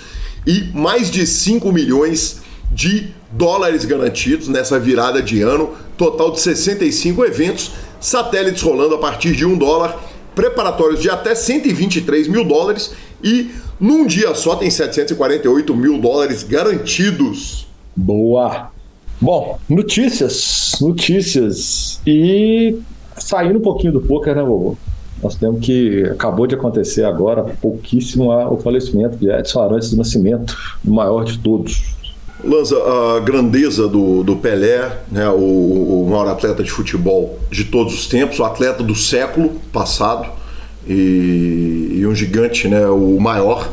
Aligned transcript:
e 0.45 0.70
mais 0.73 1.11
de 1.11 1.28
5 1.28 1.72
milhões 1.72 2.42
de 2.72 3.08
dólares 3.31 3.86
garantidos 3.86 4.48
nessa 4.48 4.80
virada 4.80 5.22
de 5.22 5.42
ano, 5.42 5.73
total 5.98 6.31
de 6.31 6.39
65 6.39 7.26
eventos, 7.26 7.72
satélites 8.00 8.61
rolando 8.61 8.95
a 8.95 9.00
partir 9.00 9.36
de 9.36 9.45
1 9.45 9.58
dólar 9.58 10.00
preparatórios 10.36 11.02
de 11.02 11.09
até 11.09 11.33
123 11.33 12.28
mil 12.28 12.44
dólares 12.44 12.94
e 13.23 13.52
num 13.80 14.05
dia 14.05 14.36
só 14.36 14.55
tem 14.55 14.69
748 14.69 15.75
mil 15.75 15.97
dólares 15.97 16.44
garantidos. 16.44 17.67
Boa! 17.95 18.72
Bom, 19.19 19.58
notícias, 19.69 20.73
notícias. 20.81 22.02
E 22.05 22.77
saindo 23.17 23.59
um 23.59 23.61
pouquinho 23.61 23.94
do 23.94 24.02
poker, 24.02 24.36
né, 24.36 24.44
vovô? 24.44 24.77
Nós 25.23 25.36
temos 25.36 25.66
que. 25.66 26.03
Acabou 26.11 26.45
de 26.45 26.55
acontecer 26.55 27.05
agora, 27.05 27.44
pouquíssimo, 27.61 28.30
o 28.30 28.58
falecimento 28.58 29.16
de 29.16 29.31
Edson 29.31 29.61
Arantes 29.61 29.89
do 29.89 29.97
Nascimento, 29.97 30.55
o 30.86 30.92
maior 30.92 31.23
de 31.23 31.39
todos. 31.39 31.95
Lanza, 32.46 32.78
a 32.78 33.20
grandeza 33.22 33.88
do, 33.88 34.24
do 34.24 34.36
Pelé, 34.36 35.00
né, 35.12 35.28
o, 35.30 36.04
o 36.04 36.08
maior 36.10 36.28
atleta 36.28 36.64
de 36.64 36.70
futebol 36.70 37.40
de 37.50 37.66
todos 37.66 37.94
os 37.94 38.08
tempos, 38.08 38.40
o 38.40 38.44
atleta 38.44 38.84
do 38.84 38.96
século 38.96 39.60
passado 39.74 40.30
e, 40.88 41.98
e 42.00 42.08
um 42.08 42.14
gigante, 42.14 42.68
né, 42.68 42.86
o 42.88 43.20
maior. 43.20 43.72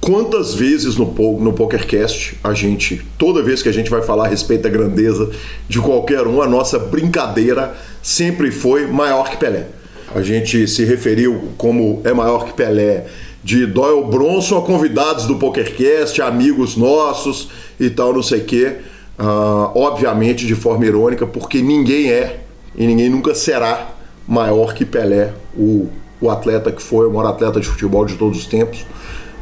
Quantas 0.00 0.54
vezes 0.54 0.96
no, 0.96 1.06
no 1.40 1.52
PokerCast 1.52 2.38
a 2.44 2.52
gente, 2.52 3.02
toda 3.18 3.42
vez 3.42 3.62
que 3.62 3.68
a 3.68 3.72
gente 3.72 3.90
vai 3.90 4.02
falar 4.02 4.26
a 4.26 4.28
respeito 4.28 4.62
da 4.62 4.70
grandeza 4.70 5.30
de 5.68 5.78
qualquer 5.78 6.26
um, 6.26 6.42
a 6.42 6.46
nossa 6.48 6.78
brincadeira 6.78 7.74
sempre 8.02 8.50
foi 8.50 8.86
maior 8.86 9.30
que 9.30 9.36
Pelé. 9.36 9.66
A 10.14 10.22
gente 10.22 10.66
se 10.66 10.84
referiu 10.84 11.52
como 11.56 12.00
é 12.04 12.12
maior 12.12 12.44
que 12.44 12.52
Pelé 12.52 13.06
de 13.42 13.66
Doyle 13.66 14.04
Bronson 14.04 14.58
a 14.58 14.62
convidados 14.62 15.26
do 15.26 15.36
PokerCast, 15.36 16.20
amigos 16.20 16.76
nossos 16.76 17.48
e 17.78 17.88
tal, 17.88 18.12
não 18.12 18.22
sei 18.22 18.40
o 18.40 18.44
quê. 18.44 18.76
Uh, 19.18 19.70
obviamente 19.74 20.46
de 20.46 20.54
forma 20.54 20.86
irônica, 20.86 21.26
porque 21.26 21.60
ninguém 21.60 22.10
é 22.10 22.40
e 22.76 22.86
ninguém 22.86 23.08
nunca 23.10 23.34
será 23.34 23.88
maior 24.26 24.74
que 24.74 24.84
Pelé, 24.84 25.32
o, 25.56 25.88
o 26.20 26.30
atleta 26.30 26.70
que 26.70 26.82
foi, 26.82 27.06
o 27.06 27.10
maior 27.12 27.28
atleta 27.28 27.60
de 27.60 27.66
futebol 27.66 28.04
de 28.04 28.14
todos 28.14 28.38
os 28.38 28.46
tempos. 28.46 28.86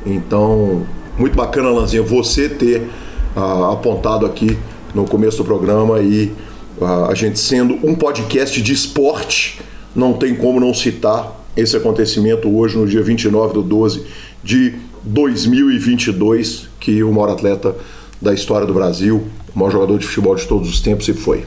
Então, 0.06 0.86
muito 1.16 1.36
bacana, 1.36 1.68
Lanzinha, 1.68 2.02
você 2.02 2.48
ter 2.48 2.88
uh, 3.36 3.72
apontado 3.72 4.24
aqui 4.24 4.58
no 4.94 5.04
começo 5.04 5.36
do 5.38 5.44
programa 5.44 6.00
e 6.00 6.32
uh, 6.80 7.04
a 7.10 7.14
gente 7.14 7.38
sendo 7.38 7.74
um 7.86 7.94
podcast 7.94 8.60
de 8.62 8.72
esporte, 8.72 9.60
não 9.94 10.14
tem 10.14 10.34
como 10.34 10.58
não 10.58 10.72
citar 10.72 11.38
esse 11.58 11.76
acontecimento 11.76 12.48
hoje, 12.48 12.76
no 12.76 12.86
dia 12.86 13.02
29 13.02 13.60
de 13.62 13.68
12 13.68 14.06
de 14.44 14.74
2022, 15.02 16.68
que 16.78 17.02
o 17.02 17.12
maior 17.12 17.30
atleta 17.30 17.74
da 18.22 18.32
história 18.32 18.66
do 18.66 18.72
Brasil, 18.72 19.26
o 19.54 19.58
maior 19.58 19.70
jogador 19.70 19.98
de 19.98 20.06
futebol 20.06 20.34
de 20.34 20.46
todos 20.46 20.68
os 20.68 20.80
tempos, 20.80 21.04
se 21.04 21.12
foi. 21.12 21.44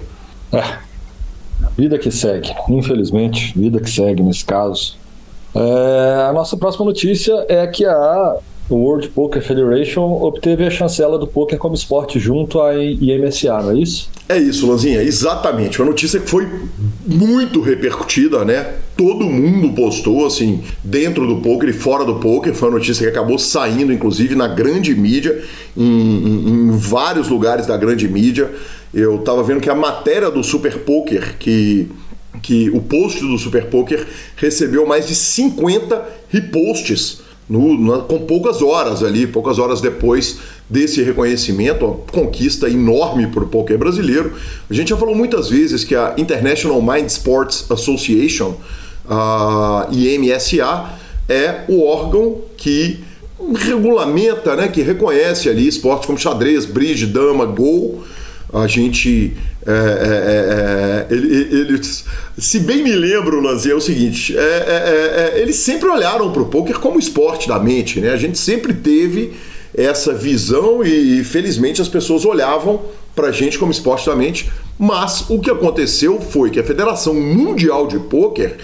É, 0.52 0.64
vida 1.78 1.98
que 1.98 2.12
segue, 2.12 2.54
infelizmente, 2.70 3.58
vida 3.58 3.80
que 3.80 3.90
segue 3.90 4.22
nesse 4.22 4.44
caso. 4.44 4.98
É, 5.56 6.28
a 6.30 6.34
nossa 6.34 6.58
próxima 6.58 6.86
notícia 6.86 7.46
é 7.48 7.66
que 7.68 7.86
a 7.86 8.36
o 8.70 8.76
World 8.76 9.10
Poker 9.10 9.42
Federation 9.42 10.22
obteve 10.22 10.66
a 10.66 10.70
chancela 10.70 11.18
do 11.18 11.28
poker 11.28 11.58
como 11.58 11.76
esporte 11.76 12.20
junto 12.20 12.62
à 12.62 12.74
IMSA, 12.76 13.62
não 13.62 13.72
é 13.72 13.80
isso? 13.80 14.10
É 14.30 14.38
isso, 14.38 14.66
Lanzinha, 14.66 15.04
exatamente. 15.04 15.82
Uma 15.82 15.90
notícia 15.90 16.20
que 16.20 16.30
foi 16.30 16.48
muito 17.06 17.60
repercutida, 17.60 18.46
né? 18.46 18.76
Todo 18.96 19.26
mundo 19.26 19.74
postou, 19.74 20.26
assim, 20.26 20.64
dentro 20.84 21.28
do 21.28 21.42
poker 21.42 21.70
e 21.70 21.74
fora 21.74 22.06
do 22.06 22.16
poker. 22.16 22.54
Foi 22.54 22.70
uma 22.70 22.78
notícia 22.78 23.04
que 23.04 23.10
acabou 23.10 23.38
saindo, 23.38 23.92
inclusive, 23.92 24.36
na 24.36 24.48
grande 24.48 24.96
mídia, 24.96 25.44
em, 25.76 25.84
em, 25.84 26.50
em 26.50 26.72
vários 26.72 27.28
lugares 27.28 27.66
da 27.66 27.76
grande 27.76 28.08
mídia. 28.08 28.50
Eu 28.94 29.18
tava 29.20 29.44
vendo 29.44 29.60
que 29.60 29.70
a 29.70 29.76
matéria 29.76 30.32
do 30.32 30.44
Super 30.44 30.80
Poker, 30.80 31.38
que 31.38 31.90
que 32.42 32.70
o 32.70 32.82
post 32.82 33.20
do 33.20 33.38
Super 33.38 33.66
Poker 33.66 34.08
recebeu 34.38 34.86
mais 34.88 35.08
de 35.08 35.14
50 35.14 36.04
reposts 36.30 37.22
no, 37.52 38.04
com 38.04 38.20
poucas 38.20 38.62
horas 38.62 39.04
ali, 39.04 39.28
poucas 39.28 39.60
horas 39.60 39.82
depois 39.82 40.38
desse 40.70 41.04
reconhecimento, 41.04 41.86
uma 41.86 41.96
conquista 42.12 42.70
enorme 42.70 43.28
para 43.28 43.44
o 43.44 43.48
poker 43.48 43.78
brasileiro. 43.78 44.34
A 44.70 44.74
gente 44.74 44.90
já 44.90 44.98
falou 44.98 45.14
muitas 45.14 45.50
vezes 45.50 45.84
que 45.84 45.94
a 45.94 46.14
International 46.18 46.82
Mind 46.82 47.08
Sports 47.08 47.70
Association, 47.70 48.56
a 49.10 49.88
IMSA, 49.92 50.92
é 51.28 51.66
o 51.68 51.84
órgão 51.84 52.38
que 52.56 53.04
regulamenta, 53.56 54.56
né, 54.56 54.70
que 54.70 54.82
reconhece 54.82 55.50
ali 55.50 55.68
esportes 55.68 56.06
como 56.06 56.18
xadrez, 56.18 56.66
bridge, 56.66 57.06
dama, 57.08 57.46
gol. 57.46 58.04
A 58.54 58.66
gente 58.68 59.36
é, 59.66 61.08
é, 61.10 61.14
é, 61.14 61.16
eles, 61.16 62.06
se 62.38 62.60
bem 62.62 62.84
me 62.84 62.94
lembro, 62.94 63.40
Lanzinha, 63.40 63.74
é 63.74 63.78
o 63.78 63.82
seguinte: 63.82 64.36
eles 65.36 65.58
sempre 65.58 65.88
olharam 65.88 66.32
para 66.32 66.42
o 66.42 66.48
poker 66.48 66.80
como 66.80 66.98
esporte 66.98 67.48
da 67.48 67.60
mente, 67.60 68.00
né? 68.00 68.12
A 68.12 68.18
gente 68.18 68.40
sempre 68.40 68.74
teve 68.74 69.34
essa 69.76 70.14
visão 70.14 70.84
e, 70.84 71.24
felizmente 71.24 71.82
as 71.82 71.88
pessoas 71.88 72.26
olhavam 72.26 72.82
para 73.16 73.28
a 73.28 73.32
gente 73.32 73.58
como 73.58 73.72
esporte 73.72 74.06
da 74.08 74.16
mente. 74.16 74.52
Mas 74.78 75.30
o 75.30 75.40
que 75.40 75.52
aconteceu 75.52 76.20
foi 76.20 76.50
que 76.50 76.60
a 76.60 76.64
Federação 76.64 77.14
Mundial 77.14 77.86
de 77.86 78.00
Poker, 78.00 78.58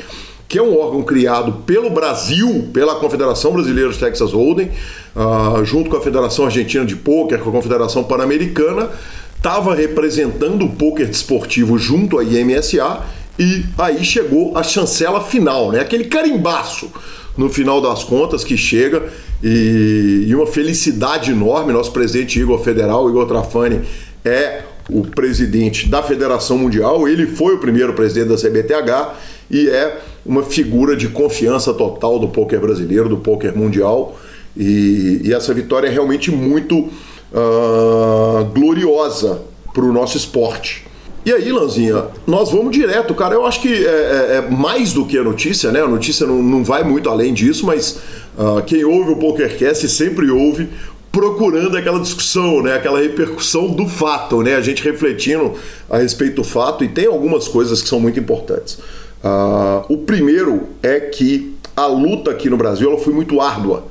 que 0.47 0.57
é 0.57 0.63
um 0.63 0.77
órgão 0.79 1.03
criado 1.03 1.63
pelo 1.65 1.89
Brasil, 1.89 2.69
pela 2.73 2.95
Confederação 2.95 3.51
Brasileira 3.51 3.91
de 3.91 3.99
Texas 3.99 4.31
Hold'em, 4.31 4.71
uh, 5.15 5.63
junto 5.63 5.89
com 5.89 5.97
a 5.97 6.01
Federação 6.01 6.45
Argentina 6.45 6.85
de 6.85 6.95
Poker, 6.95 7.39
com 7.39 7.50
a 7.50 7.53
Confederação 7.53 8.03
Pan-Americana, 8.03 8.89
estava 9.38 9.74
representando 9.74 10.66
o 10.66 10.69
poker 10.69 11.07
desportivo 11.07 11.78
junto 11.78 12.19
à 12.19 12.24
IMSA 12.24 13.04
e 13.39 13.63
aí 13.78 14.04
chegou 14.04 14.57
a 14.57 14.63
chancela 14.63 15.22
final, 15.22 15.72
né? 15.72 15.80
Aquele 15.80 16.06
carimbaço 16.06 16.92
no 17.38 17.50
final 17.50 17.80
das 17.80 18.04
contas 18.04 18.44
que 18.44 18.57
chega 18.57 19.07
e, 19.44 20.25
e 20.28 20.36
uma 20.36 20.48
felicidade 20.48 21.31
enorme. 21.31 21.72
Nosso 21.72 21.92
presidente 21.92 22.39
Igor 22.39 22.60
Federal, 22.60 23.07
Igor 23.10 23.28
Trafani, 23.28 23.81
é 24.25 24.63
o 24.89 25.04
presidente 25.04 25.88
da 25.88 26.01
Federação 26.01 26.57
Mundial, 26.57 27.07
ele 27.07 27.28
foi 27.28 27.56
o 27.56 27.60
primeiro 27.60 27.94
presidente 27.94 28.30
da 28.30 28.36
CBTH 28.36 29.13
e 29.51 29.69
é 29.69 30.00
uma 30.25 30.44
figura 30.44 30.95
de 30.95 31.10
confiança 31.10 31.74
total 31.74 32.19
do 32.19 32.30
poker 32.30 32.60
brasileiro, 32.60 33.10
do 33.10 33.18
poker 33.18 33.56
mundial. 33.56 34.18
E, 34.56 35.22
e 35.24 35.34
essa 35.34 35.54
vitória 35.54 35.88
é 35.88 35.92
realmente 35.92 36.31
muito 36.31 36.89
uh, 37.31 38.45
gloriosa 38.45 39.41
para 39.74 39.83
o 39.83 39.91
nosso 39.91 40.18
esporte. 40.18 40.85
E 41.25 41.33
aí, 41.33 41.51
Lanzinha, 41.51 42.06
nós 42.25 42.51
vamos 42.51 42.71
direto, 42.71 43.13
cara. 43.13 43.35
Eu 43.35 43.45
acho 43.45 43.62
que 43.62 43.85
é, 43.85 43.89
é, 43.89 44.35
é 44.38 44.50
mais 44.50 44.94
do 44.94 45.06
que 45.06 45.18
a 45.18 45.24
notícia, 45.24 45.71
né? 45.71 45.81
A 45.81 45.88
notícia 45.88 46.25
não, 46.25 46.41
não 46.41 46.63
vai 46.63 46.83
muito 46.83 47.09
além 47.09 47.33
disso, 47.33 47.65
mas 47.65 48.00
uh, 48.38 48.62
quem 48.65 48.85
ouve 48.85 49.12
o 49.12 49.18
PokerCast 49.18 49.89
sempre 49.89 50.31
ouve 50.31 50.69
procurando 51.12 51.75
aquela 51.75 52.00
discussão, 52.00 52.62
né? 52.63 52.75
Aquela 52.75 53.00
repercussão 53.01 53.68
do 53.68 53.88
fato, 53.88 54.41
né? 54.41 54.56
A 54.56 54.62
gente 54.62 54.81
refletindo 54.83 55.53
a 55.89 55.97
respeito 55.97 56.38
do 56.38 56.44
fato 56.45 56.83
e 56.83 56.88
tem 56.88 57.07
algumas 57.07 57.47
coisas 57.47 57.81
que 57.81 57.89
são 57.89 58.00
muito 58.00 58.18
importantes. 58.18 58.75
Uh, 59.21 59.83
o 59.89 59.97
primeiro 59.97 60.68
é 60.81 61.00
que 61.00 61.57
a 61.75 61.88
luta 61.88 62.31
aqui 62.31 62.50
no 62.50 62.56
Brasil 62.56 62.89
ela 62.89 63.00
foi 63.00 63.13
muito 63.13 63.41
árdua. 63.41 63.83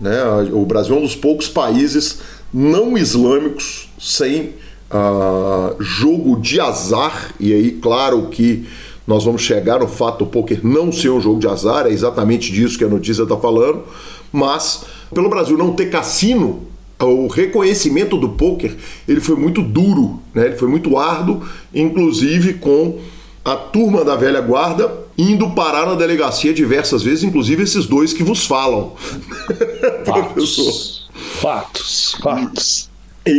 Né? 0.00 0.16
O 0.52 0.64
Brasil 0.64 0.94
é 0.94 0.98
um 0.98 1.02
dos 1.02 1.14
poucos 1.14 1.48
países 1.48 2.18
não 2.54 2.96
islâmicos 2.96 3.88
sem 3.98 4.50
uh, 4.88 5.74
jogo 5.80 6.40
de 6.40 6.60
azar, 6.60 7.34
e 7.40 7.52
aí, 7.52 7.72
claro 7.72 8.28
que 8.28 8.64
nós 9.04 9.24
vamos 9.24 9.42
chegar 9.42 9.80
no 9.80 9.88
fato 9.88 10.24
do 10.24 10.30
poker 10.30 10.60
não 10.64 10.92
ser 10.92 11.10
um 11.10 11.20
jogo 11.20 11.40
de 11.40 11.48
azar, 11.48 11.86
é 11.86 11.90
exatamente 11.90 12.52
disso 12.52 12.78
que 12.78 12.84
a 12.84 12.88
notícia 12.88 13.24
está 13.24 13.36
falando, 13.36 13.82
mas 14.32 14.84
pelo 15.12 15.28
Brasil 15.28 15.58
não 15.58 15.72
ter 15.72 15.90
cassino, 15.90 16.62
o 17.00 17.26
reconhecimento 17.26 18.16
do 18.16 18.30
poker 18.30 18.76
ele 19.08 19.20
foi 19.20 19.34
muito 19.34 19.60
duro, 19.60 20.20
né? 20.32 20.46
ele 20.46 20.56
foi 20.56 20.68
muito 20.68 20.96
árduo, 20.96 21.42
inclusive 21.74 22.54
com 22.54 23.00
a 23.44 23.56
turma 23.56 24.04
da 24.04 24.14
velha 24.14 24.40
guarda 24.40 25.04
indo 25.18 25.50
parar 25.50 25.86
na 25.86 25.96
delegacia 25.96 26.54
diversas 26.54 27.02
vezes, 27.02 27.24
inclusive 27.24 27.64
esses 27.64 27.86
dois 27.86 28.12
que 28.12 28.22
vos 28.22 28.46
falam. 28.46 28.92
Fatos. 30.06 31.03
Fatos, 31.40 32.16
fatos. 32.22 32.90
E, 33.26 33.30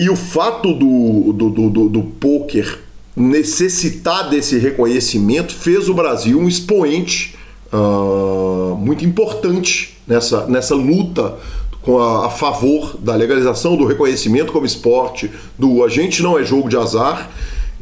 e, 0.00 0.04
e, 0.04 0.10
o 0.10 0.16
fato 0.16 0.72
do, 0.72 1.32
do, 1.32 1.50
do, 1.70 1.88
do 1.88 2.02
poker 2.02 2.80
necessitar 3.14 4.28
desse 4.28 4.58
reconhecimento 4.58 5.54
fez 5.54 5.88
o 5.88 5.94
Brasil 5.94 6.38
um 6.38 6.48
expoente 6.48 7.36
uh, 7.72 8.74
muito 8.76 9.04
importante 9.04 9.96
nessa, 10.06 10.46
nessa 10.46 10.74
luta 10.74 11.36
com 11.82 11.98
a, 11.98 12.26
a, 12.26 12.30
favor 12.30 12.96
da 12.98 13.14
legalização 13.14 13.76
do 13.76 13.84
reconhecimento 13.84 14.50
como 14.50 14.64
esporte, 14.64 15.30
do 15.58 15.84
a 15.84 15.88
gente 15.88 16.22
não 16.22 16.38
é 16.38 16.44
jogo 16.44 16.68
de 16.68 16.76
azar 16.76 17.30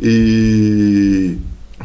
e 0.00 1.36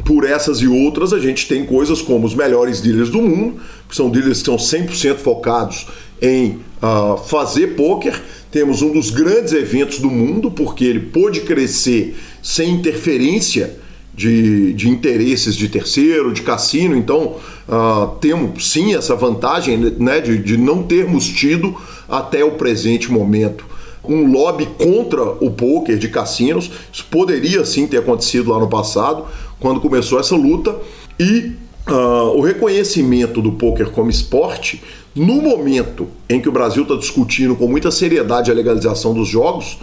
por 0.03 0.25
essas 0.25 0.59
e 0.59 0.67
outras 0.67 1.13
a 1.13 1.19
gente 1.19 1.47
tem 1.47 1.65
coisas 1.65 2.01
como 2.01 2.25
os 2.25 2.33
melhores 2.33 2.81
dealers 2.81 3.09
do 3.09 3.21
mundo, 3.21 3.61
que 3.87 3.95
são 3.95 4.09
dealers 4.09 4.41
que 4.41 4.49
estão 4.49 4.55
100% 4.55 5.17
focados 5.17 5.87
em 6.21 6.59
uh, 6.81 7.17
fazer 7.17 7.75
poker. 7.75 8.21
Temos 8.51 8.81
um 8.81 8.91
dos 8.91 9.09
grandes 9.09 9.53
eventos 9.53 9.99
do 9.99 10.09
mundo, 10.09 10.49
porque 10.51 10.85
ele 10.85 10.99
pôde 10.99 11.41
crescer 11.41 12.15
sem 12.41 12.71
interferência 12.71 13.77
de, 14.13 14.73
de 14.73 14.89
interesses 14.89 15.55
de 15.55 15.69
terceiro, 15.69 16.33
de 16.33 16.41
cassino. 16.41 16.95
Então, 16.95 17.35
uh, 17.67 18.15
temos 18.19 18.71
sim 18.71 18.95
essa 18.95 19.15
vantagem 19.15 19.77
né, 19.99 20.19
de, 20.19 20.37
de 20.37 20.57
não 20.57 20.83
termos 20.83 21.27
tido 21.27 21.75
até 22.09 22.43
o 22.43 22.51
presente 22.51 23.11
momento 23.11 23.65
um 24.09 24.31
lobby 24.31 24.65
contra 24.77 25.21
o 25.21 25.51
poker 25.51 25.97
de 25.97 26.07
cassinos. 26.07 26.71
Isso 26.91 27.05
poderia 27.11 27.65
sim 27.65 27.85
ter 27.85 27.97
acontecido 27.97 28.51
lá 28.51 28.59
no 28.59 28.69
passado, 28.69 29.25
quando 29.59 29.81
começou 29.81 30.19
essa 30.19 30.35
luta. 30.35 30.75
E 31.19 31.51
uh, 31.89 32.37
o 32.37 32.41
reconhecimento 32.41 33.41
do 33.41 33.53
poker 33.53 33.89
como 33.89 34.09
esporte, 34.09 34.83
no 35.15 35.41
momento 35.41 36.07
em 36.29 36.39
que 36.39 36.49
o 36.49 36.51
Brasil 36.51 36.83
está 36.83 36.95
discutindo 36.95 37.55
com 37.55 37.67
muita 37.67 37.91
seriedade 37.91 38.51
a 38.51 38.53
legalização 38.53 39.13
dos 39.13 39.27
jogos, 39.27 39.77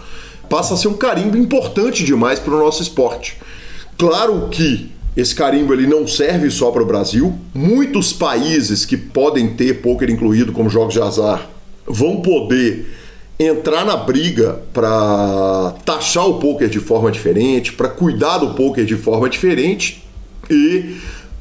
passa 0.48 0.74
a 0.74 0.76
ser 0.76 0.88
um 0.88 0.94
carimbo 0.94 1.36
importante 1.36 2.04
demais 2.04 2.38
para 2.38 2.54
o 2.54 2.58
nosso 2.58 2.82
esporte. 2.82 3.36
Claro 3.96 4.48
que 4.50 4.90
esse 5.16 5.34
carimbo 5.34 5.72
ele 5.72 5.86
não 5.86 6.06
serve 6.06 6.50
só 6.50 6.70
para 6.70 6.82
o 6.82 6.86
Brasil. 6.86 7.34
Muitos 7.54 8.12
países 8.12 8.84
que 8.84 8.96
podem 8.96 9.54
ter 9.54 9.80
poker 9.80 10.10
incluído 10.10 10.52
como 10.52 10.68
jogos 10.68 10.94
de 10.94 11.00
azar 11.00 11.48
vão 11.86 12.20
poder 12.20 12.86
entrar 13.38 13.84
na 13.84 13.96
briga 13.96 14.60
para 14.72 15.74
taxar 15.84 16.26
o 16.28 16.38
poker 16.38 16.68
de 16.68 16.80
forma 16.80 17.10
diferente, 17.10 17.72
para 17.72 17.88
cuidar 17.88 18.38
do 18.38 18.54
poker 18.54 18.84
de 18.84 18.96
forma 18.96 19.28
diferente 19.28 20.04
e 20.50 20.96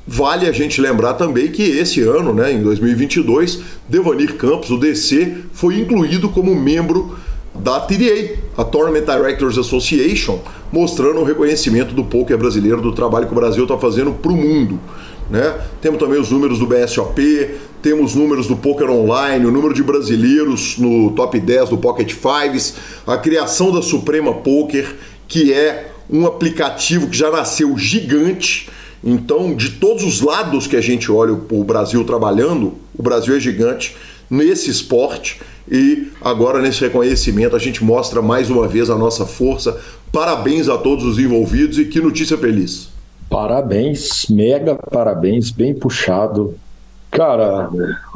vale 0.06 0.48
a 0.48 0.52
gente 0.52 0.82
lembrar 0.82 1.14
também 1.14 1.50
que 1.50 1.64
esse 1.64 2.02
ano, 2.02 2.34
né, 2.34 2.52
em 2.52 2.62
2022, 2.62 3.62
Devanir 3.88 4.36
Campos, 4.36 4.70
o 4.70 4.78
DC, 4.78 5.36
foi 5.54 5.80
incluído 5.80 6.30
como 6.30 6.54
membro 6.56 7.18
da 7.56 7.80
TDA, 7.80 8.36
a 8.58 8.64
Tournament 8.64 9.06
Directors 9.06 9.58
Association, 9.58 10.40
mostrando 10.72 11.20
o 11.20 11.24
reconhecimento 11.24 11.94
do 11.94 12.04
poker 12.04 12.38
brasileiro, 12.38 12.82
do 12.82 12.92
trabalho 12.92 13.28
que 13.28 13.32
o 13.32 13.36
Brasil 13.36 13.64
está 13.64 13.78
fazendo 13.78 14.12
para 14.12 14.32
o 14.32 14.36
mundo. 14.36 14.80
Né? 15.30 15.56
Temos 15.82 16.00
também 16.00 16.20
os 16.20 16.32
números 16.32 16.60
do 16.60 16.68
BSOP, 16.68 17.52
temos 17.82 18.16
números 18.16 18.48
do 18.48 18.56
Poker 18.56 18.90
Online, 18.90 19.46
o 19.46 19.52
número 19.52 19.74
de 19.74 19.84
brasileiros 19.84 20.78
no 20.78 21.12
top 21.12 21.40
10 21.40 21.70
do 21.70 21.78
Pocket 21.78 22.14
Fives, 22.14 22.76
a 23.06 23.18
criação 23.18 23.72
da 23.72 23.82
Suprema 23.82 24.34
Poker, 24.34 24.96
que 25.28 25.54
é 25.54 25.92
um 26.10 26.26
aplicativo 26.26 27.08
que 27.08 27.18
já 27.18 27.30
nasceu 27.30 27.78
gigante. 27.78 28.70
Então, 29.04 29.54
de 29.54 29.72
todos 29.72 30.04
os 30.04 30.22
lados 30.22 30.66
que 30.66 30.76
a 30.76 30.82
gente 30.82 31.12
olha 31.12 31.34
o 31.34 31.64
Brasil 31.64 32.04
trabalhando, 32.06 32.74
o 32.98 33.04
Brasil 33.04 33.36
é 33.36 33.40
gigante 33.40 33.96
nesse 34.30 34.70
esporte 34.70 35.42
e 35.70 36.10
agora 36.22 36.62
nesse 36.62 36.82
reconhecimento 36.82 37.56
a 37.56 37.60
gente 37.60 37.84
mostra 37.84 38.22
mais 38.22 38.50
uma 38.50 38.68
vez 38.68 38.90
a 38.90 38.98
nossa 38.98 39.26
força. 39.26 39.78
Parabéns 40.12 40.70
a 40.70 40.78
todos 40.78 41.04
os 41.04 41.20
envolvidos 41.20 41.78
e 41.78 41.86
que 41.86 42.00
notícia 42.00 42.38
feliz. 42.38 42.90
Parabéns, 43.30 44.28
mega 44.30 44.76
parabéns, 44.76 45.52
bem 45.52 45.74
puxado. 45.74 46.56
Cara, 47.10 47.70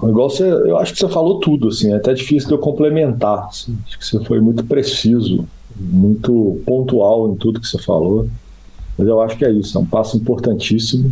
igual 0.03 0.29
você, 0.29 0.43
eu 0.43 0.77
acho 0.77 0.93
que 0.93 0.99
você 0.99 1.07
falou 1.09 1.39
tudo, 1.39 1.67
assim, 1.67 1.91
é 1.91 1.97
até 1.97 2.13
difícil 2.13 2.47
de 2.47 2.55
eu 2.55 2.59
complementar. 2.59 3.47
Assim, 3.47 3.77
acho 3.85 3.99
que 3.99 4.05
você 4.05 4.23
foi 4.23 4.39
muito 4.39 4.63
preciso, 4.63 5.45
muito 5.75 6.59
pontual 6.65 7.31
em 7.31 7.35
tudo 7.35 7.59
que 7.59 7.67
você 7.67 7.77
falou. 7.77 8.27
Mas 8.97 9.07
eu 9.07 9.21
acho 9.21 9.37
que 9.37 9.45
é 9.45 9.51
isso, 9.51 9.77
é 9.77 9.81
um 9.81 9.85
passo 9.85 10.17
importantíssimo. 10.17 11.11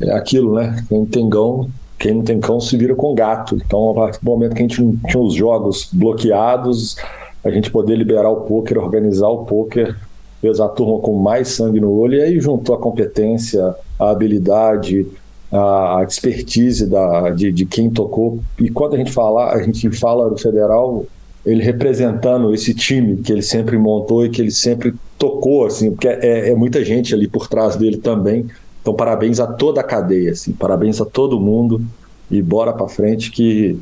É 0.00 0.12
aquilo, 0.12 0.54
né? 0.54 0.84
Quem 0.88 1.04
tem 1.06 1.28
gão, 1.28 1.68
quem 1.98 2.14
não 2.14 2.22
tem 2.22 2.38
cão 2.38 2.60
se 2.60 2.76
vira 2.76 2.94
com 2.94 3.14
gato. 3.14 3.56
Então, 3.56 3.90
a 3.90 3.94
partir 3.94 4.20
do 4.20 4.30
momento 4.30 4.54
que 4.54 4.62
a 4.62 4.66
gente 4.66 4.82
não 4.82 4.96
tinha 5.08 5.22
os 5.22 5.34
jogos 5.34 5.88
bloqueados, 5.92 6.96
a 7.42 7.50
gente 7.50 7.70
poder 7.70 7.96
liberar 7.96 8.30
o 8.30 8.42
poker, 8.42 8.78
organizar 8.78 9.28
o 9.28 9.44
poker 9.44 9.96
fez 10.40 10.60
a 10.60 10.68
turma 10.68 10.98
com 11.00 11.14
mais 11.14 11.48
sangue 11.48 11.80
no 11.80 11.90
olho 11.90 12.18
e 12.18 12.22
aí 12.22 12.40
juntou 12.40 12.74
a 12.74 12.78
competência, 12.78 13.74
a 13.98 14.10
habilidade, 14.10 15.06
a 15.50 16.04
expertise 16.06 16.86
da, 16.86 17.30
de, 17.30 17.50
de 17.50 17.64
quem 17.64 17.88
tocou. 17.88 18.40
E 18.58 18.68
quando 18.68 18.94
a 18.94 18.98
gente 18.98 19.12
fala, 19.12 19.52
a 19.52 19.62
gente 19.62 19.90
fala 19.90 20.28
do 20.28 20.36
federal, 20.36 21.04
ele 21.44 21.62
representando 21.62 22.52
esse 22.52 22.74
time 22.74 23.16
que 23.16 23.32
ele 23.32 23.42
sempre 23.42 23.78
montou 23.78 24.24
e 24.24 24.28
que 24.28 24.42
ele 24.42 24.50
sempre 24.50 24.94
tocou, 25.18 25.66
assim, 25.66 25.90
porque 25.90 26.08
é, 26.08 26.50
é 26.50 26.54
muita 26.54 26.84
gente 26.84 27.14
ali 27.14 27.26
por 27.26 27.48
trás 27.48 27.76
dele 27.76 27.96
também. 27.96 28.46
Então, 28.80 28.94
parabéns 28.94 29.40
a 29.40 29.46
toda 29.46 29.80
a 29.80 29.84
cadeia, 29.84 30.32
assim, 30.32 30.52
parabéns 30.52 31.00
a 31.00 31.04
todo 31.04 31.40
mundo 31.40 31.82
e 32.30 32.40
bora 32.40 32.72
para 32.72 32.88
frente 32.88 33.30
que, 33.30 33.78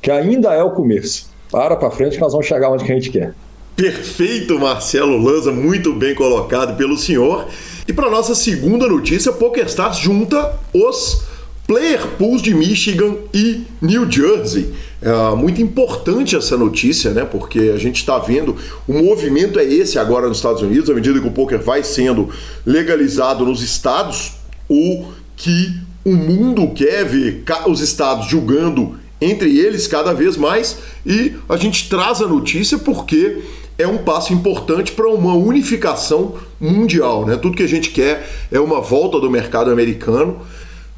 que 0.00 0.10
ainda 0.10 0.52
é 0.52 0.62
o 0.62 0.70
começo. 0.70 1.30
Para 1.50 1.76
para 1.76 1.90
frente 1.90 2.16
que 2.16 2.20
nós 2.20 2.32
vamos 2.32 2.46
chegar 2.46 2.70
onde 2.70 2.84
que 2.84 2.92
a 2.92 2.94
gente 2.94 3.10
quer. 3.10 3.34
Perfeito, 3.76 4.58
Marcelo 4.58 5.16
Lanza, 5.16 5.52
muito 5.52 5.94
bem 5.94 6.14
colocado 6.14 6.76
pelo 6.76 6.96
senhor. 6.96 7.46
E 7.86 7.92
para 7.92 8.10
nossa 8.10 8.34
segunda 8.34 8.88
notícia, 8.88 9.32
PokerStars 9.32 9.98
junta 9.98 10.58
os 10.74 11.27
player 11.68 12.00
pools 12.16 12.40
de 12.40 12.54
Michigan 12.54 13.16
e 13.32 13.62
New 13.82 14.10
Jersey. 14.10 14.72
É 15.02 15.36
muito 15.36 15.60
importante 15.60 16.34
essa 16.34 16.56
notícia, 16.56 17.10
né? 17.12 17.26
Porque 17.26 17.72
a 17.74 17.76
gente 17.76 17.96
está 17.96 18.18
vendo 18.18 18.56
o 18.88 18.94
movimento 18.94 19.58
é 19.60 19.64
esse 19.64 19.98
agora 19.98 20.26
nos 20.26 20.38
Estados 20.38 20.62
Unidos, 20.62 20.88
à 20.88 20.94
medida 20.94 21.20
que 21.20 21.28
o 21.28 21.30
poker 21.30 21.60
vai 21.60 21.84
sendo 21.84 22.30
legalizado 22.64 23.44
nos 23.44 23.62
estados, 23.62 24.32
o 24.66 25.04
que 25.36 25.78
o 26.04 26.14
mundo 26.14 26.72
quer 26.74 27.04
ver 27.04 27.44
os 27.68 27.80
estados 27.80 28.26
julgando 28.26 28.96
entre 29.20 29.58
eles 29.58 29.86
cada 29.86 30.14
vez 30.14 30.38
mais 30.38 30.78
e 31.04 31.34
a 31.48 31.56
gente 31.56 31.88
traz 31.88 32.22
a 32.22 32.26
notícia 32.26 32.78
porque 32.78 33.42
é 33.76 33.86
um 33.86 33.98
passo 33.98 34.32
importante 34.32 34.92
para 34.92 35.08
uma 35.08 35.34
unificação 35.34 36.34
mundial. 36.58 37.26
Né? 37.26 37.36
Tudo 37.36 37.56
que 37.56 37.62
a 37.62 37.68
gente 37.68 37.90
quer 37.90 38.26
é 38.50 38.58
uma 38.58 38.80
volta 38.80 39.20
do 39.20 39.30
mercado 39.30 39.70
americano. 39.70 40.40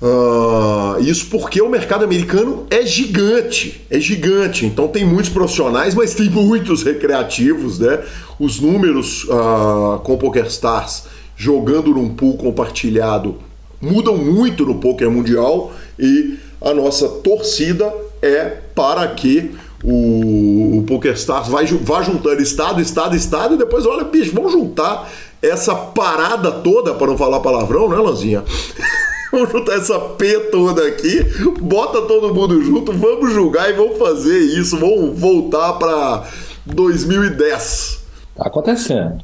Uh, 0.02 0.99
isso 1.00 1.26
porque 1.26 1.61
o 1.61 1.69
mercado 1.69 2.04
americano 2.04 2.66
é 2.71 2.87
gigante, 2.87 3.85
é 3.90 4.00
gigante. 4.00 4.64
Então 4.64 4.88
tem 4.88 5.04
muitos 5.04 5.30
profissionais, 5.30 5.95
mas 5.95 6.14
tem 6.14 6.28
muitos 6.30 6.83
recreativos, 6.83 7.78
né? 7.78 8.02
Os 8.38 8.61
números 8.61 9.25
uh, 9.25 9.99
com 10.02 10.16
PokerStars 10.16 11.04
jogando 11.37 11.92
num 11.92 12.09
pool 12.14 12.37
compartilhado 12.37 13.37
mudam 13.80 14.16
muito 14.16 14.66
no 14.66 14.75
poker 14.75 15.11
mundial 15.11 15.73
e 15.99 16.38
a 16.61 16.75
nossa 16.75 17.09
torcida 17.09 17.92
é 18.21 18.45
para 18.75 19.07
que 19.09 19.50
o, 19.83 20.78
o 20.78 20.85
PokerStars 20.87 21.49
vai, 21.49 21.64
vai 21.64 22.04
juntando 22.04 22.42
estado, 22.42 22.80
estado, 22.80 23.16
estado, 23.16 23.54
e 23.54 23.59
depois, 23.59 23.87
olha, 23.87 24.04
bicho, 24.04 24.35
vamos 24.35 24.52
juntar 24.52 25.11
essa 25.40 25.75
parada 25.75 26.52
toda, 26.52 26.92
para 26.92 27.07
não 27.07 27.16
falar 27.16 27.40
palavrão, 27.40 27.88
né, 27.88 27.97
Lanzinha? 27.97 28.45
vamos 29.33 29.51
juntar 29.51 29.75
essa 29.75 29.99
P 29.99 30.41
toda 30.51 30.87
aqui, 30.87 31.25
bota 31.61 32.03
todo 32.03 32.35
mundo 32.35 32.61
junto, 32.63 32.93
vamos 32.93 33.33
julgar 33.33 33.71
e 33.71 33.75
vamos 33.75 33.97
fazer 33.97 34.39
isso, 34.39 34.79
vamos 34.79 35.19
voltar 35.19 35.75
para 35.75 36.25
2010. 36.67 38.05
Tá 38.35 38.47
acontecendo. 38.47 39.19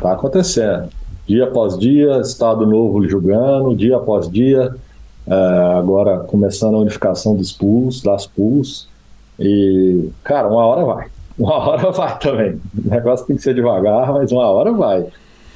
Tá 0.00 0.12
acontecendo. 0.12 0.88
Dia 1.26 1.44
após 1.44 1.78
dia, 1.78 2.20
Estado 2.20 2.66
Novo 2.66 3.06
julgando, 3.08 3.74
dia 3.74 3.96
após 3.96 4.30
dia, 4.30 4.74
é, 5.26 5.34
agora 5.78 6.18
começando 6.20 6.74
a 6.74 6.78
unificação 6.78 7.34
dos 7.34 7.52
pools, 7.52 8.02
das 8.02 8.26
pools. 8.26 8.88
E, 9.38 10.10
cara, 10.22 10.48
uma 10.48 10.64
hora 10.64 10.84
vai. 10.84 11.06
Uma 11.36 11.52
hora 11.52 11.90
vai 11.90 12.18
também. 12.18 12.58
O 12.74 12.88
negócio 12.88 13.26
tem 13.26 13.36
que 13.36 13.42
ser 13.42 13.54
devagar, 13.54 14.10
mas 14.10 14.32
uma 14.32 14.48
hora 14.48 14.72
vai. 14.72 15.04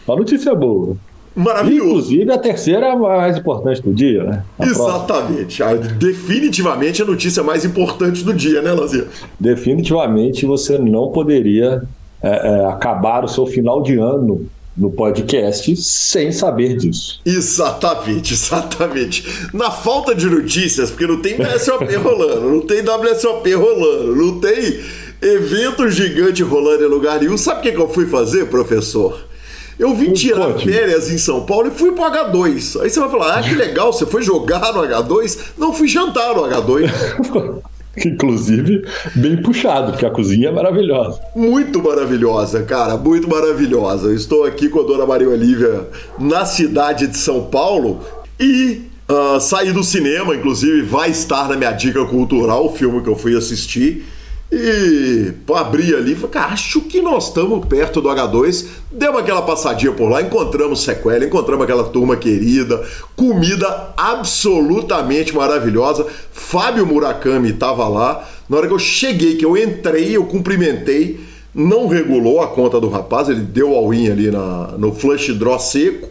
Uma 0.07 0.16
notícia 0.16 0.54
boa. 0.54 0.95
Maravilhoso. 1.34 2.12
Inclusive, 2.12 2.32
a 2.32 2.38
terceira 2.38 2.87
é 2.87 2.90
a 2.90 2.96
mais 2.96 3.37
importante 3.37 3.80
do 3.80 3.92
dia, 3.92 4.25
né? 4.25 4.42
A 4.58 4.66
Exatamente. 4.66 5.62
A, 5.62 5.75
definitivamente 5.75 7.02
a 7.02 7.04
notícia 7.04 7.42
mais 7.42 7.64
importante 7.64 8.25
do 8.25 8.34
dia, 8.34 8.60
né, 8.60 8.72
Lazia? 8.72 9.06
Definitivamente 9.38 10.44
você 10.44 10.78
não 10.78 11.10
poderia 11.10 11.82
é, 12.22 12.28
é, 12.28 12.66
acabar 12.66 13.25
o 13.25 13.28
seu 13.28 13.46
final 13.46 13.82
de 13.82 13.96
ano 13.96 14.46
no 14.76 14.90
podcast 14.90 15.76
sem 15.76 16.32
saber 16.32 16.76
disso. 16.76 17.20
Exatamente, 17.25 18.34
exatamente. 18.34 19.25
Na 19.52 19.70
falta 19.70 20.14
de 20.14 20.26
notícias, 20.26 20.90
porque 20.90 21.06
não 21.06 21.20
tem 21.20 21.37
WSOP 21.40 21.94
rolando, 21.96 22.50
não 22.50 22.60
tem 22.60 22.82
WSOP 22.82 23.52
rolando, 23.54 24.16
não 24.16 24.40
tem 24.40 24.80
evento 25.22 25.88
gigante 25.90 26.42
rolando 26.42 26.84
em 26.84 26.88
lugar 26.88 27.20
nenhum. 27.20 27.37
Sabe 27.37 27.68
o 27.68 27.72
que 27.72 27.78
eu 27.78 27.88
fui 27.88 28.06
fazer, 28.06 28.46
professor? 28.46 29.29
Eu 29.80 29.94
vim 29.94 30.12
tirar 30.12 30.52
férias 30.58 31.10
em 31.10 31.16
São 31.16 31.46
Paulo 31.46 31.68
e 31.68 31.70
fui 31.70 31.92
pro 31.92 32.04
H2. 32.04 32.82
Aí 32.82 32.90
você 32.90 33.00
vai 33.00 33.08
falar, 33.08 33.38
ah, 33.38 33.42
que 33.42 33.54
legal, 33.54 33.90
você 33.90 34.04
foi 34.04 34.20
jogar 34.20 34.75
no 34.75 34.82
H2? 34.82 35.52
Não, 35.56 35.72
fui 35.72 35.88
jantar 35.88 36.34
no 36.34 36.42
H2. 36.42 37.62
Inclusive, 38.04 38.84
bem 39.14 39.38
puxado, 39.38 39.92
porque 39.92 40.04
a 40.04 40.10
cozinha 40.10 40.50
é 40.50 40.52
maravilhosa. 40.52 41.18
Muito 41.34 41.82
maravilhosa, 41.82 42.62
cara, 42.62 42.99
muito 42.99 43.26
maravilhosa. 43.26 44.08
Eu 44.08 44.14
estou 44.14 44.44
aqui 44.44 44.68
com 44.68 44.80
a 44.80 44.82
dona 44.82 45.06
Maria 45.06 45.30
Olívia 45.30 45.88
na 46.18 46.44
cidade 46.44 47.06
de 47.06 47.16
São 47.16 47.44
Paulo 47.44 48.00
e 48.38 48.82
uh, 49.08 49.40
saí 49.40 49.72
do 49.72 49.82
cinema, 49.82 50.34
inclusive 50.37 50.82
vai 50.82 51.08
estar 51.08 51.49
na 51.49 51.56
minha 51.56 51.72
dica 51.72 52.04
cultural 52.04 52.66
o 52.66 52.76
filme 52.76 53.00
que 53.00 53.08
eu 53.08 53.16
fui 53.16 53.34
assistir. 53.34 54.04
E 54.52 55.33
abri 55.54 55.95
ali 55.95 56.16
falei, 56.16 56.30
cara, 56.30 56.52
acho 56.52 56.80
que 56.80 57.00
nós 57.00 57.28
estamos 57.28 57.64
perto 57.66 58.00
do 58.00 58.09
H2. 58.09 58.66
Demos 58.90 59.21
aquela 59.21 59.42
passadinha 59.42 59.92
por 59.92 60.09
lá, 60.09 60.21
encontramos 60.21 60.83
sequela, 60.83 61.25
encontramos 61.25 61.62
aquela 61.62 61.85
turma 61.85 62.16
querida, 62.16 62.85
comida 63.14 63.92
absolutamente 63.97 65.35
maravilhosa. 65.35 66.04
Fábio 66.33 66.85
Murakami 66.85 67.50
estava 67.50 67.87
lá. 67.87 68.28
Na 68.49 68.57
hora 68.57 68.66
que 68.66 68.75
eu 68.75 68.78
cheguei, 68.78 69.37
que 69.37 69.45
eu 69.45 69.57
entrei, 69.57 70.16
eu 70.16 70.25
cumprimentei, 70.25 71.21
não 71.54 71.87
regulou 71.87 72.40
a 72.40 72.49
conta 72.49 72.80
do 72.80 72.88
rapaz, 72.88 73.28
ele 73.28 73.42
deu 73.42 73.73
all-in 73.73 74.11
ali 74.11 74.30
na, 74.33 74.73
no 74.76 74.92
flush 74.92 75.33
draw 75.33 75.61
seco, 75.61 76.09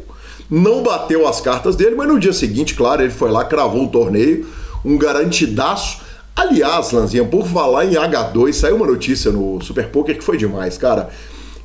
não 0.49 0.81
bateu 0.81 1.27
as 1.27 1.41
cartas 1.41 1.75
dele, 1.75 1.95
mas 1.97 2.07
no 2.07 2.17
dia 2.17 2.31
seguinte, 2.31 2.73
claro, 2.73 3.01
ele 3.01 3.11
foi 3.11 3.29
lá, 3.29 3.43
cravou 3.43 3.83
o 3.83 3.89
torneio, 3.89 4.47
um 4.85 4.97
garantidaço. 4.97 6.07
Aliás, 6.39 6.91
Lanzinha, 6.93 7.25
por 7.25 7.45
falar 7.45 7.83
em 7.83 7.95
H2, 7.95 8.53
saiu 8.53 8.77
uma 8.77 8.87
notícia 8.87 9.29
no 9.29 9.61
Super 9.61 9.89
Poker 9.89 10.17
que 10.17 10.23
foi 10.23 10.37
demais, 10.37 10.77
cara. 10.77 11.09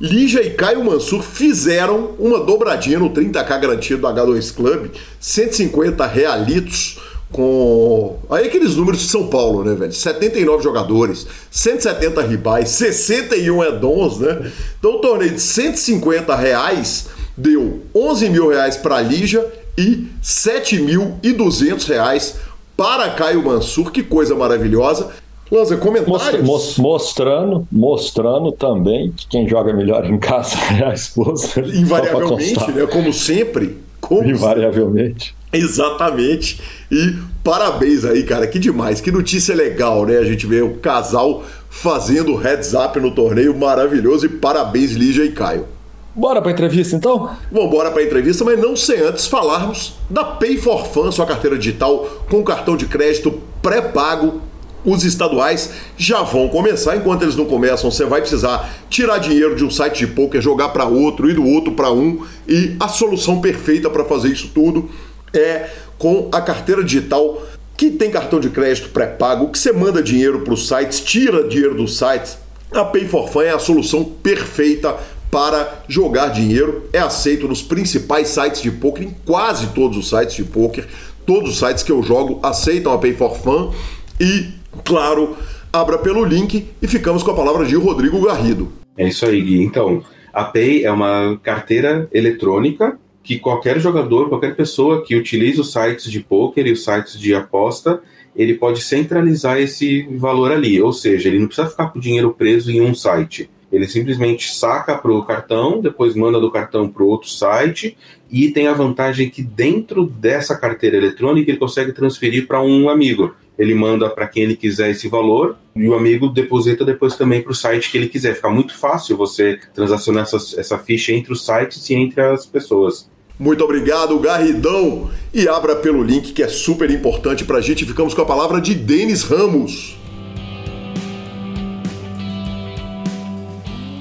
Lígia 0.01 0.45
e 0.45 0.49
Caio 0.49 0.83
Mansur 0.83 1.23
fizeram 1.23 2.11
uma 2.19 2.41
dobradinha 2.41 2.99
no 2.99 3.09
30k 3.09 3.57
garantido 3.61 4.01
do 4.01 4.07
H2 4.07 4.53
Club, 4.53 4.91
150 5.17 6.05
realitos 6.05 6.99
com 7.31 8.17
aí 8.29 8.47
aqueles 8.47 8.75
números 8.75 8.99
de 8.99 9.07
São 9.07 9.27
Paulo, 9.27 9.63
né, 9.63 9.75
velho? 9.75 9.93
79 9.93 10.61
jogadores, 10.61 11.25
170 11.49 12.21
ribais, 12.23 12.67
61 12.71 13.63
edons, 13.63 14.19
né? 14.19 14.51
Então 14.77 14.95
o 14.95 14.99
torneio 14.99 15.31
de 15.31 15.41
150 15.41 16.35
reais 16.35 17.07
deu 17.37 17.81
11 17.95 18.29
mil 18.29 18.49
reais 18.49 18.75
para 18.75 18.99
Lígia 18.99 19.45
e 19.77 20.09
7.200 20.21 21.87
reais 21.87 22.35
para 22.75 23.09
Caio 23.11 23.43
Mansur, 23.43 23.91
que 23.91 24.03
coisa 24.03 24.35
maravilhosa. 24.35 25.11
Lanza, 25.51 25.77
comentários? 25.77 26.77
Mostrando, 26.77 27.67
mostrando 27.71 28.51
também 28.51 29.11
que 29.11 29.27
quem 29.27 29.47
joga 29.47 29.73
melhor 29.73 30.05
em 30.05 30.17
casa 30.17 30.57
é 30.79 30.85
a 30.85 30.93
esposa. 30.93 31.61
Invariavelmente, 31.61 32.71
né? 32.71 32.87
Como 32.87 33.13
sempre. 33.13 33.77
Como 34.01 34.27
Invariavelmente. 34.27 35.35
Sempre. 35.51 35.65
Exatamente. 35.65 36.61
E 36.91 37.15
parabéns 37.43 38.03
aí, 38.03 38.23
cara. 38.23 38.47
Que 38.47 38.59
demais. 38.59 38.99
Que 38.99 39.11
notícia 39.11 39.55
legal, 39.55 40.05
né? 40.05 40.17
A 40.17 40.23
gente 40.23 40.45
vê 40.47 40.61
o 40.61 40.75
casal 40.75 41.43
fazendo 41.69 42.35
heads 42.35 42.73
up 42.73 42.99
no 42.99 43.11
torneio 43.11 43.55
maravilhoso. 43.55 44.25
E 44.25 44.29
parabéns, 44.29 44.91
Lígia 44.91 45.23
e 45.23 45.31
Caio. 45.31 45.74
Bora 46.15 46.41
para 46.41 46.53
entrevista 46.53 46.95
então? 46.95 47.29
Bom, 47.51 47.69
bora 47.69 47.91
para 47.91 48.01
entrevista, 48.01 48.45
mas 48.45 48.57
não 48.57 48.73
sem 48.73 49.01
antes 49.01 49.27
falarmos 49.27 49.95
da 50.09 50.23
Pay 50.23 50.55
for 50.57 50.85
Fun, 50.87 51.11
sua 51.11 51.25
carteira 51.25 51.57
digital 51.57 52.07
com 52.29 52.41
cartão 52.41 52.77
de 52.77 52.85
crédito 52.85 53.41
pré-pago. 53.61 54.41
Os 54.85 55.03
estaduais 55.03 55.71
já 55.97 56.21
vão 56.21 56.47
começar, 56.47 56.95
enquanto 56.95 57.23
eles 57.23 57.35
não 57.35 57.45
começam, 57.45 57.91
você 57.91 58.05
vai 58.05 58.21
precisar 58.21 58.71
tirar 58.89 59.17
dinheiro 59.17 59.55
de 59.55 59.65
um 59.65 59.69
site 59.69 60.05
de 60.05 60.07
poker, 60.07 60.39
jogar 60.39 60.69
para 60.69 60.85
outro 60.85 61.29
e 61.29 61.33
do 61.33 61.45
outro 61.45 61.73
para 61.73 61.91
um, 61.91 62.23
e 62.47 62.75
a 62.79 62.87
solução 62.87 63.41
perfeita 63.41 63.89
para 63.89 64.05
fazer 64.05 64.29
isso 64.29 64.51
tudo 64.53 64.87
é 65.33 65.69
com 65.97 66.29
a 66.31 66.39
carteira 66.39 66.83
digital 66.83 67.41
que 67.75 67.89
tem 67.89 68.09
cartão 68.09 68.39
de 68.39 68.49
crédito 68.49 68.89
pré-pago, 68.89 69.49
que 69.49 69.59
você 69.59 69.73
manda 69.73 70.01
dinheiro 70.01 70.41
para 70.41 70.53
os 70.53 70.67
sites, 70.67 71.01
tira 71.01 71.45
dinheiro 71.45 71.75
dos 71.75 71.97
sites. 71.97 72.37
A 72.71 72.85
Pay 72.85 73.07
for 73.07 73.29
Fun 73.29 73.41
é 73.41 73.51
a 73.51 73.59
solução 73.59 74.03
perfeita 74.03 74.95
para 75.31 75.83
jogar 75.87 76.29
dinheiro. 76.29 76.89
É 76.93 76.99
aceito 76.99 77.47
nos 77.47 77.61
principais 77.61 78.29
sites 78.29 78.61
de 78.61 78.71
poker, 78.71 79.07
em 79.07 79.15
quase 79.25 79.67
todos 79.67 79.97
os 79.97 80.09
sites 80.09 80.35
de 80.35 80.43
poker. 80.43 80.87
Todos 81.25 81.51
os 81.51 81.59
sites 81.59 81.83
que 81.83 81.91
eu 81.91 82.03
jogo 82.03 82.39
aceitam 82.43 82.93
a 82.93 82.97
Pay 82.97 83.13
for 83.13 83.35
Fun. 83.35 83.73
E, 84.19 84.47
claro, 84.83 85.35
abra 85.73 85.97
pelo 85.97 86.23
link 86.23 86.67
e 86.81 86.87
ficamos 86.87 87.23
com 87.23 87.31
a 87.31 87.35
palavra 87.35 87.65
de 87.65 87.75
Rodrigo 87.75 88.21
Garrido. 88.21 88.71
É 88.97 89.07
isso 89.07 89.25
aí, 89.25 89.41
Gui. 89.41 89.61
Então, 89.61 90.03
a 90.31 90.43
Pay 90.43 90.85
é 90.85 90.91
uma 90.91 91.39
carteira 91.41 92.07
eletrônica 92.13 92.97
que 93.23 93.39
qualquer 93.39 93.79
jogador, 93.79 94.29
qualquer 94.29 94.55
pessoa 94.55 95.03
que 95.03 95.15
utilize 95.15 95.59
os 95.59 95.71
sites 95.71 96.11
de 96.11 96.19
poker 96.19 96.67
e 96.67 96.71
os 96.71 96.83
sites 96.83 97.19
de 97.19 97.33
aposta, 97.33 97.99
ele 98.35 98.53
pode 98.53 98.81
centralizar 98.81 99.57
esse 99.57 100.03
valor 100.11 100.51
ali. 100.51 100.79
Ou 100.79 100.93
seja, 100.93 101.27
ele 101.27 101.39
não 101.39 101.47
precisa 101.47 101.69
ficar 101.69 101.87
com 101.87 101.97
o 101.97 102.01
dinheiro 102.01 102.35
preso 102.37 102.71
em 102.71 102.81
um 102.81 102.93
site. 102.93 103.49
Ele 103.75 103.89
simplesmente 103.89 104.49
saca 104.49 104.97
para 104.97 105.11
o 105.11 105.25
cartão, 105.25 105.81
depois 105.81 106.15
manda 106.15 106.39
do 106.39 106.49
cartão 106.49 106.87
para 106.87 107.03
o 107.03 107.07
outro 107.07 107.29
site 107.29 107.97
e 108.31 108.49
tem 108.49 108.67
a 108.67 108.73
vantagem 108.73 109.29
que 109.29 109.43
dentro 109.43 110.05
dessa 110.05 110.55
carteira 110.55 110.95
eletrônica 110.95 111.51
ele 111.51 111.59
consegue 111.59 111.91
transferir 111.91 112.47
para 112.47 112.61
um 112.61 112.87
amigo. 112.87 113.35
Ele 113.59 113.75
manda 113.75 114.09
para 114.09 114.27
quem 114.27 114.43
ele 114.43 114.55
quiser 114.55 114.91
esse 114.91 115.09
valor 115.09 115.57
e 115.75 115.89
o 115.89 115.93
amigo 115.93 116.29
deposita 116.29 116.85
depois 116.85 117.17
também 117.17 117.41
para 117.41 117.51
o 117.51 117.55
site 117.55 117.91
que 117.91 117.97
ele 117.97 118.07
quiser. 118.07 118.35
Fica 118.35 118.49
muito 118.49 118.77
fácil 118.77 119.17
você 119.17 119.59
transacionar 119.73 120.23
essa, 120.23 120.37
essa 120.57 120.77
ficha 120.77 121.11
entre 121.11 121.33
os 121.33 121.45
sites 121.45 121.89
e 121.89 121.95
entre 121.95 122.21
as 122.21 122.45
pessoas. 122.45 123.09
Muito 123.37 123.61
obrigado, 123.61 124.17
Garridão. 124.19 125.09
E 125.33 125.49
abra 125.49 125.75
pelo 125.75 126.01
link 126.01 126.31
que 126.31 126.41
é 126.41 126.47
super 126.47 126.89
importante 126.89 127.43
para 127.43 127.57
a 127.57 127.61
gente. 127.61 127.83
Ficamos 127.83 128.13
com 128.13 128.21
a 128.21 128.25
palavra 128.25 128.61
de 128.61 128.73
Denis 128.73 129.23
Ramos. 129.23 129.97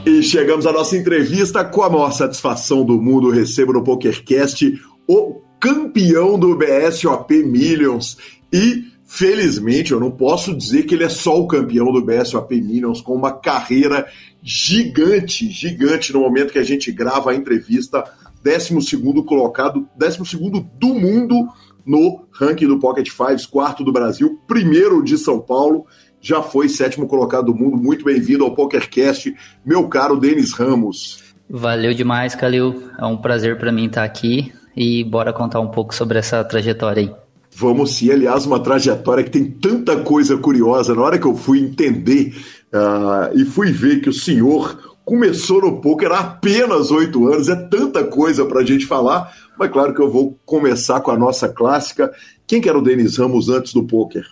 E 0.07 0.23
chegamos 0.23 0.67
à 0.67 0.73
nossa 0.73 0.99
entrevista 0.99 1.65
com 1.65 1.83
a 1.83 1.89
maior 1.89 2.13
satisfação 2.13 2.85
do 2.85 3.01
mundo. 3.01 3.31
Recebo 3.31 3.73
no 3.73 3.83
PokerCast 3.83 4.79
o 5.09 5.41
campeão 5.59 6.39
do 6.39 6.55
BSOP 6.55 7.43
Millions. 7.43 8.19
E, 8.53 8.85
felizmente, 9.07 9.93
eu 9.93 10.01
não 10.01 10.11
posso 10.11 10.55
dizer 10.55 10.83
que 10.83 10.95
ele 10.95 11.05
é 11.05 11.09
só 11.09 11.41
o 11.41 11.47
campeão 11.47 11.91
do 11.91 12.05
BSOP 12.05 12.61
Millions, 12.61 13.01
com 13.01 13.15
uma 13.15 13.33
carreira 13.33 14.07
gigante, 14.43 15.51
gigante 15.51 16.13
no 16.13 16.21
momento 16.21 16.53
que 16.53 16.59
a 16.59 16.65
gente 16.65 16.93
grava 16.93 17.31
a 17.31 17.35
entrevista. 17.35 18.05
12 18.45 18.99
colocado, 19.25 19.89
12 19.97 20.37
do 20.79 20.95
mundo 20.95 21.49
no 21.87 22.27
ranking 22.31 22.67
do 22.67 22.79
Pocket 22.79 23.09
Fives, 23.09 23.47
quarto 23.47 23.83
do 23.83 23.93
Brasil, 23.93 24.39
primeiro 24.47 25.03
de 25.03 25.17
São 25.17 25.41
Paulo 25.41 25.87
já 26.25 26.41
foi 26.41 26.71
sétimo 26.71 27.07
colocado 27.07 27.47
do 27.47 27.55
mundo. 27.55 27.77
Muito 27.77 28.03
bem-vindo 28.03 28.45
ao 28.45 28.55
PokerCast, 28.55 29.35
meu 29.65 29.87
caro 29.89 30.19
Denis 30.19 30.55
Ramos. 30.55 31.23
Valeu 31.49 31.93
demais, 31.93 32.35
Calil. 32.35 32.83
É 32.99 33.05
um 33.05 33.19
prazer 33.19 33.59
para 33.59 33.71
mim 33.71 33.87
estar 33.87 34.05
aqui 34.05 34.51
e 34.75 35.05
bora 35.05 35.35
contar 35.35 35.61
um 35.61 35.69
pouco 35.69 35.95
sobre 35.95 36.19
essa 36.19 36.43
trajetória 36.43 37.03
aí. 37.03 37.15
Vamos 37.55 37.93
sim, 37.93 38.11
aliás, 38.11 38.47
uma 38.47 38.59
trajetória 38.59 39.23
que 39.23 39.31
tem 39.31 39.45
tanta 39.45 39.99
coisa 39.99 40.39
curiosa. 40.39 40.95
Na 40.95 41.03
hora 41.03 41.19
que 41.19 41.27
eu 41.27 41.37
fui 41.37 41.61
entender 41.61 42.35
uh, 42.73 43.39
e 43.39 43.45
fui 43.45 43.71
ver 43.71 44.01
que 44.01 44.09
o 44.09 44.13
senhor 44.13 44.97
começou 45.05 45.61
no 45.61 45.83
poker 45.83 46.11
há 46.11 46.21
apenas 46.21 46.91
oito 46.91 47.29
anos, 47.29 47.51
é 47.51 47.55
tanta 47.55 48.03
coisa 48.03 48.47
para 48.47 48.61
a 48.61 48.65
gente 48.65 48.87
falar, 48.87 49.31
mas 49.59 49.71
claro 49.71 49.93
que 49.95 50.01
eu 50.01 50.11
vou 50.11 50.37
começar 50.47 51.01
com 51.01 51.11
a 51.11 51.19
nossa 51.19 51.51
clássica. 51.51 52.11
Quem 52.47 52.63
que 52.63 52.69
era 52.69 52.79
o 52.79 52.83
Denis 52.83 53.19
Ramos 53.19 53.51
antes 53.51 53.75
do 53.75 53.85
poker? 53.85 54.25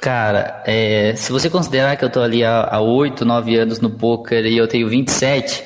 Cara, 0.00 0.62
é, 0.66 1.14
se 1.16 1.32
você 1.32 1.48
considerar 1.48 1.96
que 1.96 2.04
eu 2.04 2.10
tô 2.10 2.20
ali 2.20 2.44
há, 2.44 2.68
há 2.70 2.80
8, 2.80 3.24
9 3.24 3.56
anos 3.56 3.80
no 3.80 3.90
poker 3.90 4.44
e 4.44 4.56
eu 4.56 4.68
tenho 4.68 4.88
27, 4.88 5.64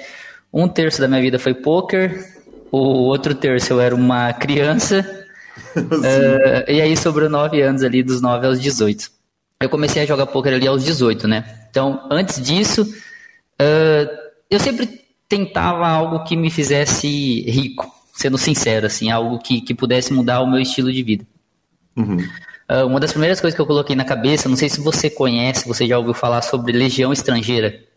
um 0.52 0.68
terço 0.68 1.00
da 1.00 1.08
minha 1.08 1.20
vida 1.20 1.38
foi 1.38 1.54
poker, 1.54 2.24
o 2.70 2.78
outro 2.78 3.34
terço 3.34 3.72
eu 3.72 3.80
era 3.80 3.94
uma 3.94 4.32
criança, 4.32 5.00
uh, 5.76 6.70
e 6.70 6.80
aí 6.80 6.96
sobrou 6.96 7.28
9 7.28 7.60
anos 7.60 7.82
ali, 7.82 8.02
dos 8.02 8.20
9 8.20 8.46
aos 8.46 8.60
18. 8.60 9.10
Eu 9.60 9.68
comecei 9.68 10.02
a 10.02 10.06
jogar 10.06 10.26
poker 10.26 10.54
ali 10.54 10.68
aos 10.68 10.84
18, 10.84 11.26
né? 11.26 11.66
Então, 11.68 12.06
antes 12.10 12.40
disso, 12.40 12.82
uh, 12.82 14.18
eu 14.48 14.60
sempre 14.60 15.04
tentava 15.28 15.86
algo 15.86 16.24
que 16.24 16.36
me 16.36 16.50
fizesse 16.50 17.42
rico, 17.42 17.92
sendo 18.14 18.38
sincero, 18.38 18.86
assim, 18.86 19.10
algo 19.10 19.38
que, 19.38 19.60
que 19.60 19.74
pudesse 19.74 20.12
mudar 20.12 20.40
o 20.40 20.46
meu 20.46 20.60
estilo 20.60 20.92
de 20.92 21.02
vida. 21.02 21.26
Uhum. 21.96 22.18
Uh, 22.70 22.86
uma 22.86 23.00
das 23.00 23.12
primeiras 23.12 23.40
coisas 23.40 23.56
que 23.56 23.60
eu 23.62 23.66
coloquei 23.66 23.96
na 23.96 24.04
cabeça, 24.04 24.48
não 24.48 24.56
sei 24.56 24.68
se 24.68 24.80
você 24.80 25.08
conhece, 25.08 25.66
você 25.66 25.86
já 25.86 25.96
ouviu 25.98 26.12
falar 26.12 26.42
sobre 26.42 26.72
legião 26.72 27.12
estrangeira. 27.12 27.87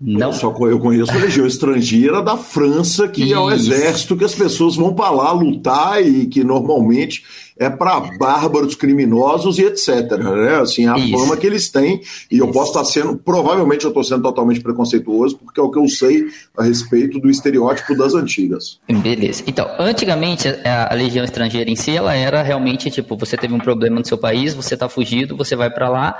Não. 0.00 0.28
Eu, 0.28 0.32
só, 0.32 0.54
eu 0.66 0.78
conheço 0.78 1.12
a 1.12 1.16
legião 1.16 1.46
estrangeira 1.46 2.22
da 2.22 2.36
França, 2.36 3.06
que 3.06 3.22
Isso. 3.22 3.34
é 3.34 3.38
o 3.38 3.50
exército 3.50 4.16
que 4.16 4.24
as 4.24 4.34
pessoas 4.34 4.74
vão 4.74 4.94
para 4.94 5.10
lá 5.10 5.30
lutar 5.32 6.02
e 6.02 6.26
que 6.26 6.42
normalmente 6.42 7.22
é 7.58 7.68
para 7.68 8.00
bárbaros, 8.18 8.74
criminosos 8.74 9.58
e 9.58 9.64
etc. 9.64 10.12
Né? 10.12 10.54
Assim, 10.56 10.88
a 10.88 10.96
Isso. 10.96 11.12
fama 11.12 11.36
que 11.36 11.46
eles 11.46 11.68
têm. 11.68 12.00
E 12.30 12.38
eu 12.38 12.50
posso 12.50 12.70
estar 12.70 12.84
sendo, 12.86 13.18
provavelmente 13.18 13.84
eu 13.84 13.90
estou 13.90 14.02
sendo 14.02 14.22
totalmente 14.22 14.60
preconceituoso, 14.60 15.36
porque 15.36 15.60
é 15.60 15.62
o 15.62 15.70
que 15.70 15.78
eu 15.78 15.86
sei 15.86 16.24
a 16.56 16.62
respeito 16.62 17.20
do 17.20 17.28
estereótipo 17.28 17.94
das 17.94 18.14
antigas. 18.14 18.80
Beleza. 18.88 19.44
Então, 19.46 19.68
antigamente 19.78 20.48
a, 20.48 20.90
a 20.90 20.94
legião 20.94 21.22
estrangeira 21.22 21.70
em 21.70 21.76
si, 21.76 21.94
ela 21.94 22.14
era 22.14 22.42
realmente 22.42 22.90
tipo, 22.90 23.18
você 23.18 23.36
teve 23.36 23.52
um 23.52 23.60
problema 23.60 23.98
no 23.98 24.06
seu 24.06 24.16
país, 24.16 24.54
você 24.54 24.72
está 24.72 24.88
fugido, 24.88 25.36
você 25.36 25.54
vai 25.54 25.68
para 25.68 25.90
lá, 25.90 26.16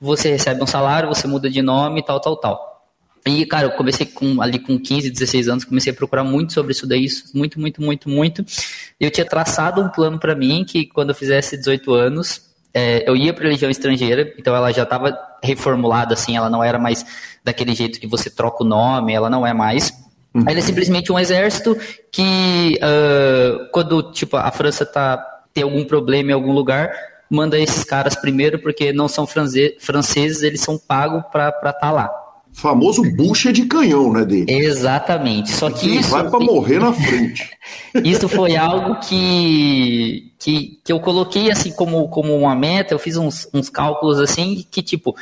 você 0.00 0.30
recebe 0.30 0.62
um 0.62 0.66
salário, 0.68 1.08
você 1.08 1.26
muda 1.26 1.50
de 1.50 1.60
nome, 1.60 2.04
tal, 2.04 2.20
tal, 2.20 2.36
tal. 2.36 2.73
E, 3.26 3.46
cara, 3.46 3.68
eu 3.68 3.70
comecei 3.70 4.04
com, 4.04 4.42
ali 4.42 4.58
com 4.58 4.78
15, 4.78 5.10
16 5.10 5.48
anos, 5.48 5.64
comecei 5.64 5.90
a 5.92 5.96
procurar 5.96 6.24
muito 6.24 6.52
sobre 6.52 6.72
isso 6.72 6.86
daí, 6.86 7.06
muito, 7.34 7.58
muito, 7.58 7.80
muito, 7.80 8.08
muito. 8.08 8.44
Eu 9.00 9.10
tinha 9.10 9.24
traçado 9.24 9.80
um 9.80 9.88
plano 9.88 10.18
para 10.18 10.34
mim 10.34 10.62
que 10.62 10.84
quando 10.84 11.08
eu 11.08 11.14
fizesse 11.14 11.56
18 11.56 11.94
anos, 11.94 12.42
é, 12.74 13.08
eu 13.08 13.16
ia 13.16 13.32
para 13.32 13.44
religião 13.44 13.70
estrangeira, 13.70 14.34
então 14.36 14.54
ela 14.54 14.70
já 14.72 14.82
estava 14.82 15.16
reformulada, 15.42 16.12
assim, 16.12 16.36
ela 16.36 16.50
não 16.50 16.62
era 16.62 16.78
mais 16.78 17.06
daquele 17.42 17.74
jeito 17.74 17.98
que 17.98 18.06
você 18.06 18.28
troca 18.28 18.62
o 18.62 18.66
nome, 18.66 19.14
ela 19.14 19.30
não 19.30 19.46
é 19.46 19.54
mais. 19.54 19.90
Uhum. 20.34 20.44
Ela 20.46 20.58
é 20.58 20.62
simplesmente 20.62 21.10
um 21.10 21.18
exército 21.18 21.78
que, 22.12 22.78
uh, 22.82 23.70
quando, 23.72 24.12
tipo, 24.12 24.36
a 24.36 24.50
França 24.50 24.84
tá, 24.84 25.16
tem 25.54 25.64
algum 25.64 25.84
problema 25.86 26.30
em 26.30 26.34
algum 26.34 26.52
lugar, 26.52 26.92
manda 27.30 27.58
esses 27.58 27.84
caras 27.84 28.14
primeiro, 28.14 28.58
porque 28.58 28.92
não 28.92 29.08
são 29.08 29.26
franceses, 29.26 30.42
eles 30.42 30.60
são 30.60 30.76
pagos 30.76 31.22
para 31.32 31.48
estar 31.48 31.72
tá 31.72 31.90
lá 31.90 32.23
famoso 32.54 33.02
bucha 33.16 33.52
de 33.52 33.66
canhão, 33.66 34.12
né, 34.12 34.24
dele? 34.24 34.46
Exatamente. 34.48 35.50
Só 35.50 35.68
que, 35.68 35.80
que 35.80 35.96
isso 35.96 36.10
vai 36.10 36.30
para 36.30 36.38
morrer 36.38 36.78
na 36.78 36.92
frente. 36.92 37.50
isso 38.04 38.28
foi 38.28 38.56
algo 38.56 39.00
que, 39.00 40.32
que, 40.38 40.80
que 40.84 40.92
eu 40.92 41.00
coloquei 41.00 41.50
assim 41.50 41.72
como, 41.72 42.08
como 42.08 42.34
uma 42.36 42.54
meta. 42.54 42.94
Eu 42.94 42.98
fiz 42.98 43.16
uns, 43.16 43.48
uns 43.52 43.68
cálculos 43.68 44.20
assim 44.20 44.64
que 44.70 44.82
tipo, 44.82 45.16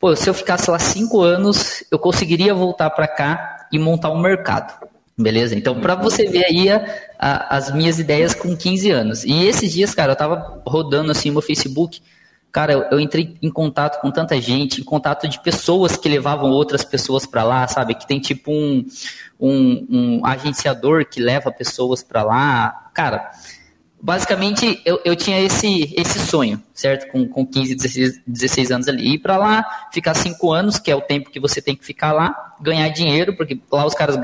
pô, 0.00 0.16
se 0.16 0.28
eu 0.28 0.34
ficasse 0.34 0.70
lá 0.70 0.78
cinco 0.78 1.20
anos, 1.20 1.84
eu 1.90 1.98
conseguiria 1.98 2.54
voltar 2.54 2.88
para 2.90 3.06
cá 3.06 3.66
e 3.70 3.78
montar 3.78 4.10
um 4.10 4.20
mercado. 4.20 4.72
Beleza? 5.16 5.54
Então, 5.54 5.78
para 5.78 5.94
você 5.94 6.26
ver 6.26 6.46
aí 6.46 6.70
a, 6.70 6.84
a, 7.18 7.56
as 7.56 7.72
minhas 7.72 7.98
ideias 7.98 8.34
com 8.34 8.56
15 8.56 8.90
anos. 8.90 9.24
E 9.24 9.44
esses 9.44 9.70
dias, 9.70 9.94
cara, 9.94 10.12
eu 10.12 10.16
tava 10.16 10.62
rodando 10.66 11.12
assim 11.12 11.30
no 11.30 11.42
Facebook 11.42 12.00
Cara, 12.52 12.86
eu, 12.90 13.00
entrei 13.00 13.34
em 13.40 13.50
contato 13.50 13.98
com 14.02 14.10
tanta 14.10 14.38
gente, 14.38 14.82
em 14.82 14.84
contato 14.84 15.26
de 15.26 15.40
pessoas 15.40 15.96
que 15.96 16.06
levavam 16.06 16.50
outras 16.50 16.84
pessoas 16.84 17.24
para 17.24 17.42
lá, 17.42 17.66
sabe? 17.66 17.94
Que 17.94 18.06
tem 18.06 18.20
tipo 18.20 18.52
um, 18.52 18.84
um, 19.40 19.86
um 19.88 20.26
agenciador 20.26 21.06
que 21.08 21.18
leva 21.18 21.50
pessoas 21.50 22.02
para 22.02 22.22
lá. 22.22 22.90
Cara, 22.92 23.30
basicamente 23.98 24.82
eu, 24.84 25.00
eu 25.02 25.16
tinha 25.16 25.40
esse, 25.40 25.94
esse 25.96 26.18
sonho, 26.18 26.62
certo? 26.74 27.10
Com, 27.10 27.26
com 27.26 27.46
15, 27.46 27.74
16, 27.74 28.20
16 28.26 28.70
anos 28.70 28.86
ali. 28.86 29.14
Ir 29.14 29.18
para 29.20 29.38
lá, 29.38 29.88
ficar 29.90 30.12
5 30.12 30.52
anos, 30.52 30.78
que 30.78 30.90
é 30.90 30.94
o 30.94 31.00
tempo 31.00 31.30
que 31.30 31.40
você 31.40 31.62
tem 31.62 31.74
que 31.74 31.86
ficar 31.86 32.12
lá, 32.12 32.54
ganhar 32.60 32.86
dinheiro, 32.90 33.34
porque 33.34 33.58
lá 33.72 33.86
os 33.86 33.94
caras 33.94 34.18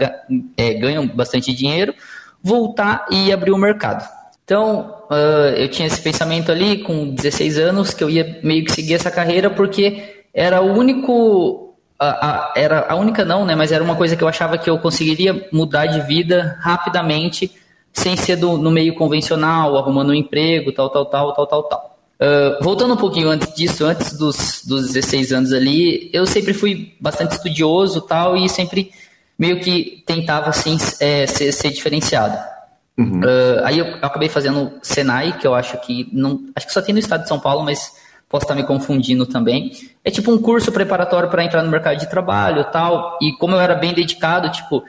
é, 0.55 0.75
ganham 0.75 1.07
bastante 1.07 1.55
dinheiro, 1.55 1.95
voltar 2.43 3.07
e 3.11 3.33
abrir 3.33 3.53
o 3.53 3.59
mercado. 3.59 4.18
Então, 4.49 5.05
uh, 5.11 5.53
eu 5.59 5.69
tinha 5.69 5.87
esse 5.87 6.01
pensamento 6.01 6.51
ali 6.51 6.79
com 6.79 7.15
16 7.15 7.59
anos 7.59 7.93
que 7.93 8.03
eu 8.03 8.09
ia 8.09 8.41
meio 8.43 8.65
que 8.65 8.73
seguir 8.73 8.95
essa 8.95 9.11
carreira 9.11 9.51
porque 9.51 10.25
era 10.33 10.63
o 10.63 10.73
único. 10.73 11.77
A, 11.99 12.07
a, 12.09 12.55
era 12.57 12.87
a 12.89 12.95
única 12.95 13.27
não, 13.27 13.45
né? 13.45 13.55
Mas 13.55 13.73
era 13.73 13.85
uma 13.85 13.95
coisa 13.95 14.17
que 14.17 14.25
eu 14.25 14.29
achava 14.29 14.57
que 14.57 14.71
eu 14.71 14.79
conseguiria 14.79 15.47
mudar 15.53 15.85
de 15.85 16.01
vida 16.01 16.57
rapidamente, 16.63 17.53
sem 17.93 18.17
ser 18.17 18.37
do, 18.37 18.57
no 18.57 18.71
meio 18.71 18.95
convencional, 18.95 19.77
arrumando 19.77 20.11
um 20.13 20.15
emprego, 20.15 20.73
tal, 20.73 20.89
tal, 20.89 21.05
tal, 21.05 21.35
tal, 21.35 21.47
tal, 21.47 21.63
tal. 21.65 21.99
Uh, 22.19 22.65
voltando 22.65 22.95
um 22.95 22.97
pouquinho 22.97 23.29
antes 23.29 23.55
disso, 23.55 23.85
antes 23.85 24.17
dos, 24.17 24.63
dos 24.67 24.87
16 24.95 25.31
anos 25.31 25.53
ali, 25.53 26.09
eu 26.11 26.25
sempre 26.25 26.55
fui 26.55 26.97
bastante 26.99 27.33
estudioso 27.33 28.01
tal, 28.01 28.35
e 28.35 28.49
sempre 28.49 28.93
meio 29.39 29.61
que 29.61 30.03
tentava 30.07 30.49
assim, 30.49 30.79
é, 31.01 31.27
ser, 31.27 31.53
ser 31.53 31.69
diferenciado. 31.69 32.58
Uhum. 32.99 33.21
Uh, 33.21 33.65
aí 33.65 33.79
eu, 33.79 33.87
eu, 33.87 33.95
acabei 34.03 34.29
fazendo 34.29 34.73
Senai, 34.83 35.39
que 35.39 35.47
eu 35.47 35.55
acho 35.55 35.81
que 35.81 36.09
não. 36.13 36.41
Acho 36.57 36.67
que 36.67 36.73
só 36.73 36.83
tem 36.83 36.93
no 36.93 36.99
estado 36.99 37.23
de 37.23 37.29
São 37.29 37.39
Paulo, 37.39 37.65
mas 37.65 37.93
posso 38.29 38.45
estar 38.45 38.57
me 38.57 38.65
confundindo 38.65 39.25
também. 39.25 39.71
É 40.05 40.11
tipo 40.11 40.33
um 40.33 40.39
curso 40.39 40.73
preparatório 40.73 41.31
para 41.31 41.45
entrar 41.45 41.63
no 41.63 41.71
mercado 41.71 41.97
de 41.97 42.11
trabalho 42.11 42.65
tal. 42.73 43.17
E 43.23 43.33
como 43.39 43.55
eu 43.55 43.61
era 43.61 43.77
bem 43.77 43.95
dedicado, 43.95 44.51
tipo, 44.51 44.83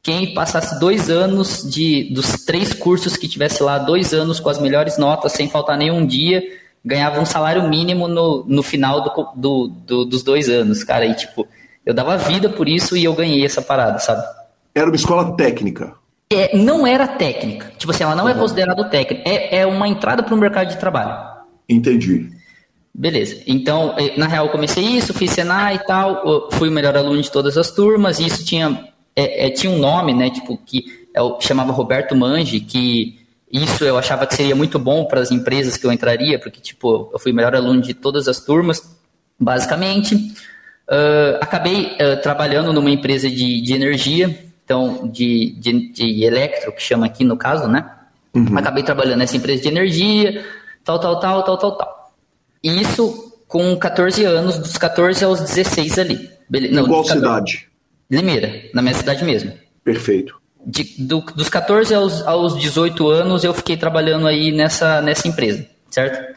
quem 0.00 0.32
passasse 0.32 0.78
dois 0.78 1.10
anos 1.10 1.68
de 1.68 2.14
dos 2.14 2.44
três 2.44 2.72
cursos 2.72 3.16
que 3.16 3.26
tivesse 3.26 3.60
lá, 3.64 3.78
dois 3.78 4.14
anos 4.14 4.38
com 4.38 4.48
as 4.48 4.60
melhores 4.60 4.96
notas, 4.96 5.32
sem 5.32 5.48
faltar 5.48 5.76
nenhum 5.76 6.06
dia, 6.06 6.40
ganhava 6.84 7.20
um 7.20 7.26
salário 7.26 7.68
mínimo 7.68 8.06
no, 8.06 8.44
no 8.46 8.62
final 8.62 9.02
do, 9.02 9.28
do, 9.34 9.68
do, 9.68 10.04
dos 10.04 10.22
dois 10.22 10.48
anos, 10.48 10.84
cara. 10.84 11.04
E 11.04 11.14
tipo, 11.14 11.48
eu 11.84 11.92
dava 11.92 12.16
vida 12.16 12.48
por 12.48 12.68
isso 12.68 12.96
e 12.96 13.02
eu 13.02 13.12
ganhei 13.12 13.44
essa 13.44 13.60
parada, 13.60 13.98
sabe? 13.98 14.22
Era 14.72 14.86
uma 14.86 14.94
escola 14.94 15.36
técnica. 15.36 15.94
É, 16.30 16.56
não 16.56 16.86
era 16.86 17.06
técnica. 17.06 17.72
Tipo 17.78 17.92
assim, 17.92 18.04
ela 18.04 18.14
não 18.14 18.28
é 18.28 18.32
uhum. 18.32 18.38
é 18.38 18.40
considerada 18.40 18.84
técnica. 18.84 19.28
É, 19.28 19.58
é 19.58 19.66
uma 19.66 19.86
entrada 19.86 20.22
para 20.22 20.34
o 20.34 20.38
mercado 20.38 20.68
de 20.68 20.78
trabalho. 20.78 21.36
Entendi. 21.68 22.30
Beleza. 22.92 23.42
Então, 23.46 23.94
é, 23.98 24.16
na 24.16 24.26
real, 24.26 24.46
eu 24.46 24.52
comecei 24.52 24.82
isso, 24.82 25.12
fiz 25.12 25.30
Senai 25.30 25.76
e 25.76 25.86
tal, 25.86 26.48
fui 26.52 26.68
o 26.68 26.72
melhor 26.72 26.96
aluno 26.96 27.20
de 27.20 27.30
todas 27.30 27.58
as 27.58 27.70
turmas, 27.70 28.18
e 28.18 28.26
isso 28.26 28.42
tinha, 28.44 28.88
é, 29.14 29.46
é, 29.46 29.50
tinha 29.50 29.70
um 29.70 29.78
nome, 29.78 30.14
né? 30.14 30.30
Tipo, 30.30 30.56
que 30.56 31.06
eu 31.14 31.38
chamava 31.40 31.72
Roberto 31.72 32.16
Mangi, 32.16 32.60
que 32.60 33.18
isso 33.52 33.84
eu 33.84 33.98
achava 33.98 34.26
que 34.26 34.34
seria 34.34 34.56
muito 34.56 34.78
bom 34.78 35.04
para 35.04 35.20
as 35.20 35.30
empresas 35.30 35.76
que 35.76 35.86
eu 35.86 35.92
entraria, 35.92 36.38
porque, 36.38 36.60
tipo, 36.60 37.10
eu 37.12 37.18
fui 37.18 37.32
o 37.32 37.34
melhor 37.34 37.54
aluno 37.54 37.82
de 37.82 37.94
todas 37.94 38.28
as 38.28 38.40
turmas, 38.40 38.82
basicamente. 39.38 40.14
Uh, 40.88 41.36
acabei 41.40 41.96
uh, 42.00 42.20
trabalhando 42.22 42.72
numa 42.72 42.90
empresa 42.90 43.28
de, 43.28 43.60
de 43.60 43.74
energia, 43.74 44.45
então 44.66 45.08
de, 45.08 45.54
de, 45.60 45.92
de 45.92 46.24
electro, 46.24 46.72
que 46.72 46.82
chama 46.82 47.06
aqui 47.06 47.22
no 47.22 47.36
caso, 47.36 47.68
né? 47.68 47.88
Uhum. 48.34 48.58
Acabei 48.58 48.82
trabalhando 48.82 49.20
nessa 49.20 49.36
empresa 49.36 49.62
de 49.62 49.68
energia, 49.68 50.44
tal, 50.84 50.98
tal, 50.98 51.20
tal, 51.20 51.44
tal, 51.44 51.56
tal, 51.56 51.72
tal. 51.76 52.12
E 52.62 52.82
isso 52.82 53.32
com 53.46 53.76
14 53.76 54.24
anos, 54.24 54.58
dos 54.58 54.76
14 54.76 55.24
aos 55.24 55.40
16 55.40 55.98
ali. 56.00 56.30
Bele... 56.50 56.68
Não, 56.68 56.84
qual 56.84 57.04
cidade? 57.04 57.68
Limeira, 58.10 58.68
na 58.74 58.82
minha 58.82 58.94
cidade 58.94 59.24
mesmo. 59.24 59.52
Perfeito. 59.84 60.36
De, 60.66 60.82
do, 60.98 61.20
dos 61.20 61.48
14 61.48 61.94
aos, 61.94 62.26
aos 62.26 62.58
18 62.58 63.08
anos 63.08 63.44
eu 63.44 63.54
fiquei 63.54 63.76
trabalhando 63.76 64.26
aí 64.26 64.50
nessa, 64.50 65.00
nessa 65.00 65.28
empresa, 65.28 65.64
certo? 65.88 66.36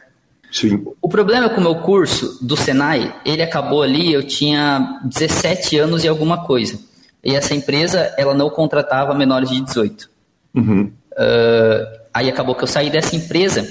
Sim. 0.52 0.86
O 1.02 1.10
problema 1.10 1.50
com 1.50 1.60
o 1.60 1.63
meu 1.63 1.76
curso 1.78 2.38
do 2.46 2.56
Senai, 2.56 3.13
ele 3.26 3.42
acabou 3.42 3.82
ali, 3.82 4.13
eu 4.13 4.22
tinha 4.22 5.00
17 5.04 5.80
anos 5.80 6.04
e 6.04 6.08
alguma 6.08 6.46
coisa 6.46 6.88
e 7.23 7.36
essa 7.36 7.53
empresa 7.53 8.13
ela 8.17 8.34
não 8.34 8.49
contratava 8.49 9.13
menores 9.13 9.49
de 9.49 9.62
18. 9.62 10.10
Uhum. 10.55 10.91
Uh, 11.12 11.99
aí 12.13 12.29
acabou 12.29 12.55
que 12.55 12.63
eu 12.63 12.67
saí 12.67 12.89
dessa 12.89 13.15
empresa 13.15 13.67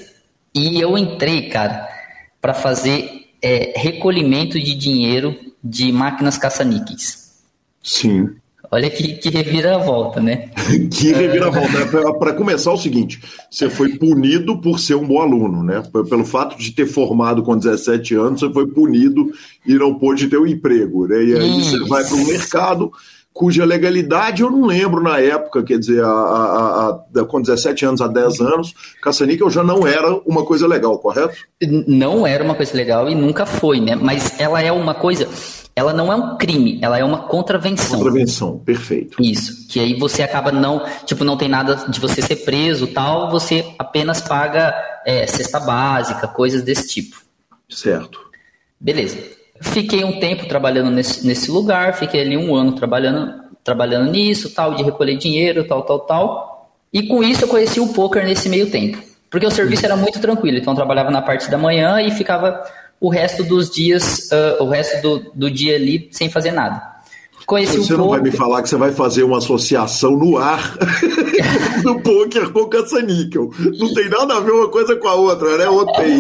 e 0.55 0.81
eu 0.81 0.97
entrei, 0.97 1.49
cara, 1.49 1.89
para 2.41 2.55
fazer 2.55 3.29
é, 3.43 3.73
recolhimento 3.77 4.59
de 4.59 4.75
dinheiro 4.75 5.37
de 5.63 5.93
máquinas 5.93 6.37
caça-níqueis. 6.37 7.29
Sim. 7.83 8.31
Olha 8.71 8.91
que, 8.91 9.15
que 9.15 9.31
reviravolta, 9.31 10.21
né? 10.21 10.51
que 10.93 11.13
reviravolta. 11.13 11.79
É, 11.79 12.19
para 12.19 12.35
começar, 12.35 12.71
o 12.73 12.77
seguinte: 12.77 13.21
você 13.51 13.71
foi 13.71 13.97
punido 13.97 14.61
por 14.61 14.79
ser 14.79 14.95
um 14.95 15.07
bom 15.07 15.21
aluno, 15.21 15.63
né? 15.63 15.83
Pelo 16.09 16.25
fato 16.25 16.59
de 16.59 16.73
ter 16.73 16.87
formado 16.87 17.43
com 17.43 17.57
17 17.57 18.15
anos, 18.15 18.41
você 18.41 18.53
foi 18.53 18.67
punido 18.67 19.33
e 19.67 19.75
não 19.75 19.95
pôde 19.95 20.29
ter 20.29 20.39
um 20.39 20.47
emprego, 20.47 21.07
né? 21.07 21.23
E 21.23 21.35
aí 21.35 21.61
Isso. 21.61 21.79
você 21.79 21.89
vai 21.89 22.05
para 22.05 22.15
o 22.15 22.27
mercado 22.27 22.93
cuja 23.33 23.65
legalidade 23.65 24.43
eu 24.43 24.51
não 24.51 24.67
lembro 24.67 25.01
na 25.01 25.21
época, 25.21 25.63
quer 25.63 25.79
dizer, 25.79 26.03
a, 26.03 26.09
a, 26.09 27.01
a, 27.21 27.25
com 27.25 27.41
17 27.41 27.87
anos 27.87 28.01
a 28.01 28.09
10 28.09 28.41
anos, 28.41 28.75
caça-níquel 29.01 29.49
já 29.49 29.63
não 29.63 29.87
era 29.87 30.13
uma 30.27 30.45
coisa 30.45 30.67
legal, 30.67 30.99
correto? 30.99 31.37
Não 31.87 32.27
era 32.27 32.43
uma 32.43 32.55
coisa 32.55 32.77
legal 32.77 33.09
e 33.09 33.15
nunca 33.15 33.47
foi, 33.47 33.81
né? 33.81 33.95
Mas 33.95 34.41
ela 34.41 34.61
é 34.61 34.73
uma 34.73 34.93
coisa, 34.93 35.29
ela 35.77 35.93
não 35.93 36.13
é 36.13 36.17
um 36.17 36.37
crime, 36.37 36.81
ela 36.83 36.99
é 36.99 37.05
uma 37.05 37.29
contravenção. 37.29 37.99
Contravenção, 37.99 38.59
perfeito. 38.59 39.23
Isso, 39.23 39.69
que 39.69 39.79
aí 39.79 39.95
você 39.95 40.23
acaba 40.23 40.51
não, 40.51 40.85
tipo, 41.07 41.23
não 41.23 41.37
tem 41.37 41.49
nada 41.49 41.77
de 41.89 42.01
você 42.01 42.21
ser 42.21 42.37
preso 42.37 42.89
tal, 42.89 43.31
você 43.31 43.73
apenas 43.79 44.21
paga 44.21 44.75
é, 45.07 45.27
cesta 45.29 45.61
básica, 45.61 46.27
coisas 46.27 46.63
desse 46.63 46.89
tipo. 46.89 47.23
Certo. 47.69 48.19
Beleza. 48.81 49.38
Fiquei 49.61 50.05
um 50.05 50.21
tempo 50.21 50.47
trabalhando 50.47 50.91
nesse, 50.91 51.27
nesse 51.27 51.51
lugar, 51.51 51.95
fiquei 51.95 52.21
ali 52.21 52.37
um 52.37 52.55
ano 52.55 52.73
trabalhando, 52.73 53.43
trabalhando 53.65 54.11
nisso, 54.11 54.55
tal, 54.55 54.75
de 54.75 54.83
recolher 54.83 55.17
dinheiro, 55.17 55.65
tal, 55.65 55.83
tal, 55.83 56.01
tal. 56.01 56.71
E 56.93 57.03
com 57.03 57.23
isso 57.23 57.45
eu 57.45 57.49
conheci 57.49 57.81
o 57.81 57.93
poker 57.93 58.25
nesse 58.25 58.49
meio 58.49 58.71
tempo. 58.71 58.99
Porque 59.31 59.47
o 59.47 59.51
serviço 59.51 59.85
era 59.85 59.97
muito 59.97 60.21
tranquilo, 60.21 60.57
então 60.57 60.73
eu 60.73 60.77
trabalhava 60.77 61.11
na 61.11 61.21
parte 61.21 61.51
da 61.51 61.59
manhã 61.59 62.01
e 62.01 62.11
ficava 62.11 62.63
o 63.01 63.09
resto 63.09 63.45
dos 63.45 63.71
dias, 63.71 64.31
uh, 64.33 64.63
o 64.63 64.69
resto 64.69 65.03
do, 65.03 65.33
do 65.35 65.51
dia 65.51 65.77
ali 65.77 66.09
sem 66.11 66.31
fazer 66.31 66.51
nada. 66.51 66.98
Conheci 67.49 67.79
você 67.79 67.95
um 67.95 67.97
não 67.97 68.05
pouco... 68.05 68.21
vai 68.21 68.31
me 68.31 68.37
falar 68.37 68.61
que 68.63 68.69
você 68.69 68.77
vai 68.77 68.93
fazer 68.93 69.23
uma 69.23 69.39
associação 69.39 70.11
no 70.11 70.37
ar 70.37 70.77
do 71.83 71.99
poker 72.01 72.53
com 72.53 72.67
caça-níquel. 72.67 73.49
Não 73.79 73.95
tem 73.95 74.11
nada 74.11 74.37
a 74.37 74.41
ver 74.41 74.51
uma 74.51 74.69
coisa 74.69 74.95
com 74.97 75.09
a 75.09 75.15
outra, 75.15 75.57
né? 75.57 75.65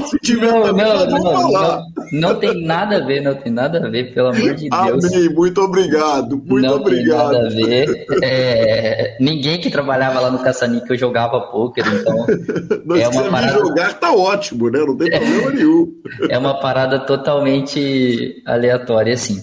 Se 0.08 0.18
tiver 0.20 0.50
não, 0.50 0.62
também, 0.62 0.86
não, 0.86 1.06
não, 1.06 1.52
não, 1.52 1.82
não, 2.12 2.34
tem 2.36 2.64
nada 2.64 2.96
a 2.96 3.04
ver, 3.04 3.20
não 3.20 3.34
tem 3.34 3.52
nada 3.52 3.78
a 3.78 3.90
ver, 3.90 4.14
pelo 4.14 4.28
amor 4.28 4.54
de 4.54 4.70
Deus. 4.70 5.04
Amém, 5.04 5.28
muito 5.28 5.60
obrigado, 5.60 6.42
muito 6.46 6.66
não 6.66 6.76
obrigado. 6.76 7.30
Tem 7.30 7.42
nada 7.42 7.46
a 7.46 7.50
ver. 7.50 8.06
É, 8.22 9.16
ninguém 9.20 9.60
que 9.60 9.68
trabalhava 9.68 10.20
lá 10.20 10.30
no 10.30 10.38
caça-níquel 10.38 10.96
jogava 10.96 11.42
poker, 11.42 11.84
então. 11.92 12.24
Mas 12.86 13.02
é 13.02 13.08
uma 13.08 13.30
parada... 13.30 13.58
jogar 13.58 13.92
tá 14.00 14.14
ótimo, 14.14 14.70
né? 14.70 14.78
Não 14.78 14.96
tem 14.96 15.10
problema 15.10 15.50
nenhum. 15.50 15.92
É 16.30 16.38
uma 16.38 16.58
parada 16.58 17.00
totalmente 17.00 18.42
aleatória, 18.46 19.12
assim. 19.12 19.42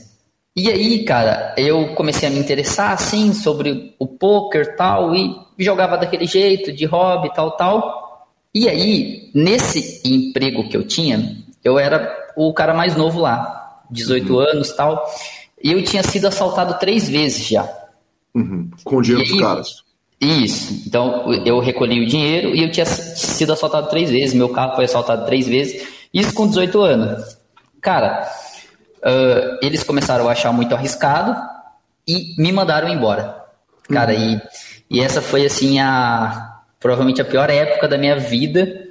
E 0.56 0.70
aí, 0.70 1.04
cara, 1.04 1.54
eu 1.58 1.94
comecei 1.96 2.30
a 2.30 2.32
me 2.32 2.40
interessar, 2.40 2.94
assim, 2.94 3.34
sobre 3.34 3.94
o 4.00 4.08
poker 4.08 4.78
tal, 4.78 5.14
e 5.14 5.36
jogava 5.60 5.98
daquele 5.98 6.26
jeito, 6.26 6.72
de 6.72 6.86
hobby, 6.86 7.30
tal, 7.34 7.52
tal. 7.58 8.26
E 8.54 8.70
aí, 8.70 9.30
nesse 9.34 10.02
emprego 10.06 10.70
que 10.70 10.78
eu 10.78 10.88
tinha, 10.88 11.44
eu 11.62 11.78
era 11.78 12.10
o 12.38 12.54
cara 12.54 12.74
mais 12.74 12.96
novo 12.96 13.20
lá, 13.20 13.84
18 13.92 14.34
uhum. 14.34 14.40
anos 14.40 14.72
tal, 14.72 15.06
e 15.62 15.74
eu 15.74 15.84
tinha 15.84 16.02
sido 16.04 16.28
assaltado 16.28 16.80
três 16.80 17.10
vezes 17.10 17.48
já. 17.48 17.70
Uhum. 18.34 18.70
Com 18.82 18.98
o 18.98 19.02
dinheiro 19.02 19.28
dos 19.28 19.40
caras. 19.42 19.84
Isso. 20.22 20.84
Então, 20.88 21.34
eu 21.46 21.60
recolhi 21.60 22.02
o 22.02 22.08
dinheiro 22.08 22.56
e 22.56 22.64
eu 22.64 22.72
tinha 22.72 22.86
sido 22.86 23.52
assaltado 23.52 23.90
três 23.90 24.10
vezes, 24.10 24.34
meu 24.34 24.48
carro 24.48 24.76
foi 24.76 24.86
assaltado 24.86 25.26
três 25.26 25.48
vezes, 25.48 25.86
isso 26.14 26.34
com 26.34 26.48
18 26.48 26.80
anos. 26.82 27.38
Cara, 27.82 28.26
uh, 29.06 29.58
eles 29.62 29.84
começaram 29.84 30.28
a 30.28 30.32
achar 30.32 30.52
muito 30.52 30.74
arriscado 30.74 31.36
e 32.08 32.36
me 32.42 32.52
mandaram 32.52 32.90
embora. 32.90 33.44
Cara, 33.90 34.14
uhum. 34.14 34.40
e, 34.90 34.98
e 34.98 35.02
essa 35.02 35.22
foi 35.22 35.46
assim 35.46 35.80
a 35.80 36.54
provavelmente 36.80 37.22
a 37.22 37.26
pior 37.26 37.50
época 37.50 37.88
da 37.88 37.98
minha 37.98 38.18
vida 38.18 38.86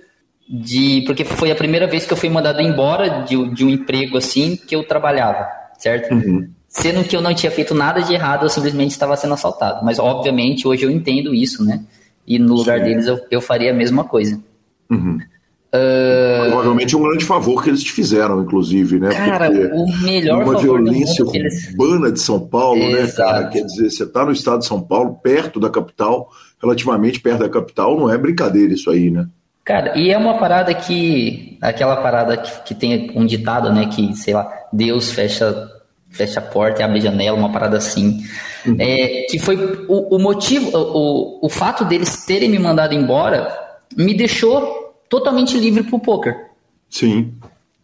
de 0.48 1.03
porque 1.07 1.24
foi 1.24 1.50
a 1.50 1.57
primeira 1.57 1.87
vez 1.87 2.07
que 2.07 2.12
eu 2.12 2.16
fui 2.16 2.29
mandado 2.29 2.61
embora 2.61 3.24
de, 3.24 3.50
de 3.50 3.64
um 3.64 3.68
emprego 3.68 4.18
assim 4.18 4.57
que 4.57 4.74
eu 4.74 4.87
trabalhava, 4.87 5.48
certo? 5.79 6.12
Uhum. 6.12 6.48
Sendo 6.68 7.05
que 7.05 7.16
eu 7.16 7.22
não 7.22 7.35
tinha 7.35 7.53
feito 7.53 7.74
nada 7.74 8.03
de 8.03 8.12
errado, 8.12 8.44
eu 8.44 8.48
simplesmente 8.48 8.90
estava 8.90 9.16
sendo 9.16 9.35
assaltado. 9.35 9.85
Mas 9.85 9.98
obviamente 9.98 10.66
hoje 10.66 10.85
eu 10.85 10.90
entendo 10.90 11.35
isso, 11.35 11.64
né? 11.64 11.85
E 12.27 12.38
no 12.38 12.55
lugar 12.55 12.79
Sim. 12.79 12.85
deles 12.85 13.07
eu, 13.07 13.20
eu 13.31 13.40
faria 13.40 13.70
a 13.70 13.74
mesma 13.74 14.05
coisa. 14.05 14.42
Uhum. 14.90 15.18
Uh... 15.75 16.51
Provavelmente 16.51 16.95
um 16.95 17.03
grande 17.03 17.25
favor 17.25 17.61
que 17.61 17.69
eles 17.69 17.83
te 17.83 17.91
fizeram, 17.91 18.41
inclusive, 18.43 19.01
né? 19.01 19.13
Cara, 19.13 19.51
Porque 19.51 19.71
o 19.75 19.87
melhor 20.03 20.45
uma 20.45 20.57
violência 20.57 21.25
urbana 21.25 22.07
eles... 22.07 22.13
de 22.13 22.21
São 22.21 22.39
Paulo, 22.39 22.81
Exato. 22.81 23.03
né, 23.03 23.13
cara? 23.13 23.49
Quer 23.49 23.65
dizer, 23.65 23.91
você 23.91 24.05
está 24.05 24.25
no 24.25 24.31
estado 24.31 24.61
de 24.61 24.67
São 24.67 24.81
Paulo, 24.81 25.19
perto 25.21 25.59
da 25.59 25.69
capital, 25.69 26.31
relativamente 26.63 27.19
perto 27.19 27.41
da 27.41 27.49
capital, 27.49 27.99
não 27.99 28.09
é 28.09 28.17
brincadeira 28.17 28.73
isso 28.73 28.89
aí, 28.89 29.11
né? 29.11 29.27
Cara, 29.65 29.99
e 29.99 30.13
é 30.13 30.19
uma 30.19 30.39
parada 30.39 30.73
que. 30.75 31.59
Aquela 31.61 31.97
parada 31.97 32.37
que, 32.37 32.63
que 32.67 32.75
tem 32.75 33.11
um 33.17 33.27
ditado, 33.27 33.73
né? 33.73 33.87
Que, 33.87 34.15
sei 34.15 34.35
lá, 34.35 34.49
Deus 34.73 35.11
fecha, 35.11 35.69
fecha 36.11 36.39
a 36.39 36.43
porta 36.43 36.83
e 36.83 36.85
abre 36.85 36.99
a 36.99 37.03
janela, 37.03 37.37
uma 37.37 37.51
parada 37.51 37.79
assim. 37.79 38.21
Uhum. 38.65 38.77
É, 38.79 39.27
que 39.29 39.39
foi 39.41 39.57
o, 39.89 40.17
o 40.17 40.19
motivo, 40.21 40.71
o, 40.73 41.47
o 41.47 41.49
fato 41.49 41.85
deles 41.85 42.25
terem 42.25 42.49
me 42.49 42.59
mandado 42.59 42.95
embora 42.95 43.65
me 43.97 44.15
deixou 44.15 44.84
totalmente 45.14 45.57
livre 45.57 45.85
pro 45.85 46.00
poker. 46.00 46.50
Sim. 46.90 47.35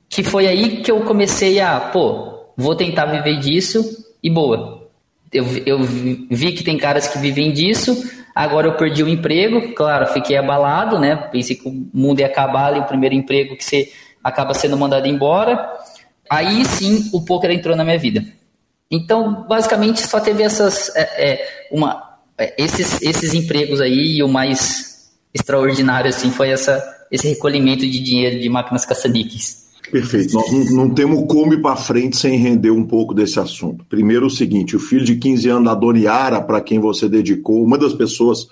Que 0.08 0.24
foi 0.24 0.48
aí 0.48 0.82
que 0.82 0.90
eu 0.90 1.02
comecei 1.02 1.60
a, 1.60 1.78
pô, 1.78 2.52
vou 2.56 2.74
tentar 2.74 3.06
viver 3.06 3.38
disso 3.38 4.04
e 4.20 4.28
boa. 4.28 4.88
Eu, 5.32 5.44
eu 5.64 5.78
vi 5.78 6.52
que 6.52 6.64
tem 6.64 6.76
caras 6.76 7.06
que 7.06 7.20
vivem 7.20 7.52
disso, 7.52 8.02
agora 8.34 8.66
eu 8.66 8.76
perdi 8.76 9.04
o 9.04 9.08
emprego, 9.08 9.72
claro, 9.74 10.08
fiquei 10.08 10.36
abalado, 10.36 10.98
né? 10.98 11.14
Pensei 11.14 11.54
que 11.54 11.68
o 11.68 11.88
mundo 11.94 12.18
ia 12.18 12.26
acabar 12.26 12.66
ali, 12.66 12.80
o 12.80 12.84
primeiro 12.84 13.14
emprego 13.14 13.56
que 13.56 13.64
você 13.64 13.92
acaba 14.24 14.52
sendo 14.52 14.76
mandado 14.76 15.06
embora. 15.06 15.70
Aí 16.28 16.64
sim 16.64 17.10
o 17.12 17.24
poker 17.24 17.52
entrou 17.52 17.76
na 17.76 17.84
minha 17.84 17.98
vida. 17.98 18.24
Então, 18.90 19.46
basicamente, 19.46 20.04
só 20.04 20.18
teve 20.18 20.42
essas, 20.42 20.90
é, 20.96 21.02
é, 21.02 21.66
uma, 21.70 22.18
é, 22.36 22.60
esses, 22.60 23.00
esses 23.00 23.34
empregos 23.34 23.80
aí, 23.80 24.16
e 24.16 24.22
o 24.24 24.28
mais 24.28 25.12
extraordinário 25.32 26.08
assim 26.08 26.32
foi 26.32 26.50
essa 26.50 26.99
esse 27.10 27.28
recolhimento 27.28 27.80
de 27.80 28.00
dinheiro 28.00 28.38
de 28.38 28.48
máquinas 28.48 28.84
caça-níqueis. 28.84 29.60
Perfeito. 29.90 30.34
Nós 30.34 30.52
não, 30.52 30.86
não 30.86 30.90
temos 30.90 31.24
como 31.26 31.52
ir 31.52 31.60
para 31.60 31.74
frente 31.74 32.16
sem 32.16 32.36
render 32.38 32.70
um 32.70 32.84
pouco 32.84 33.12
desse 33.12 33.40
assunto. 33.40 33.84
Primeiro, 33.88 34.26
o 34.26 34.30
seguinte: 34.30 34.76
o 34.76 34.80
filho 34.80 35.04
de 35.04 35.16
15 35.16 35.48
anos 35.48 35.64
da 35.64 35.74
Doniara, 35.74 36.40
para 36.40 36.60
quem 36.60 36.78
você 36.78 37.08
dedicou, 37.08 37.64
uma 37.64 37.76
das 37.76 37.92
pessoas 37.92 38.46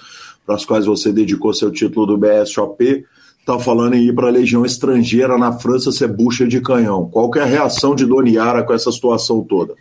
para 0.45 0.57
as 0.57 0.65
quais 0.65 0.87
você 0.87 1.13
dedicou 1.13 1.53
seu 1.53 1.71
título 1.71 2.07
do 2.07 2.19
BSOP, 2.19 3.05
está 3.39 3.59
falando 3.59 3.95
em 3.95 4.09
ir 4.09 4.15
para 4.15 4.29
a 4.29 4.31
Legião 4.31 4.65
Estrangeira 4.65 5.37
na 5.37 5.53
França 5.53 5.93
ser 5.93 6.09
bucha 6.09 6.47
de 6.47 6.61
canhão. 6.61 7.09
Qual 7.09 7.31
que 7.31 7.39
é 7.39 7.43
a 7.43 7.47
reação 7.47 7.95
de 7.95 8.07
Doniara 8.07 8.65
com 8.65 8.73
essa 8.73 8.91
situação 8.91 9.43
toda? 9.43 9.75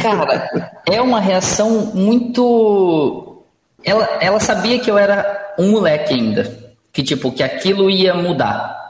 Cara, 0.00 0.80
é 0.88 1.02
uma 1.02 1.20
reação 1.20 1.92
muito. 1.94 3.42
Ela, 3.84 4.04
ela 4.20 4.38
sabia 4.38 4.78
que 4.78 4.90
eu 4.90 4.96
era 4.96 5.54
um 5.58 5.72
moleque 5.72 6.14
ainda 6.14 6.61
que 6.92 7.02
tipo 7.02 7.32
que 7.32 7.42
aquilo 7.42 7.88
ia 7.88 8.14
mudar. 8.14 8.82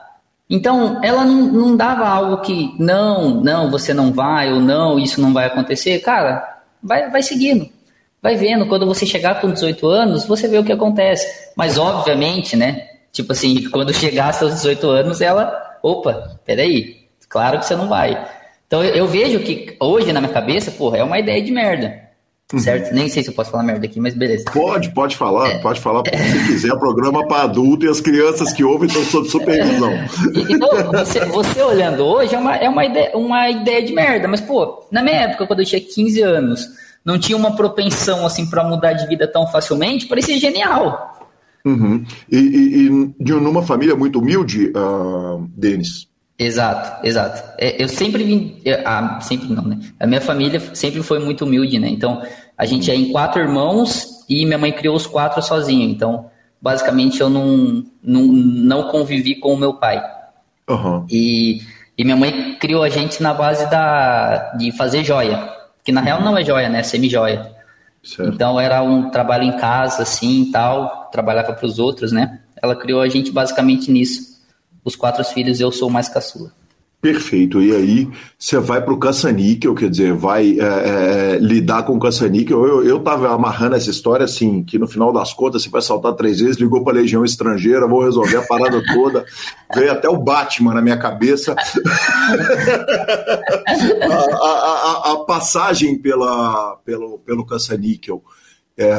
Então, 0.51 1.01
ela 1.03 1.25
não, 1.25 1.47
não 1.47 1.77
dava 1.77 2.07
algo 2.07 2.43
que 2.43 2.75
não, 2.79 3.41
não, 3.41 3.71
você 3.71 3.95
não 3.95 4.13
vai 4.13 4.53
ou 4.53 4.61
não, 4.61 4.99
isso 4.99 5.21
não 5.21 5.33
vai 5.33 5.47
acontecer. 5.47 6.01
Cara, 6.01 6.61
vai, 6.83 7.09
vai 7.11 7.23
seguindo. 7.23 7.71
Vai 8.21 8.37
vendo, 8.37 8.67
quando 8.67 8.87
você 8.87 9.07
chegar 9.07 9.41
com 9.41 9.51
18 9.51 9.87
anos, 9.89 10.27
você 10.27 10.47
vê 10.47 10.59
o 10.59 10.65
que 10.65 10.73
acontece. 10.73 11.27
Mas, 11.57 11.79
obviamente, 11.79 12.55
né? 12.55 12.87
Tipo 13.11 13.33
assim, 13.33 13.69
quando 13.71 13.95
chegasse 13.95 14.45
aos 14.45 14.55
18 14.55 14.91
anos, 14.91 15.21
ela, 15.21 15.79
opa, 15.83 16.39
peraí, 16.45 17.07
claro 17.29 17.59
que 17.59 17.67
você 17.67 17.75
não 17.75 17.89
vai. 17.89 18.29
Então, 18.67 18.85
eu, 18.85 18.95
eu 18.95 19.07
vejo 19.07 19.41
que 19.41 19.77
hoje 19.81 20.13
na 20.13 20.21
minha 20.21 20.33
cabeça, 20.33 20.71
porra, 20.71 20.99
é 20.99 21.05
uma 21.05 21.19
ideia 21.19 21.43
de 21.43 21.51
merda. 21.51 22.02
Uhum. 22.53 22.59
certo? 22.59 22.93
Nem 22.93 23.09
sei 23.09 23.23
se 23.23 23.31
eu 23.31 23.35
posso 23.35 23.51
falar 23.51 23.63
merda 23.63 23.87
aqui, 23.87 23.99
mas 23.99 24.15
beleza. 24.15 24.45
Pode, 24.53 24.91
pode 24.91 25.17
falar, 25.17 25.49
é. 25.49 25.59
pode 25.59 25.81
falar 25.81 26.03
se 26.07 26.47
quiser. 26.47 26.73
Programa 26.79 27.27
para 27.27 27.45
adulto 27.45 27.87
e 27.87 27.89
as 27.89 28.01
crianças 28.01 28.53
que 28.53 28.63
ouvem 28.65 28.89
estão 28.89 29.05
sob 29.05 29.29
supervisão. 29.29 29.93
Então, 30.49 30.93
você, 30.93 31.21
você, 31.27 31.63
olhando 31.63 32.05
hoje 32.05 32.35
é, 32.35 32.39
uma, 32.39 32.57
é 32.57 32.69
uma, 32.69 32.85
ideia, 32.85 33.11
uma 33.15 33.51
ideia 33.51 33.83
de 33.85 33.93
merda, 33.93 34.29
mas 34.29 34.41
pô, 34.41 34.87
na 34.91 35.03
minha 35.03 35.17
época, 35.17 35.47
quando 35.47 35.61
eu 35.61 35.67
tinha 35.67 35.81
15 35.81 36.21
anos, 36.23 36.69
não 37.05 37.19
tinha 37.19 37.37
uma 37.37 37.55
propensão 37.57 38.27
assim 38.27 38.49
para 38.49 38.65
mudar 38.65 38.93
de 38.93 39.07
vida 39.07 39.27
tão 39.27 39.47
facilmente, 39.47 40.07
parecia 40.07 40.39
genial. 40.39 41.31
Uhum. 41.65 42.05
E, 42.31 42.39
e, 42.39 42.87
e, 43.21 43.33
numa 43.33 43.63
família 43.63 43.95
muito 43.95 44.19
humilde, 44.19 44.73
uh, 44.77 45.49
Denis, 45.57 46.09
Exato, 46.39 47.07
exato. 47.07 47.43
É, 47.57 47.83
eu 47.83 47.89
sempre 47.89 48.25
vim. 48.25 48.61
ah, 48.85 49.21
sempre 49.21 49.49
não, 49.49 49.63
né? 49.63 49.79
A 50.01 50.07
minha 50.07 50.21
família 50.21 50.61
sempre 50.75 51.03
foi 51.03 51.21
muito 51.21 51.45
humilde, 51.45 51.79
né? 51.79 51.89
Então, 51.89 52.23
a 52.57 52.65
gente 52.65 52.91
é 52.91 52.95
em 52.95 53.11
quatro 53.11 53.41
irmãos 53.41 54.25
e 54.29 54.45
minha 54.45 54.59
mãe 54.59 54.73
criou 54.73 54.95
os 54.95 55.07
quatro 55.07 55.43
sozinha. 55.43 55.85
Então, 55.87 56.31
basicamente, 56.61 57.21
eu 57.21 57.29
não, 57.29 57.85
não, 58.03 58.23
não 58.25 58.89
convivi 58.89 59.35
com 59.35 59.53
o 59.55 59.57
meu 59.57 59.75
pai. 59.75 60.03
Uhum. 60.69 61.07
E, 61.11 61.61
e 61.97 62.05
minha 62.05 62.17
mãe 62.17 62.57
criou 62.59 62.83
a 62.83 62.89
gente 62.89 63.23
na 63.23 63.35
base 63.35 63.69
da, 63.71 64.53
de 64.57 64.73
fazer 64.73 65.05
joia. 65.05 65.51
Que 65.85 65.93
na 65.93 66.01
uhum. 66.01 66.07
real 66.07 66.21
não 66.23 66.37
é 66.37 66.45
joia, 66.45 66.69
né? 66.69 66.81
É 66.81 66.83
semi-joia. 66.83 67.53
Então, 68.21 68.59
era 68.59 68.83
um 68.83 69.11
trabalho 69.11 69.45
em 69.45 69.57
casa, 69.57 70.03
assim 70.03 70.51
tal. 70.51 71.09
Trabalhava 71.13 71.53
para 71.53 71.67
os 71.67 71.79
outros, 71.79 72.13
né? 72.13 72.41
Ela 72.61 72.77
criou 72.77 73.01
a 73.01 73.09
gente 73.09 73.31
basicamente 73.31 73.91
nisso 73.91 74.33
os 74.85 74.97
quatro 74.97 75.25
filhos, 75.25 75.61
eu 75.61 75.71
sou 75.71 75.89
o 75.89 75.93
mais 75.93 76.09
caçula. 76.09 76.53
Perfeito. 77.03 77.61
E 77.61 77.75
aí 77.75 78.09
você 78.39 78.61
vai 78.61 78.81
para 78.81 78.95
o 78.95 78.99
caça-níquel, 78.99 79.75
quer 79.75 79.91
dizer, 79.91 80.15
vai 80.15 80.57
é, 80.57 80.63
é, 80.63 81.39
lidar 81.41 81.83
com 81.83 81.97
o 81.97 81.99
caça-níquel. 81.99 82.65
Eu, 82.65 82.85
eu 82.85 83.01
tava 83.01 83.35
amarrando 83.35 83.75
essa 83.75 83.91
história 83.91 84.25
assim, 84.25 84.63
que 84.63 84.79
no 84.79 84.87
final 84.87 85.13
das 85.13 85.33
contas 85.35 85.65
você 85.65 85.69
vai 85.69 85.83
saltar 85.83 86.15
três 86.15 86.39
vezes, 86.39 86.59
ligou 86.59 86.85
para 86.85 86.93
a 86.93 87.03
Legião 87.03 87.25
Estrangeira, 87.25 87.89
vou 87.89 88.05
resolver 88.05 88.37
a 88.37 88.43
parada 88.43 88.81
toda. 88.95 89.25
Veio 89.75 89.91
até 89.91 90.09
o 90.09 90.17
Batman 90.17 90.75
na 90.75 90.81
minha 90.81 90.97
cabeça. 90.97 91.57
a, 94.01 94.15
a, 94.15 95.11
a, 95.11 95.13
a, 95.13 95.17
passagem 95.27 95.99
pela, 95.99 96.77
pelo, 96.85 97.19
pelo 97.19 97.45
caça-níquel 97.45 98.23
é, 98.79 98.95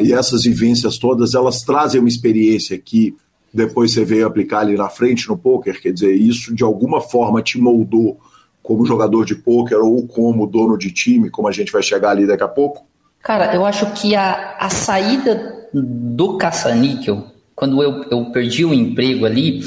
e 0.00 0.12
essas 0.12 0.42
vivências 0.42 0.98
todas, 0.98 1.34
elas 1.34 1.62
trazem 1.62 2.00
uma 2.00 2.08
experiência 2.08 2.76
que 2.78 3.14
depois 3.54 3.92
você 3.92 4.04
veio 4.04 4.26
aplicar 4.26 4.60
ali 4.60 4.76
na 4.76 4.88
frente 4.88 5.28
no 5.28 5.38
poker, 5.38 5.80
quer 5.80 5.92
dizer, 5.92 6.12
isso 6.12 6.52
de 6.52 6.64
alguma 6.64 7.00
forma 7.00 7.40
te 7.40 7.56
moldou 7.58 8.18
como 8.60 8.84
jogador 8.84 9.24
de 9.24 9.36
poker 9.36 9.78
ou 9.78 10.06
como 10.08 10.46
dono 10.46 10.76
de 10.76 10.90
time, 10.90 11.30
como 11.30 11.46
a 11.46 11.52
gente 11.52 11.70
vai 11.70 11.82
chegar 11.82 12.10
ali 12.10 12.26
daqui 12.26 12.42
a 12.42 12.48
pouco? 12.48 12.84
Cara, 13.22 13.54
eu 13.54 13.64
acho 13.64 13.86
que 13.92 14.16
a, 14.16 14.56
a 14.58 14.68
saída 14.68 15.68
do 15.72 16.36
caça-níquel, 16.36 17.24
quando 17.54 17.80
eu, 17.82 18.04
eu 18.10 18.24
perdi 18.32 18.64
o 18.64 18.74
emprego 18.74 19.24
ali, 19.24 19.60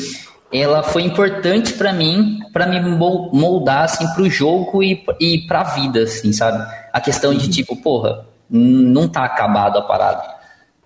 ela 0.52 0.84
foi 0.84 1.04
importante 1.04 1.74
para 1.74 1.94
mim, 1.94 2.40
para 2.52 2.68
me 2.68 2.80
moldar 2.82 3.84
assim 3.84 4.08
pro 4.14 4.30
jogo 4.30 4.84
e, 4.84 5.04
e 5.20 5.48
pra 5.48 5.64
vida, 5.64 6.04
assim, 6.04 6.34
sabe? 6.34 6.66
A 6.92 7.00
questão 7.00 7.34
de 7.34 7.50
tipo, 7.50 7.76
porra, 7.76 8.26
não 8.50 9.08
tá 9.08 9.24
acabado 9.24 9.78
a 9.78 9.82
parada. 9.82 10.37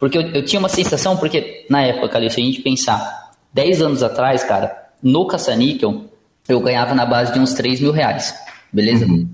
Porque 0.02 0.18
eu, 0.18 0.24
eu 0.34 0.44
tinha 0.44 0.60
uma 0.60 0.68
sensação, 0.68 1.16
porque 1.16 1.64
na 1.70 1.84
época, 1.84 2.18
ali, 2.18 2.28
se 2.28 2.42
a 2.42 2.44
gente 2.44 2.60
pensar, 2.62 3.34
10 3.54 3.84
anos 3.84 4.02
atrás, 4.02 4.44
cara, 4.44 4.90
no 5.02 5.28
caça-níquel, 5.28 6.06
eu 6.50 6.60
ganhava 6.60 6.96
na 6.96 7.06
base 7.06 7.32
de 7.32 7.40
uns 7.40 7.54
3 7.54 7.80
mil 7.80 7.92
reais. 7.92 8.34
Beleza? 8.74 9.06
Uhum. 9.06 9.30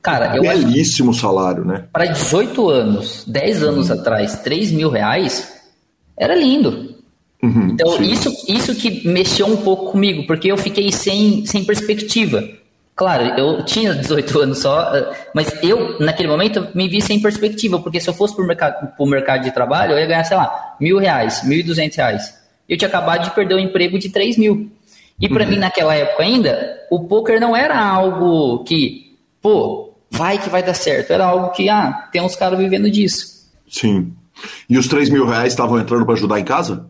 Cara, 0.00 0.34
eu 0.34 0.40
Belíssimo 0.40 1.10
acho, 1.10 1.20
salário, 1.20 1.62
né? 1.62 1.84
Para 1.92 2.06
18 2.06 2.70
anos, 2.70 3.24
10 3.26 3.62
anos 3.62 3.90
uhum. 3.90 4.00
atrás, 4.00 4.36
3 4.36 4.72
mil 4.72 4.88
reais, 4.88 5.60
era 6.16 6.34
lindo. 6.34 6.96
Uhum, 7.42 7.68
então, 7.72 8.02
isso, 8.02 8.32
isso 8.48 8.74
que 8.74 9.06
mexeu 9.06 9.46
um 9.46 9.58
pouco 9.58 9.92
comigo, 9.92 10.26
porque 10.26 10.50
eu 10.50 10.56
fiquei 10.56 10.90
sem, 10.90 11.44
sem 11.44 11.64
perspectiva. 11.64 12.42
Claro, 12.98 13.38
eu 13.38 13.64
tinha 13.64 13.94
18 13.94 14.40
anos 14.40 14.58
só, 14.58 14.92
eh, 14.92 15.28
mas 15.32 15.62
eu, 15.62 16.00
naquele 16.00 16.28
momento, 16.28 16.66
me 16.74 16.88
vi 16.88 17.00
sem 17.00 17.22
perspectiva, 17.22 17.78
porque 17.78 18.00
se 18.00 18.10
eu 18.10 18.12
fosse 18.12 18.34
para 18.34 18.44
o 18.44 18.46
mercado, 18.48 18.92
mercado 19.06 19.44
de 19.44 19.52
trabalho, 19.52 19.92
eu 19.92 20.00
ia 20.00 20.06
ganhar, 20.06 20.24
sei 20.24 20.36
lá, 20.36 20.74
mil 20.80 20.98
reais, 20.98 21.44
mil 21.44 21.60
e 21.60 21.62
duzentos 21.62 21.96
reais. 21.96 22.34
Eu 22.68 22.76
tinha 22.76 22.88
acabado 22.88 23.22
de 23.22 23.30
perder 23.30 23.54
um 23.54 23.60
emprego 23.60 24.00
de 24.00 24.08
três 24.08 24.36
mil. 24.36 24.68
E 25.20 25.28
para 25.28 25.44
uhum. 25.44 25.50
mim, 25.50 25.58
naquela 25.58 25.94
época 25.94 26.24
ainda, 26.24 26.76
o 26.90 27.04
poker 27.04 27.40
não 27.40 27.54
era 27.54 27.80
algo 27.80 28.64
que, 28.64 29.16
pô, 29.40 29.94
vai 30.10 30.36
que 30.36 30.50
vai 30.50 30.64
dar 30.64 30.74
certo. 30.74 31.12
Era 31.12 31.26
algo 31.26 31.50
que, 31.52 31.68
ah, 31.68 32.08
tem 32.10 32.20
uns 32.20 32.34
caras 32.34 32.58
vivendo 32.58 32.90
disso. 32.90 33.48
Sim. 33.68 34.12
E 34.68 34.76
os 34.76 34.88
três 34.88 35.08
mil 35.08 35.24
reais 35.24 35.52
estavam 35.52 35.78
entrando 35.78 36.04
para 36.04 36.14
ajudar 36.14 36.40
em 36.40 36.44
casa? 36.44 36.84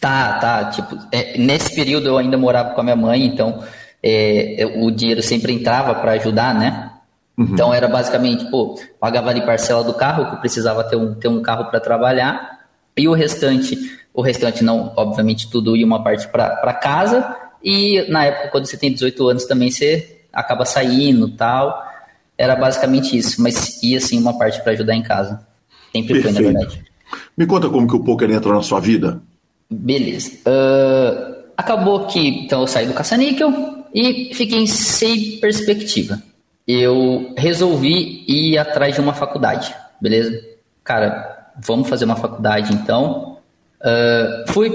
Tá, 0.00 0.32
tá. 0.40 0.64
Tipo, 0.70 0.98
é, 1.12 1.38
nesse 1.38 1.72
período 1.76 2.08
eu 2.08 2.18
ainda 2.18 2.36
morava 2.36 2.70
com 2.70 2.80
a 2.80 2.84
minha 2.84 2.96
mãe, 2.96 3.24
então 3.24 3.62
é, 4.06 4.66
o 4.76 4.90
dinheiro 4.90 5.22
sempre 5.22 5.52
entrava 5.52 5.94
para 5.94 6.12
ajudar, 6.12 6.54
né? 6.54 6.90
Uhum. 7.36 7.48
Então 7.50 7.72
era 7.72 7.88
basicamente, 7.88 8.44
pô, 8.50 8.78
pagava 9.00 9.30
ali 9.30 9.40
parcela 9.44 9.82
do 9.82 9.94
carro, 9.94 10.26
que 10.26 10.34
eu 10.36 10.40
precisava 10.40 10.84
ter 10.84 10.96
um, 10.96 11.14
ter 11.14 11.28
um 11.28 11.40
carro 11.40 11.70
para 11.70 11.80
trabalhar, 11.80 12.66
e 12.96 13.08
o 13.08 13.14
restante, 13.14 13.76
o 14.12 14.20
restante 14.20 14.62
não, 14.62 14.92
obviamente 14.94 15.50
tudo 15.50 15.76
ia 15.76 15.86
uma 15.86 16.04
parte 16.04 16.28
para 16.28 16.74
casa, 16.74 17.34
e 17.64 18.04
na 18.10 18.26
época, 18.26 18.48
quando 18.50 18.66
você 18.66 18.76
tem 18.76 18.92
18 18.92 19.26
anos 19.26 19.44
também, 19.46 19.70
você 19.70 20.20
acaba 20.30 20.66
saindo 20.66 21.30
tal. 21.30 21.82
Era 22.36 22.54
basicamente 22.54 23.16
isso, 23.16 23.40
mas 23.40 23.82
ia 23.82 23.98
sim 24.00 24.20
uma 24.20 24.36
parte 24.36 24.62
para 24.62 24.72
ajudar 24.72 24.94
em 24.94 25.02
casa. 25.02 25.40
Sempre 25.90 26.14
Perfeito. 26.14 26.34
foi, 26.34 26.52
na 26.52 26.58
verdade. 26.58 26.84
Me 27.36 27.46
conta 27.46 27.70
como 27.70 27.86
que 27.86 27.96
o 27.96 28.04
poker 28.04 28.30
entra 28.30 28.52
na 28.52 28.60
sua 28.60 28.80
vida. 28.80 29.22
Beleza. 29.70 30.30
Uh, 30.46 31.44
acabou 31.56 32.06
que 32.06 32.44
então 32.44 32.62
eu 32.62 32.66
saí 32.66 32.86
do 32.86 32.92
caça-níquel, 32.92 33.73
e 33.94 34.34
fiquei 34.34 34.66
sem 34.66 35.38
perspectiva. 35.38 36.20
Eu 36.66 37.32
resolvi 37.36 38.24
ir 38.26 38.58
atrás 38.58 38.94
de 38.94 39.00
uma 39.00 39.14
faculdade, 39.14 39.72
beleza? 40.00 40.42
Cara, 40.82 41.52
vamos 41.56 41.88
fazer 41.88 42.04
uma 42.04 42.16
faculdade 42.16 42.74
então. 42.74 43.38
Uh, 43.80 44.52
fui, 44.52 44.70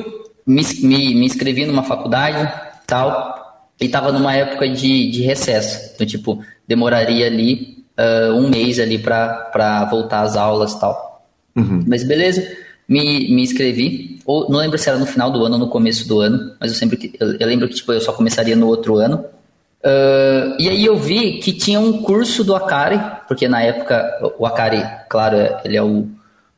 me, 0.45 0.61
me, 0.81 1.15
me, 1.15 1.25
inscrevi 1.25 1.65
numa 1.65 1.83
faculdade 1.83 2.49
tal, 2.87 3.67
e 3.81 3.85
estava 3.85 4.11
numa 4.11 4.33
época 4.33 4.69
de, 4.69 5.09
de 5.11 5.21
recesso. 5.23 5.91
Então, 5.95 6.07
tipo, 6.07 6.43
demoraria 6.67 7.25
ali 7.25 7.83
uh, 7.97 8.33
um 8.35 8.49
mês 8.49 8.79
ali 8.79 8.97
para 8.97 9.85
voltar 9.91 10.21
às 10.21 10.37
aulas 10.37 10.75
tal. 10.75 11.27
Uhum. 11.55 11.83
Mas 11.87 12.03
beleza, 12.03 12.47
me, 12.87 13.33
me 13.33 13.41
inscrevi, 13.41 14.08
ou 14.29 14.47
não 14.47 14.59
lembro 14.59 14.77
se 14.77 14.87
era 14.87 14.99
no 14.99 15.07
final 15.07 15.31
do 15.31 15.43
ano 15.43 15.55
ou 15.55 15.59
no 15.59 15.67
começo 15.67 16.07
do 16.07 16.19
ano, 16.19 16.55
mas 16.59 16.69
eu 16.69 16.77
sempre 16.77 16.95
que, 16.95 17.17
eu, 17.19 17.35
eu 17.39 17.47
lembro 17.47 17.67
que 17.67 17.73
tipo, 17.73 17.91
eu 17.91 17.99
só 17.99 18.13
começaria 18.13 18.55
no 18.55 18.67
outro 18.67 18.97
ano. 18.97 19.25
Uh, 19.83 20.53
e 20.59 20.69
aí 20.69 20.85
eu 20.85 20.95
vi 20.97 21.39
que 21.39 21.51
tinha 21.51 21.79
um 21.79 22.03
curso 22.03 22.43
do 22.43 22.55
Akari, 22.55 23.01
porque 23.27 23.47
na 23.47 23.63
época 23.63 24.05
o 24.37 24.45
Akari, 24.45 24.85
claro, 25.09 25.35
ele 25.65 25.75
é 25.75 25.81
o, 25.81 26.07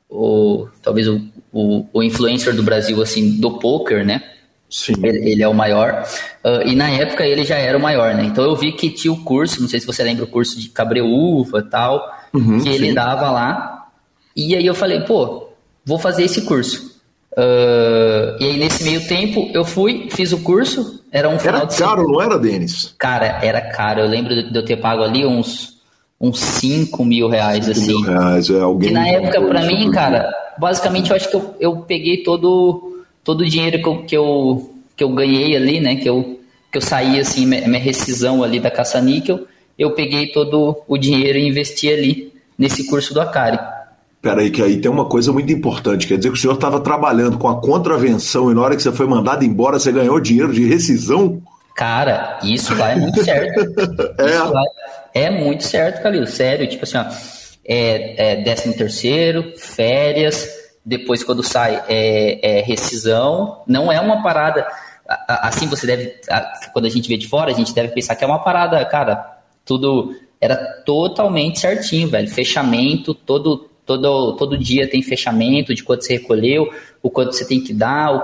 o 0.10 0.67
talvez 0.81 1.07
o, 1.07 1.21
o, 1.49 1.86
o 1.93 2.03
influencer 2.03 2.53
do 2.53 2.62
Brasil 2.62 3.01
assim 3.01 3.39
do 3.39 3.57
poker, 3.57 4.05
né? 4.05 4.21
Sim. 4.69 4.95
Ele, 5.01 5.31
ele 5.31 5.41
é 5.41 5.47
o 5.47 5.53
maior. 5.53 6.05
Uh, 6.43 6.67
e 6.67 6.75
na 6.75 6.89
época 6.89 7.25
ele 7.25 7.45
já 7.45 7.55
era 7.55 7.77
o 7.77 7.81
maior, 7.81 8.13
né? 8.15 8.25
Então 8.25 8.43
eu 8.43 8.53
vi 8.53 8.73
que 8.73 8.89
tinha 8.89 9.13
o 9.13 9.23
curso, 9.23 9.62
não 9.62 9.69
sei 9.69 9.79
se 9.79 9.88
você 9.88 10.03
lembra 10.03 10.25
o 10.25 10.27
curso 10.27 10.60
de 10.60 10.67
cabreúva 10.67 11.60
e 11.60 11.69
tal, 11.69 12.19
uhum, 12.34 12.62
que 12.62 12.67
ele 12.67 12.89
sim. 12.89 12.93
dava 12.93 13.31
lá. 13.31 13.88
E 14.36 14.57
aí 14.57 14.65
eu 14.65 14.75
falei, 14.75 14.99
pô, 15.05 15.47
vou 15.86 15.97
fazer 15.97 16.25
esse 16.25 16.41
curso. 16.41 16.91
Uh, 17.37 18.35
e 18.39 18.45
aí, 18.45 18.57
nesse 18.57 18.83
meio 18.83 19.07
tempo, 19.07 19.49
eu 19.53 19.63
fui, 19.63 20.07
fiz 20.11 20.33
o 20.33 20.39
curso. 20.39 21.01
Era 21.11 21.29
um 21.29 21.39
final 21.39 21.61
era 21.61 21.65
de 21.65 21.77
caro, 21.77 22.07
não 22.07 22.21
era, 22.21 22.37
Denis? 22.37 22.93
Cara, 22.97 23.39
era 23.41 23.61
caro. 23.61 24.01
Eu 24.01 24.07
lembro 24.07 24.51
de 24.51 24.57
eu 24.57 24.65
ter 24.65 24.77
pago 24.77 25.01
ali 25.01 25.25
uns, 25.25 25.81
uns 26.19 26.39
5 26.39 27.05
mil 27.05 27.29
reais, 27.29 27.65
5 27.65 27.71
assim. 27.71 27.87
Mil 27.87 28.01
reais, 28.01 28.49
é 28.49 28.59
alguém. 28.59 28.89
E 28.89 28.93
na 28.93 29.07
época, 29.07 29.41
para 29.41 29.61
mim, 29.65 29.89
cara, 29.91 30.29
basicamente 30.57 31.09
eu 31.09 31.15
acho 31.15 31.29
que 31.29 31.35
eu, 31.35 31.55
eu 31.59 31.77
peguei 31.77 32.17
todo, 32.23 33.03
todo 33.23 33.41
o 33.41 33.49
dinheiro 33.49 33.81
que 33.81 33.87
eu, 33.87 34.03
que, 34.03 34.17
eu, 34.17 34.73
que 34.97 35.03
eu 35.03 35.09
ganhei 35.09 35.55
ali, 35.55 35.79
né? 35.79 35.95
Que 35.95 36.09
eu, 36.09 36.39
que 36.69 36.77
eu 36.77 36.81
saí, 36.81 37.17
assim, 37.19 37.45
minha 37.45 37.79
rescisão 37.79 38.43
ali 38.43 38.59
da 38.59 38.69
caça-níquel. 38.69 39.47
Eu 39.79 39.91
peguei 39.91 40.27
todo 40.27 40.83
o 40.85 40.97
dinheiro 40.97 41.37
e 41.37 41.47
investi 41.47 41.91
ali 41.91 42.33
nesse 42.57 42.87
curso 42.87 43.13
do 43.13 43.21
Acari. 43.21 43.57
Peraí, 44.21 44.51
que 44.51 44.62
aí 44.62 44.79
tem 44.79 44.91
uma 44.91 45.05
coisa 45.05 45.34
muito 45.34 45.51
importante. 45.51 46.05
Quer 46.05 46.17
dizer 46.17 46.29
que 46.29 46.38
o 46.38 46.41
senhor 46.41 46.53
estava 46.53 46.79
trabalhando 46.79 47.39
com 47.39 47.47
a 47.47 47.60
contravenção 47.60 48.51
e 48.51 48.53
na 48.53 48.62
hora 48.62 48.75
que 48.75 48.84
você 48.84 48.91
foi 48.91 49.07
mandado 49.07 49.43
embora, 49.43 49.79
você 49.79 49.91
ganhou 49.91 50.19
dinheiro 50.19 50.53
de 50.53 50.67
rescisão? 50.67 51.41
Cara, 51.75 52.38
isso 52.43 52.75
lá 52.75 52.91
é 52.91 52.95
muito 52.95 53.23
certo. 53.23 53.60
é. 54.21 54.25
Isso 54.29 54.53
lá 54.53 54.63
é 55.15 55.29
muito 55.31 55.63
certo, 55.63 56.03
Calil. 56.03 56.27
Sério, 56.27 56.67
tipo 56.67 56.84
assim, 56.84 56.97
ó, 56.97 57.05
é, 57.65 58.34
é 58.34 58.36
décimo 58.43 58.75
terceiro, 58.75 59.53
férias, 59.57 60.47
depois 60.86 61.23
quando 61.23 61.41
sai 61.41 61.84
é, 61.89 62.60
é 62.60 62.62
rescisão. 62.62 63.63
Não 63.65 63.91
é 63.91 63.99
uma 63.99 64.21
parada. 64.21 64.67
Assim 65.27 65.65
você 65.65 65.88
deve. 65.88 66.13
Quando 66.73 66.86
a 66.86 66.89
gente 66.89 67.10
vê 67.10 67.17
de 67.17 67.27
fora, 67.27 67.49
a 67.49 67.55
gente 67.55 67.73
deve 67.73 67.89
pensar 67.89 68.15
que 68.15 68.23
é 68.23 68.27
uma 68.27 68.43
parada, 68.43 68.86
cara, 68.86 69.39
tudo 69.65 70.15
era 70.39 70.55
totalmente 70.86 71.60
certinho, 71.60 72.07
velho. 72.07 72.27
Fechamento, 72.27 73.15
todo 73.15 73.70
todo, 73.97 74.36
todo 74.36 74.58
dia 74.58 74.89
tem 74.89 75.01
fechamento 75.01 75.73
de 75.73 75.84
quanto 75.84 76.06
você 76.06 76.13
recolheu, 76.13 76.71
o 77.01 77.10
quanto 77.10 77.34
você 77.34 77.45
tem 77.45 77.60
que 77.62 77.73
dar. 77.73 78.15
O... 78.15 78.23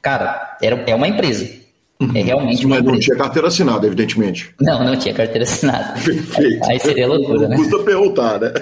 Cara, 0.00 0.56
era, 0.62 0.76
é 0.86 0.94
uma 0.94 1.08
empresa. 1.08 1.58
Uhum. 2.00 2.12
É 2.14 2.22
realmente 2.22 2.64
uma 2.64 2.76
Mas 2.76 2.84
não 2.84 2.98
tinha 2.98 3.16
carteira 3.16 3.48
assinada, 3.48 3.86
evidentemente. 3.86 4.54
Não, 4.60 4.84
não 4.84 4.96
tinha 4.96 5.12
carteira 5.12 5.42
assinada. 5.42 6.00
Perfeito. 6.00 6.64
Aí 6.64 6.78
seria 6.78 7.08
loucura, 7.08 7.48
né? 7.48 7.56
Custa 7.56 7.78
perguntar, 7.80 8.38
né? 8.38 8.52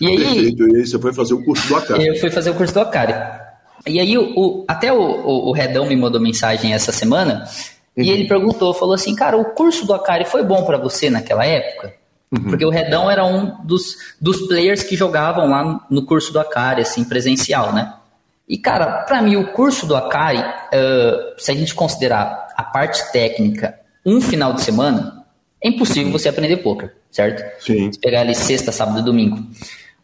e 0.00 0.06
aí, 0.08 0.16
Perfeito. 0.16 0.68
E 0.68 0.76
aí 0.76 0.86
você 0.86 0.98
foi 0.98 1.12
fazer 1.12 1.34
o 1.34 1.44
curso 1.44 1.68
do 1.68 1.76
Acari. 1.76 2.06
Eu 2.08 2.16
fui 2.16 2.30
fazer 2.30 2.50
o 2.50 2.54
curso 2.54 2.74
do 2.74 2.80
Acari. 2.80 3.14
E 3.86 4.00
aí 4.00 4.18
o, 4.18 4.32
o 4.36 4.64
até 4.66 4.92
o, 4.92 5.00
o, 5.00 5.50
o, 5.50 5.52
Redão 5.52 5.86
me 5.86 5.96
mandou 5.96 6.20
mensagem 6.20 6.72
essa 6.72 6.92
semana 6.92 7.44
uhum. 7.96 8.04
e 8.04 8.10
ele 8.10 8.26
perguntou, 8.26 8.74
falou 8.74 8.94
assim, 8.94 9.14
cara, 9.14 9.36
o 9.36 9.44
curso 9.44 9.86
do 9.86 9.94
Acari 9.94 10.24
foi 10.24 10.42
bom 10.44 10.64
para 10.64 10.78
você 10.78 11.08
naquela 11.08 11.44
época? 11.44 11.94
Uhum. 12.32 12.44
Porque 12.44 12.64
o 12.64 12.70
Redão 12.70 13.10
era 13.10 13.24
um 13.26 13.62
dos, 13.62 13.96
dos 14.18 14.46
players 14.48 14.82
que 14.82 14.96
jogavam 14.96 15.50
lá 15.50 15.86
no 15.90 16.06
curso 16.06 16.32
do 16.32 16.40
Akari, 16.40 16.80
assim, 16.80 17.04
presencial, 17.04 17.74
né? 17.74 17.92
E, 18.48 18.56
cara, 18.56 19.02
para 19.02 19.20
mim, 19.20 19.36
o 19.36 19.52
curso 19.52 19.86
do 19.86 19.94
Akari, 19.94 20.38
uh, 20.38 21.34
se 21.36 21.50
a 21.50 21.54
gente 21.54 21.74
considerar 21.74 22.48
a 22.56 22.62
parte 22.62 23.12
técnica 23.12 23.78
um 24.04 24.20
final 24.20 24.54
de 24.54 24.62
semana, 24.62 25.24
é 25.62 25.68
impossível 25.68 26.10
você 26.10 26.28
aprender 26.28 26.56
poker, 26.56 26.92
certo? 27.10 27.44
Sim. 27.64 27.92
Se 27.92 28.00
pegar 28.00 28.20
ali 28.22 28.34
sexta, 28.34 28.72
sábado 28.72 28.98
e 29.00 29.04
domingo. 29.04 29.38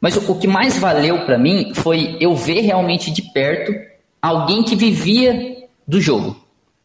Mas 0.00 0.16
o, 0.16 0.32
o 0.32 0.38
que 0.38 0.46
mais 0.46 0.78
valeu 0.78 1.24
para 1.24 1.38
mim 1.38 1.72
foi 1.74 2.16
eu 2.20 2.36
ver 2.36 2.60
realmente 2.60 3.10
de 3.10 3.22
perto 3.22 3.72
alguém 4.20 4.62
que 4.62 4.76
vivia 4.76 5.66
do 5.86 6.00
jogo. 6.00 6.36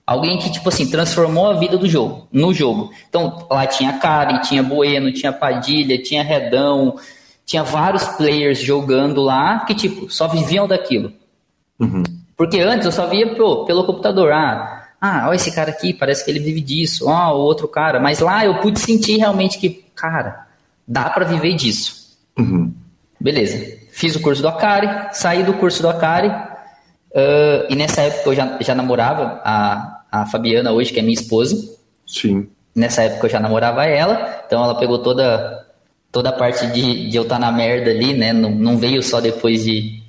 Alguém 0.06 0.38
que, 0.38 0.52
tipo 0.52 0.68
assim, 0.68 0.90
transformou 0.90 1.50
a 1.50 1.54
vida 1.54 1.78
do 1.78 1.88
jogo, 1.88 2.28
no 2.32 2.54
jogo. 2.54 2.92
Então, 3.08 3.48
lá 3.50 3.66
tinha 3.66 4.00
Kari, 4.00 4.42
tinha 4.42 4.62
Bueno, 4.62 5.14
tinha 5.14 5.32
Padilha, 5.32 6.02
tinha 6.02 6.22
Redão, 6.22 6.98
tinha 7.46 7.64
vários 7.64 8.04
players 8.04 8.60
jogando 8.60 9.22
lá 9.22 9.60
que, 9.60 9.74
tipo, 9.74 10.10
só 10.10 10.28
viviam 10.28 10.68
daquilo. 10.68 11.14
Uhum. 11.80 12.04
Porque 12.36 12.60
antes 12.60 12.86
eu 12.86 12.92
só 12.92 13.08
via 13.08 13.34
pô, 13.36 13.64
pelo 13.66 13.86
computador. 13.86 14.34
Ah, 14.34 14.90
ah, 15.00 15.28
olha 15.28 15.36
esse 15.36 15.54
cara 15.54 15.70
aqui, 15.70 15.94
parece 15.94 16.24
que 16.24 16.32
ele 16.32 16.40
vive 16.40 16.62
disso. 16.62 17.08
Ó, 17.08 17.34
o 17.34 17.40
outro 17.40 17.68
cara. 17.68 18.00
Mas 18.00 18.20
lá 18.20 18.46
eu 18.46 18.56
pude 18.56 18.80
sentir 18.80 19.18
realmente 19.18 19.58
que, 19.58 19.86
cara, 19.96 20.48
dá 20.88 21.10
para 21.10 21.26
viver 21.26 21.56
disso. 21.56 22.18
Uhum. 22.38 22.74
Beleza. 23.20 23.78
Fiz 23.92 24.16
o 24.16 24.22
curso 24.22 24.42
do 24.42 24.48
Akari, 24.48 24.88
saí 25.14 25.44
do 25.44 25.54
curso 25.54 25.82
do 25.82 25.90
Akari. 25.90 26.30
Uh, 27.14 27.70
e 27.70 27.76
nessa 27.76 28.02
época 28.02 28.32
eu 28.32 28.36
já, 28.36 28.58
já 28.60 28.74
namorava 28.74 29.40
a, 29.46 30.02
a 30.12 30.26
Fabiana 30.26 30.72
hoje, 30.72 30.92
que 30.92 31.00
é 31.00 31.04
minha 31.04 31.14
esposa. 31.14 31.56
Sim. 32.08 32.50
Nessa 32.76 33.04
época 33.04 33.28
eu 33.28 33.30
já 33.30 33.40
namorava 33.40 33.86
ela, 33.86 34.42
então 34.46 34.64
ela 34.64 34.74
pegou 34.80 34.98
toda, 34.98 35.64
toda 36.12 36.30
a 36.30 36.34
parte 36.34 36.66
de, 36.68 37.08
de 37.10 37.16
eu 37.16 37.22
estar 37.22 37.36
tá 37.36 37.42
na 37.42 37.52
merda 37.52 37.92
ali, 37.92 38.14
né? 38.14 38.34
Não, 38.34 38.50
não 38.50 38.78
veio 38.78 39.04
só 39.04 39.22
depois 39.22 39.64
de, 39.64 40.02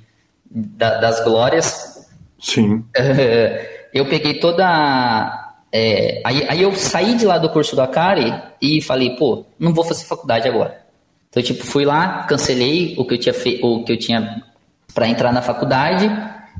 da, 0.49 0.99
das 0.99 1.23
glórias. 1.23 2.09
Sim. 2.39 2.77
Uh, 2.77 2.85
eu 3.93 4.07
peguei 4.07 4.39
toda. 4.39 5.43
É, 5.71 6.21
aí, 6.25 6.45
aí 6.49 6.61
eu 6.63 6.73
saí 6.73 7.15
de 7.15 7.25
lá 7.25 7.37
do 7.37 7.49
curso 7.49 7.75
do 7.75 7.81
Akari 7.81 8.33
e 8.61 8.81
falei, 8.81 9.15
pô, 9.15 9.45
não 9.59 9.73
vou 9.73 9.83
fazer 9.83 10.05
faculdade 10.05 10.47
agora. 10.47 10.81
Então, 11.29 11.43
tipo, 11.43 11.65
fui 11.65 11.85
lá, 11.85 12.23
cancelei 12.23 12.95
o 12.97 13.05
que 13.05 13.15
eu 13.15 13.19
tinha 13.19 13.33
feito, 13.33 13.67
o 13.67 13.83
que 13.83 13.91
eu 13.91 13.99
tinha 13.99 14.41
para 14.93 15.07
entrar 15.07 15.33
na 15.33 15.41
faculdade 15.41 16.09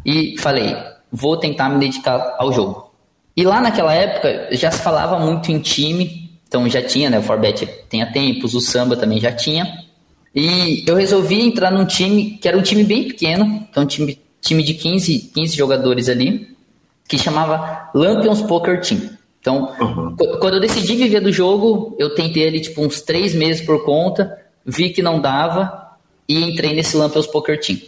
e 0.06 0.38
falei, 0.38 0.76
vou 1.12 1.36
tentar 1.38 1.70
me 1.70 1.80
dedicar 1.80 2.36
ao 2.38 2.54
jogo. 2.54 2.92
E 3.36 3.44
lá 3.44 3.60
naquela 3.60 3.94
época 3.94 4.50
já 4.52 4.72
se 4.72 4.82
falava 4.82 5.20
muito 5.20 5.52
em 5.52 5.60
time, 5.60 6.32
então 6.48 6.70
já 6.70 6.82
tinha, 6.82 7.10
né? 7.10 7.20
O 7.20 7.24
Forbet 7.24 7.66
tem 7.90 8.06
tempos, 8.12 8.54
o 8.54 8.62
samba 8.62 8.96
também 8.96 9.20
já 9.20 9.32
tinha. 9.32 9.84
E 10.34 10.84
eu 10.88 10.96
resolvi 10.96 11.42
entrar 11.42 11.72
num 11.72 11.86
time 11.86 12.38
que 12.42 12.48
era 12.48 12.58
um 12.58 12.62
time 12.62 12.84
bem 12.84 13.08
pequeno, 13.08 13.66
então 13.70 13.84
um 13.84 13.88
time, 13.88 14.20
time 14.42 14.64
de 14.64 14.74
15, 14.74 15.32
15 15.34 15.56
jogadores 15.56 16.08
ali, 16.08 16.56
que 17.08 17.18
chamava 17.18 17.90
Lampions 17.94 18.42
Poker 18.42 18.82
Team. 18.82 19.16
Então, 19.40 19.74
uhum. 19.80 20.16
quando 20.40 20.56
eu 20.56 20.60
decidi 20.60 20.96
viver 20.96 21.20
do 21.20 21.32
jogo, 21.32 21.96
eu 22.00 22.16
tentei 22.16 22.48
ali 22.48 22.60
tipo 22.60 22.82
uns 22.82 23.02
três 23.02 23.36
meses 23.36 23.66
por 23.66 23.84
conta, 23.86 24.38
vi 24.66 24.90
que 24.90 25.02
não 25.02 25.22
dava 25.22 25.92
e 26.28 26.44
entrei 26.44 26.74
nesse 26.74 26.98
Lampions 26.98 27.28
Poker 27.28 27.60
Team. 27.60 27.80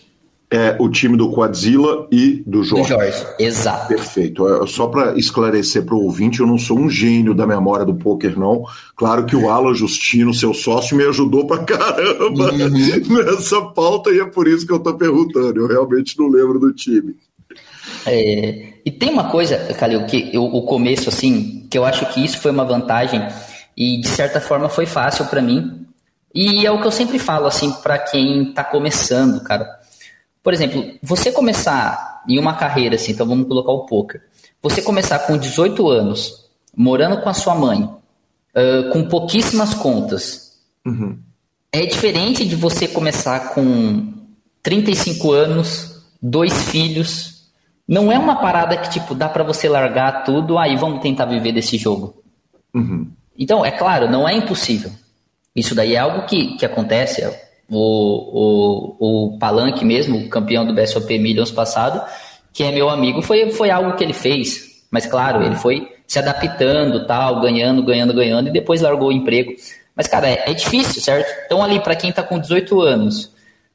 É 0.50 0.78
o 0.80 0.90
time 0.90 1.18
do 1.18 1.30
Quadzilla 1.34 2.08
e 2.10 2.42
do 2.48 2.64
Jorge. 2.64 2.84
Do 2.84 3.00
Jorge, 3.00 3.26
exato. 3.38 3.90
Perfeito. 3.90 4.48
É, 4.48 4.66
só 4.66 4.88
para 4.88 5.18
esclarecer 5.18 5.84
para 5.84 5.94
o 5.94 6.04
ouvinte, 6.04 6.40
eu 6.40 6.48
não 6.48 6.58
sou 6.58 6.80
um 6.80 6.90
gênio 6.90 7.34
da 7.34 7.46
memória 7.46 7.86
do 7.86 7.96
poker, 7.96 8.40
não. 8.40 8.64
Claro 8.96 9.26
que 9.26 9.36
o 9.36 9.50
Alan 9.50 9.74
Justino, 9.74 10.34
seu 10.34 10.54
sócio, 10.54 10.96
me 10.96 11.04
ajudou 11.04 11.46
para 11.46 11.66
caramba 11.66 12.54
uhum. 12.54 12.70
nessa 13.26 13.62
pauta 13.62 14.10
e 14.10 14.22
é 14.22 14.26
por 14.26 14.48
isso 14.48 14.66
que 14.66 14.72
eu 14.72 14.78
estou 14.78 14.94
perguntando. 14.94 15.60
Eu 15.60 15.68
realmente 15.68 16.18
não 16.18 16.30
lembro 16.30 16.60
do 16.60 16.72
time. 16.72 17.14
É, 18.06 18.74
e 18.86 18.92
tem 18.92 19.10
uma 19.10 19.30
coisa, 19.30 19.58
Calil, 19.74 20.06
que 20.06 20.30
eu, 20.34 20.44
o 20.46 20.62
começo, 20.62 21.10
assim, 21.10 21.68
que 21.70 21.78
eu 21.78 21.84
acho 21.84 22.06
que 22.14 22.24
isso 22.24 22.40
foi 22.40 22.52
uma 22.52 22.64
vantagem 22.64 23.22
e 23.76 24.00
de 24.00 24.08
certa 24.08 24.40
forma 24.40 24.70
foi 24.70 24.86
fácil 24.86 25.26
para 25.26 25.42
mim, 25.42 25.86
e 26.34 26.66
é 26.66 26.72
o 26.72 26.80
que 26.80 26.88
eu 26.88 26.92
sempre 26.92 27.20
falo, 27.20 27.48
assim, 27.48 27.72
para 27.82 27.98
quem 27.98 28.50
está 28.50 28.64
começando, 28.64 29.42
cara. 29.44 29.77
Por 30.48 30.54
exemplo, 30.54 30.94
você 31.04 31.30
começar 31.30 32.24
em 32.26 32.40
uma 32.40 32.54
carreira, 32.54 32.96
assim, 32.96 33.12
então 33.12 33.28
vamos 33.28 33.50
colocar 33.50 33.74
o 33.74 33.86
poker. 33.86 34.22
Você 34.64 34.82
começar 34.82 35.20
com 35.20 35.38
18 35.38 35.90
anos, 35.90 36.50
morando 36.74 37.20
com 37.22 37.28
a 37.28 37.34
sua 37.34 37.54
mãe, 37.54 37.84
uh, 37.84 38.90
com 38.94 39.10
pouquíssimas 39.10 39.74
contas, 39.74 40.58
uhum. 40.86 41.20
é 41.70 41.86
diferente 41.86 42.46
de 42.46 42.56
você 42.56 42.88
começar 42.88 43.54
com 43.54 44.14
35 44.64 45.34
anos, 45.34 46.08
dois 46.22 46.54
filhos. 46.72 47.50
Não 47.86 48.10
é 48.10 48.18
uma 48.18 48.38
parada 48.38 48.78
que, 48.78 48.90
tipo, 48.90 49.14
dá 49.14 49.28
para 49.28 49.44
você 49.44 49.68
largar 49.68 50.24
tudo, 50.24 50.58
aí 50.58 50.78
vamos 50.78 51.02
tentar 51.02 51.26
viver 51.26 51.52
desse 51.52 51.78
jogo. 51.78 52.24
Uhum. 52.74 53.12
Então, 53.38 53.66
é 53.66 53.72
claro, 53.72 54.10
não 54.10 54.26
é 54.26 54.34
impossível. 54.34 54.92
Isso 55.54 55.76
daí 55.76 55.96
é 55.96 56.00
algo 56.00 56.26
que, 56.26 56.56
que 56.56 56.66
acontece. 56.66 57.22
O, 57.70 58.96
o, 59.00 59.34
o 59.36 59.38
Palanque 59.40 59.84
mesmo, 59.84 60.18
o 60.18 60.30
campeão 60.30 60.66
do 60.66 60.74
BSOP 60.74 61.18
Millions 61.20 61.52
passado, 61.52 62.02
que 62.54 62.64
é 62.64 62.72
meu 62.72 62.90
amigo, 62.90 63.22
foi, 63.22 63.50
foi 63.52 63.70
algo 63.70 63.96
que 63.96 64.04
ele 64.04 64.14
fez. 64.14 64.86
Mas 64.90 65.06
claro, 65.06 65.44
ele 65.44 65.56
foi 65.56 65.88
se 66.08 66.18
adaptando, 66.18 67.06
tal, 67.06 67.42
ganhando, 67.42 67.84
ganhando, 67.84 68.14
ganhando, 68.14 68.48
e 68.48 68.54
depois 68.54 68.82
largou 68.82 69.10
o 69.10 69.12
emprego. 69.12 69.52
Mas, 69.94 70.08
cara, 70.08 70.30
é, 70.30 70.52
é 70.52 70.54
difícil, 70.54 71.02
certo? 71.02 71.28
Então, 71.46 71.62
ali, 71.62 71.80
para 71.80 71.96
quem 71.96 72.12
está 72.12 72.24
com 72.24 72.40
18 72.40 72.80
anos, 72.82 73.34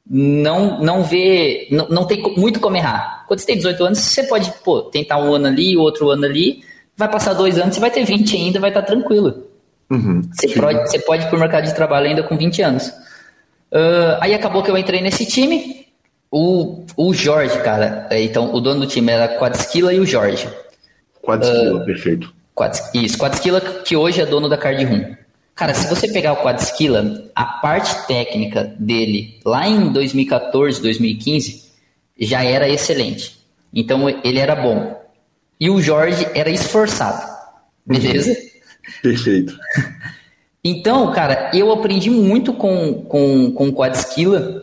não, 0.09 0.81
não 0.81 1.03
vê, 1.03 1.69
não, 1.71 1.89
não 1.89 2.07
tem 2.07 2.23
muito 2.37 2.61
como 2.61 2.77
errar. 2.77 3.25
Quando 3.27 3.41
você 3.41 3.47
tem 3.47 3.57
18 3.57 3.85
anos, 3.85 3.99
você 3.99 4.23
pode, 4.25 4.51
pô, 4.65 4.83
tentar 4.83 5.19
um 5.19 5.35
ano 5.35 5.49
ali, 5.49 5.77
outro 5.77 6.11
ano 6.11 6.25
ali, 6.25 6.63
vai 6.97 7.09
passar 7.09 7.35
dois 7.35 7.59
anos, 7.59 7.75
você 7.75 7.81
vai 7.81 7.91
ter 7.91 8.05
20 8.05 8.37
ainda, 8.37 8.61
vai 8.61 8.71
estar 8.71 8.83
tá 8.83 8.87
tranquilo. 8.87 9.47
Uhum, 9.91 10.23
você, 10.33 10.49
pode, 10.49 10.81
você 10.89 10.99
pode 11.01 11.25
ir 11.25 11.29
pro 11.29 11.39
mercado 11.39 11.65
de 11.65 11.75
trabalho 11.75 12.07
ainda 12.07 12.23
com 12.23 12.37
20 12.37 12.63
anos. 12.63 12.93
Uh, 13.73 14.21
aí 14.21 14.35
acabou 14.35 14.63
que 14.63 14.71
eu 14.71 14.77
entrei 14.77 15.01
nesse 15.01 15.25
time. 15.25 15.87
O, 16.31 16.85
o 16.97 17.13
Jorge, 17.13 17.59
cara, 17.63 18.07
é, 18.11 18.23
então 18.23 18.55
o 18.55 18.61
dono 18.61 18.81
do 18.81 18.87
time 18.87 19.11
era 19.11 19.39
Quadskilla 19.39 19.93
e 19.93 20.01
o 20.01 20.07
Jorge. 20.07 20.49
Quadskilla, 21.23 21.83
uh, 21.83 21.85
perfeito. 21.85 22.33
Quads, 22.55 22.83
isso, 22.95 23.19
que 23.85 23.97
hoje 23.97 24.21
é 24.21 24.27
dono 24.27 24.49
da 24.49 24.59
Card 24.59 24.85
Room. 24.85 25.17
Cara, 25.55 25.75
se 25.75 25.89
você 25.89 26.09
pegar 26.09 26.33
o 26.33 26.43
Quadskilla, 26.43 27.31
a 27.35 27.45
parte 27.45 28.07
técnica 28.07 28.75
dele 28.79 29.39
lá 29.45 29.69
em 29.69 29.91
2014, 29.93 30.81
2015 30.81 31.71
já 32.19 32.45
era 32.45 32.69
excelente. 32.69 33.39
Então 33.73 34.09
ele 34.09 34.39
era 34.39 34.55
bom. 34.55 35.01
E 35.59 35.71
o 35.71 35.81
Jorge 35.81 36.27
era 36.35 36.51
esforçado. 36.51 37.31
Beleza? 37.87 38.31
Uhum. 38.31 38.37
Perfeito. 39.03 39.59
Então, 40.65 41.11
cara, 41.13 41.51
eu 41.53 41.73
aprendi 41.73 42.09
muito 42.09 42.53
com, 42.53 43.03
com, 43.03 43.51
com 43.53 43.69
o 43.69 43.73
Quadskilla, 43.73 44.63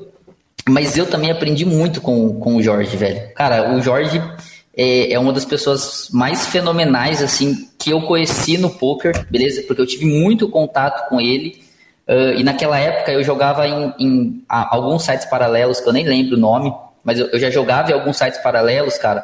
mas 0.67 0.97
eu 0.97 1.05
também 1.05 1.29
aprendi 1.29 1.65
muito 1.65 1.99
com, 1.99 2.39
com 2.39 2.55
o 2.55 2.61
Jorge, 2.61 2.95
velho. 2.95 3.33
Cara, 3.33 3.75
o 3.75 3.81
Jorge 3.81 4.21
é, 4.75 5.11
é 5.11 5.19
uma 5.19 5.33
das 5.33 5.43
pessoas 5.43 6.07
mais 6.13 6.47
fenomenais, 6.47 7.21
assim, 7.21 7.67
que 7.77 7.91
eu 7.91 8.01
conheci 8.03 8.57
no 8.57 8.69
poker, 8.69 9.25
beleza? 9.29 9.61
Porque 9.63 9.81
eu 9.81 9.85
tive 9.85 10.05
muito 10.05 10.47
contato 10.47 11.09
com 11.09 11.19
ele. 11.19 11.61
Uh, 12.07 12.39
e 12.39 12.43
naquela 12.43 12.79
época 12.79 13.11
eu 13.11 13.23
jogava 13.23 13.67
em, 13.67 13.93
em 13.99 14.43
alguns 14.47 15.03
sites 15.03 15.25
paralelos, 15.25 15.81
que 15.81 15.87
eu 15.87 15.93
nem 15.93 16.07
lembro 16.07 16.37
o 16.37 16.39
nome, 16.39 16.73
mas 17.03 17.19
eu, 17.19 17.27
eu 17.27 17.39
já 17.39 17.49
jogava 17.49 17.91
em 17.91 17.93
alguns 17.93 18.17
sites 18.17 18.39
paralelos, 18.39 18.97
cara. 18.97 19.23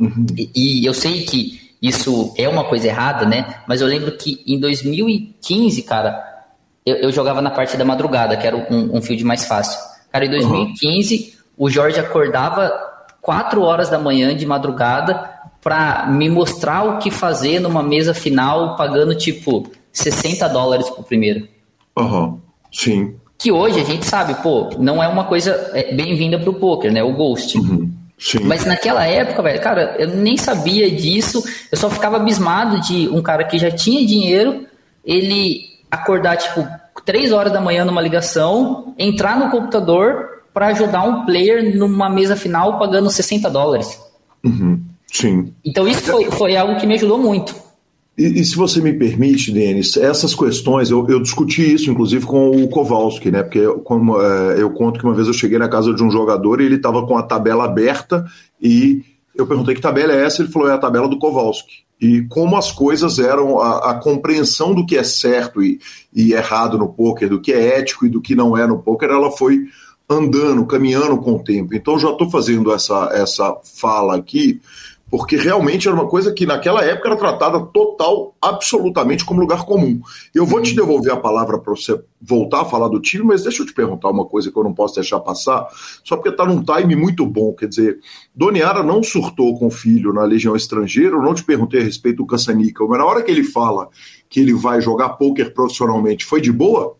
Uhum. 0.00 0.26
E, 0.36 0.80
e 0.82 0.86
eu 0.86 0.94
sei 0.94 1.22
que 1.22 1.63
isso 1.86 2.32
é 2.38 2.48
uma 2.48 2.64
coisa 2.64 2.86
errada, 2.86 3.26
né? 3.26 3.56
Mas 3.68 3.82
eu 3.82 3.86
lembro 3.86 4.12
que 4.16 4.42
em 4.46 4.58
2015, 4.58 5.82
cara, 5.82 6.24
eu, 6.86 6.96
eu 6.96 7.12
jogava 7.12 7.42
na 7.42 7.50
parte 7.50 7.76
da 7.76 7.84
madrugada, 7.84 8.38
que 8.38 8.46
era 8.46 8.56
um, 8.56 8.96
um 8.96 9.02
field 9.02 9.22
mais 9.22 9.44
fácil. 9.44 9.78
Cara, 10.10 10.24
em 10.24 10.30
2015, 10.30 11.14
uhum. 11.58 11.66
o 11.66 11.68
Jorge 11.70 12.00
acordava 12.00 12.72
4 13.20 13.60
horas 13.60 13.90
da 13.90 13.98
manhã 13.98 14.34
de 14.34 14.46
madrugada 14.46 15.30
para 15.60 16.06
me 16.06 16.30
mostrar 16.30 16.84
o 16.84 16.98
que 16.98 17.10
fazer 17.10 17.60
numa 17.60 17.82
mesa 17.82 18.14
final, 18.14 18.76
pagando 18.76 19.14
tipo 19.14 19.70
60 19.92 20.48
dólares 20.48 20.88
pro 20.88 21.02
primeiro. 21.02 21.46
Aham, 21.94 22.24
uhum. 22.24 22.40
sim. 22.72 23.14
Que 23.36 23.52
hoje 23.52 23.78
a 23.78 23.84
gente 23.84 24.06
sabe, 24.06 24.34
pô, 24.42 24.70
não 24.78 25.02
é 25.02 25.08
uma 25.08 25.24
coisa 25.24 25.70
é, 25.74 25.92
bem-vinda 25.92 26.38
pro 26.38 26.54
poker, 26.54 26.90
né? 26.90 27.02
O 27.02 27.12
Ghost. 27.12 27.58
Uhum. 27.58 27.92
Sim. 28.18 28.40
Mas 28.44 28.64
naquela 28.64 29.04
época, 29.04 29.42
velho, 29.42 29.60
cara, 29.60 29.96
eu 29.98 30.08
nem 30.08 30.36
sabia 30.36 30.90
disso. 30.90 31.42
Eu 31.70 31.76
só 31.76 31.90
ficava 31.90 32.16
abismado 32.16 32.80
de 32.80 33.08
um 33.08 33.20
cara 33.20 33.44
que 33.44 33.58
já 33.58 33.70
tinha 33.70 34.06
dinheiro, 34.06 34.66
ele 35.04 35.62
acordar, 35.90 36.36
tipo, 36.36 36.66
três 37.04 37.32
horas 37.32 37.52
da 37.52 37.60
manhã 37.60 37.84
numa 37.84 38.00
ligação, 38.00 38.94
entrar 38.98 39.38
no 39.38 39.50
computador 39.50 40.42
para 40.52 40.68
ajudar 40.68 41.02
um 41.02 41.26
player 41.26 41.76
numa 41.76 42.08
mesa 42.08 42.36
final 42.36 42.78
pagando 42.78 43.10
60 43.10 43.50
dólares. 43.50 44.00
Uhum. 44.44 44.80
Sim. 45.12 45.52
Então 45.64 45.86
isso 45.86 46.02
foi, 46.02 46.30
foi 46.30 46.56
algo 46.56 46.76
que 46.76 46.86
me 46.86 46.94
ajudou 46.94 47.18
muito. 47.18 47.54
E, 48.16 48.40
e, 48.40 48.44
se 48.44 48.54
você 48.54 48.80
me 48.80 48.92
permite, 48.92 49.50
Denis, 49.50 49.96
essas 49.96 50.34
questões, 50.34 50.88
eu, 50.88 51.04
eu, 51.08 51.20
discuti 51.20 51.74
isso 51.74 51.90
inclusive 51.90 52.24
com 52.24 52.50
o 52.50 52.68
Kowalski, 52.68 53.30
né? 53.30 53.42
Porque 53.42 53.66
como, 53.82 54.20
é, 54.20 54.62
eu 54.62 54.70
conto 54.70 55.00
que 55.00 55.04
uma 55.04 55.14
vez 55.14 55.26
eu 55.26 55.34
cheguei 55.34 55.58
na 55.58 55.68
casa 55.68 55.92
de 55.92 56.02
um 56.02 56.10
jogador 56.10 56.60
e 56.60 56.64
ele 56.64 56.76
estava 56.76 57.04
com 57.04 57.16
a 57.18 57.24
tabela 57.24 57.64
aberta 57.64 58.24
e 58.62 59.02
eu 59.34 59.46
perguntei 59.48 59.74
que 59.74 59.80
tabela 59.80 60.12
é 60.12 60.24
essa, 60.24 60.42
ele 60.42 60.52
falou 60.52 60.68
é 60.68 60.72
a 60.72 60.78
tabela 60.78 61.08
do 61.08 61.18
Kowalski. 61.18 61.84
E 62.00 62.22
como 62.28 62.56
as 62.56 62.70
coisas 62.70 63.18
eram, 63.18 63.58
a, 63.58 63.90
a 63.90 63.94
compreensão 63.94 64.74
do 64.74 64.86
que 64.86 64.96
é 64.96 65.02
certo 65.02 65.60
e, 65.60 65.80
e 66.14 66.32
errado 66.32 66.78
no 66.78 66.92
poker, 66.92 67.28
do 67.28 67.40
que 67.40 67.52
é 67.52 67.78
ético 67.78 68.06
e 68.06 68.08
do 68.08 68.20
que 68.20 68.36
não 68.36 68.56
é 68.56 68.64
no 68.64 68.78
poker, 68.78 69.10
ela 69.10 69.32
foi 69.32 69.64
andando, 70.08 70.66
caminhando 70.66 71.16
com 71.18 71.34
o 71.34 71.42
tempo. 71.42 71.74
Então 71.74 71.98
já 71.98 72.10
estou 72.10 72.30
fazendo 72.30 72.72
essa, 72.72 73.10
essa 73.12 73.56
fala 73.64 74.16
aqui 74.16 74.60
porque 75.16 75.36
realmente 75.36 75.86
era 75.86 75.94
uma 75.96 76.08
coisa 76.08 76.32
que 76.32 76.44
naquela 76.44 76.84
época 76.84 77.08
era 77.08 77.16
tratada 77.16 77.60
total, 77.66 78.34
absolutamente 78.42 79.24
como 79.24 79.40
lugar 79.40 79.64
comum. 79.64 80.00
Eu 80.34 80.44
vou 80.44 80.60
te 80.60 80.74
devolver 80.74 81.12
a 81.12 81.16
palavra 81.16 81.56
para 81.56 81.72
você 81.72 81.96
voltar 82.20 82.62
a 82.62 82.64
falar 82.64 82.88
do 82.88 83.00
time, 83.00 83.26
mas 83.26 83.44
deixa 83.44 83.62
eu 83.62 83.66
te 83.66 83.72
perguntar 83.72 84.10
uma 84.10 84.24
coisa 84.24 84.50
que 84.50 84.58
eu 84.58 84.64
não 84.64 84.74
posso 84.74 84.96
deixar 84.96 85.20
passar, 85.20 85.68
só 86.02 86.16
porque 86.16 86.30
está 86.30 86.44
num 86.44 86.64
time 86.64 86.96
muito 86.96 87.24
bom. 87.24 87.52
Quer 87.52 87.68
dizer, 87.68 88.00
Doniara 88.34 88.82
não 88.82 89.04
surtou 89.04 89.56
com 89.56 89.68
o 89.68 89.70
filho 89.70 90.12
na 90.12 90.24
Legião 90.24 90.56
Estrangeira, 90.56 91.14
eu 91.14 91.22
não 91.22 91.32
te 91.32 91.44
perguntei 91.44 91.80
a 91.80 91.84
respeito 91.84 92.16
do 92.16 92.26
Caçanica, 92.26 92.84
mas 92.84 92.98
na 92.98 93.06
hora 93.06 93.22
que 93.22 93.30
ele 93.30 93.44
fala 93.44 93.88
que 94.28 94.40
ele 94.40 94.52
vai 94.52 94.80
jogar 94.80 95.10
pôquer 95.10 95.54
profissionalmente, 95.54 96.24
foi 96.24 96.40
de 96.40 96.50
boa? 96.50 96.96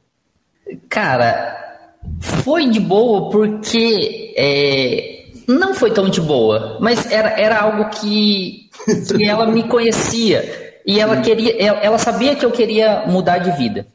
Cara, 0.89 1.83
foi 2.21 2.71
de 2.71 2.79
boa 2.79 3.29
porque. 3.29 4.33
É 4.37 5.24
não 5.47 5.75
foi 5.75 5.91
tão 5.91 6.09
de 6.09 6.21
boa, 6.21 6.79
mas 6.81 7.11
era, 7.11 7.41
era 7.41 7.61
algo 7.61 7.91
que, 7.91 8.71
que 9.17 9.25
ela 9.29 9.47
me 9.47 9.65
conhecia 9.65 10.81
e 10.87 11.01
ela 11.01 11.21
queria, 11.21 11.57
ela 11.63 11.99
sabia 11.99 12.37
que 12.37 12.45
eu 12.45 12.51
queria 12.51 13.05
mudar 13.07 13.39
de 13.39 13.51
vida. 13.53 13.87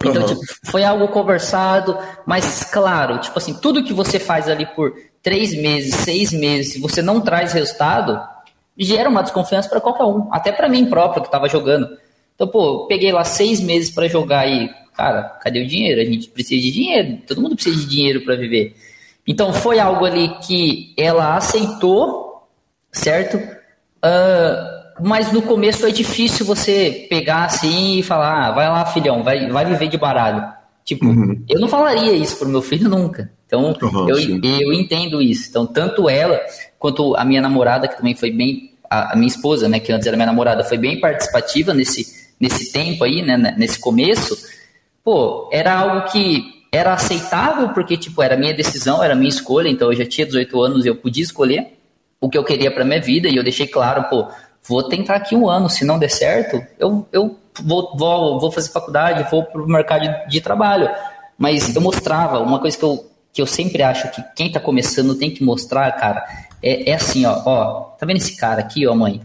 Então, 0.00 0.22
uhum. 0.22 0.28
tipo, 0.28 0.42
foi 0.64 0.84
algo 0.84 1.08
conversado, 1.08 1.98
mas 2.24 2.64
claro, 2.64 3.18
tipo 3.18 3.36
assim, 3.36 3.54
tudo 3.54 3.82
que 3.82 3.92
você 3.92 4.18
faz 4.18 4.48
ali 4.48 4.64
por 4.64 4.94
três 5.22 5.52
meses, 5.54 5.94
seis 5.96 6.32
meses, 6.32 6.72
se 6.72 6.80
você 6.80 7.02
não 7.02 7.20
traz 7.20 7.52
resultado, 7.52 8.20
gera 8.76 9.08
uma 9.08 9.22
desconfiança 9.22 9.68
para 9.68 9.80
qualquer 9.80 10.04
um, 10.04 10.28
até 10.32 10.52
para 10.52 10.68
mim 10.68 10.86
próprio 10.86 11.22
que 11.22 11.28
estava 11.28 11.48
jogando. 11.48 11.88
Então, 12.34 12.46
pô, 12.46 12.86
peguei 12.86 13.10
lá 13.10 13.24
seis 13.24 13.60
meses 13.60 13.90
para 13.90 14.06
jogar 14.06 14.48
e, 14.48 14.70
cara, 14.96 15.24
cadê 15.42 15.62
o 15.62 15.66
dinheiro? 15.66 16.00
A 16.00 16.04
gente 16.04 16.28
precisa 16.28 16.62
de 16.62 16.70
dinheiro, 16.70 17.18
todo 17.26 17.42
mundo 17.42 17.56
precisa 17.56 17.76
de 17.76 17.86
dinheiro 17.86 18.20
para 18.24 18.36
viver. 18.36 18.76
Então 19.28 19.52
foi 19.52 19.78
algo 19.78 20.06
ali 20.06 20.30
que 20.40 20.94
ela 20.96 21.36
aceitou, 21.36 22.48
certo? 22.90 23.36
Uh, 23.36 25.04
mas 25.06 25.30
no 25.30 25.42
começo 25.42 25.86
é 25.86 25.90
difícil 25.90 26.46
você 26.46 27.06
pegar 27.10 27.44
assim 27.44 27.98
e 27.98 28.02
falar, 28.02 28.48
ah, 28.48 28.52
vai 28.52 28.68
lá, 28.70 28.86
filhão, 28.86 29.22
vai, 29.22 29.46
vai 29.50 29.66
viver 29.66 29.88
de 29.88 29.98
baralho. 29.98 30.42
Tipo, 30.82 31.04
uhum. 31.04 31.44
eu 31.46 31.60
não 31.60 31.68
falaria 31.68 32.14
isso 32.14 32.38
pro 32.38 32.48
meu 32.48 32.62
filho 32.62 32.88
nunca. 32.88 33.30
Então, 33.46 33.76
uhum, 33.82 34.08
eu, 34.08 34.16
eu 34.42 34.72
entendo 34.72 35.20
isso. 35.20 35.50
Então, 35.50 35.66
tanto 35.66 36.08
ela 36.08 36.40
quanto 36.78 37.14
a 37.14 37.22
minha 37.22 37.42
namorada, 37.42 37.86
que 37.86 37.98
também 37.98 38.14
foi 38.14 38.30
bem, 38.30 38.72
a, 38.88 39.12
a, 39.12 39.16
minha 39.16 39.28
esposa, 39.28 39.68
né, 39.68 39.78
que 39.78 39.92
antes 39.92 40.06
era 40.06 40.16
minha 40.16 40.26
namorada, 40.26 40.64
foi 40.64 40.78
bem 40.78 40.98
participativa 40.98 41.74
nesse, 41.74 42.32
nesse 42.40 42.72
tempo 42.72 43.04
aí, 43.04 43.20
né, 43.20 43.54
nesse 43.58 43.78
começo. 43.78 44.34
Pô, 45.04 45.50
era 45.52 45.78
algo 45.78 46.10
que 46.10 46.57
era 46.70 46.92
aceitável 46.92 47.70
porque, 47.70 47.96
tipo, 47.96 48.22
era 48.22 48.36
minha 48.36 48.54
decisão, 48.54 49.02
era 49.02 49.14
minha 49.14 49.28
escolha, 49.28 49.68
então 49.68 49.90
eu 49.90 49.96
já 49.96 50.06
tinha 50.06 50.26
18 50.26 50.60
anos 50.60 50.84
e 50.84 50.88
eu 50.88 50.96
podia 50.96 51.22
escolher 51.22 51.78
o 52.20 52.28
que 52.28 52.36
eu 52.36 52.44
queria 52.44 52.70
para 52.70 52.84
minha 52.84 53.00
vida 53.00 53.28
e 53.28 53.36
eu 53.36 53.42
deixei 53.42 53.66
claro, 53.66 54.04
pô, 54.04 54.28
vou 54.66 54.82
tentar 54.82 55.16
aqui 55.16 55.34
um 55.34 55.48
ano, 55.48 55.70
se 55.70 55.84
não 55.84 55.98
der 55.98 56.10
certo, 56.10 56.60
eu, 56.78 57.06
eu 57.12 57.38
vou, 57.62 57.96
vou, 57.96 58.40
vou 58.40 58.52
fazer 58.52 58.70
faculdade, 58.70 59.28
vou 59.30 59.44
pro 59.44 59.66
mercado 59.66 60.28
de, 60.28 60.40
trabalho. 60.40 60.90
Mas 61.36 61.74
eu 61.74 61.80
mostrava, 61.80 62.40
uma 62.40 62.58
coisa 62.58 62.76
que 62.76 62.84
eu, 62.84 63.06
que 63.32 63.40
eu 63.40 63.46
sempre 63.46 63.82
acho 63.82 64.10
que 64.10 64.22
quem 64.34 64.50
tá 64.50 64.60
começando 64.60 65.14
tem 65.14 65.30
que 65.30 65.42
mostrar, 65.44 65.90
cara, 65.92 66.24
é, 66.62 66.90
é 66.90 66.94
assim, 66.94 67.24
ó, 67.24 67.42
ó, 67.46 67.80
tá 67.98 68.04
vendo 68.04 68.16
esse 68.16 68.36
cara 68.36 68.60
aqui, 68.60 68.86
ó, 68.86 68.94
mãe? 68.94 69.20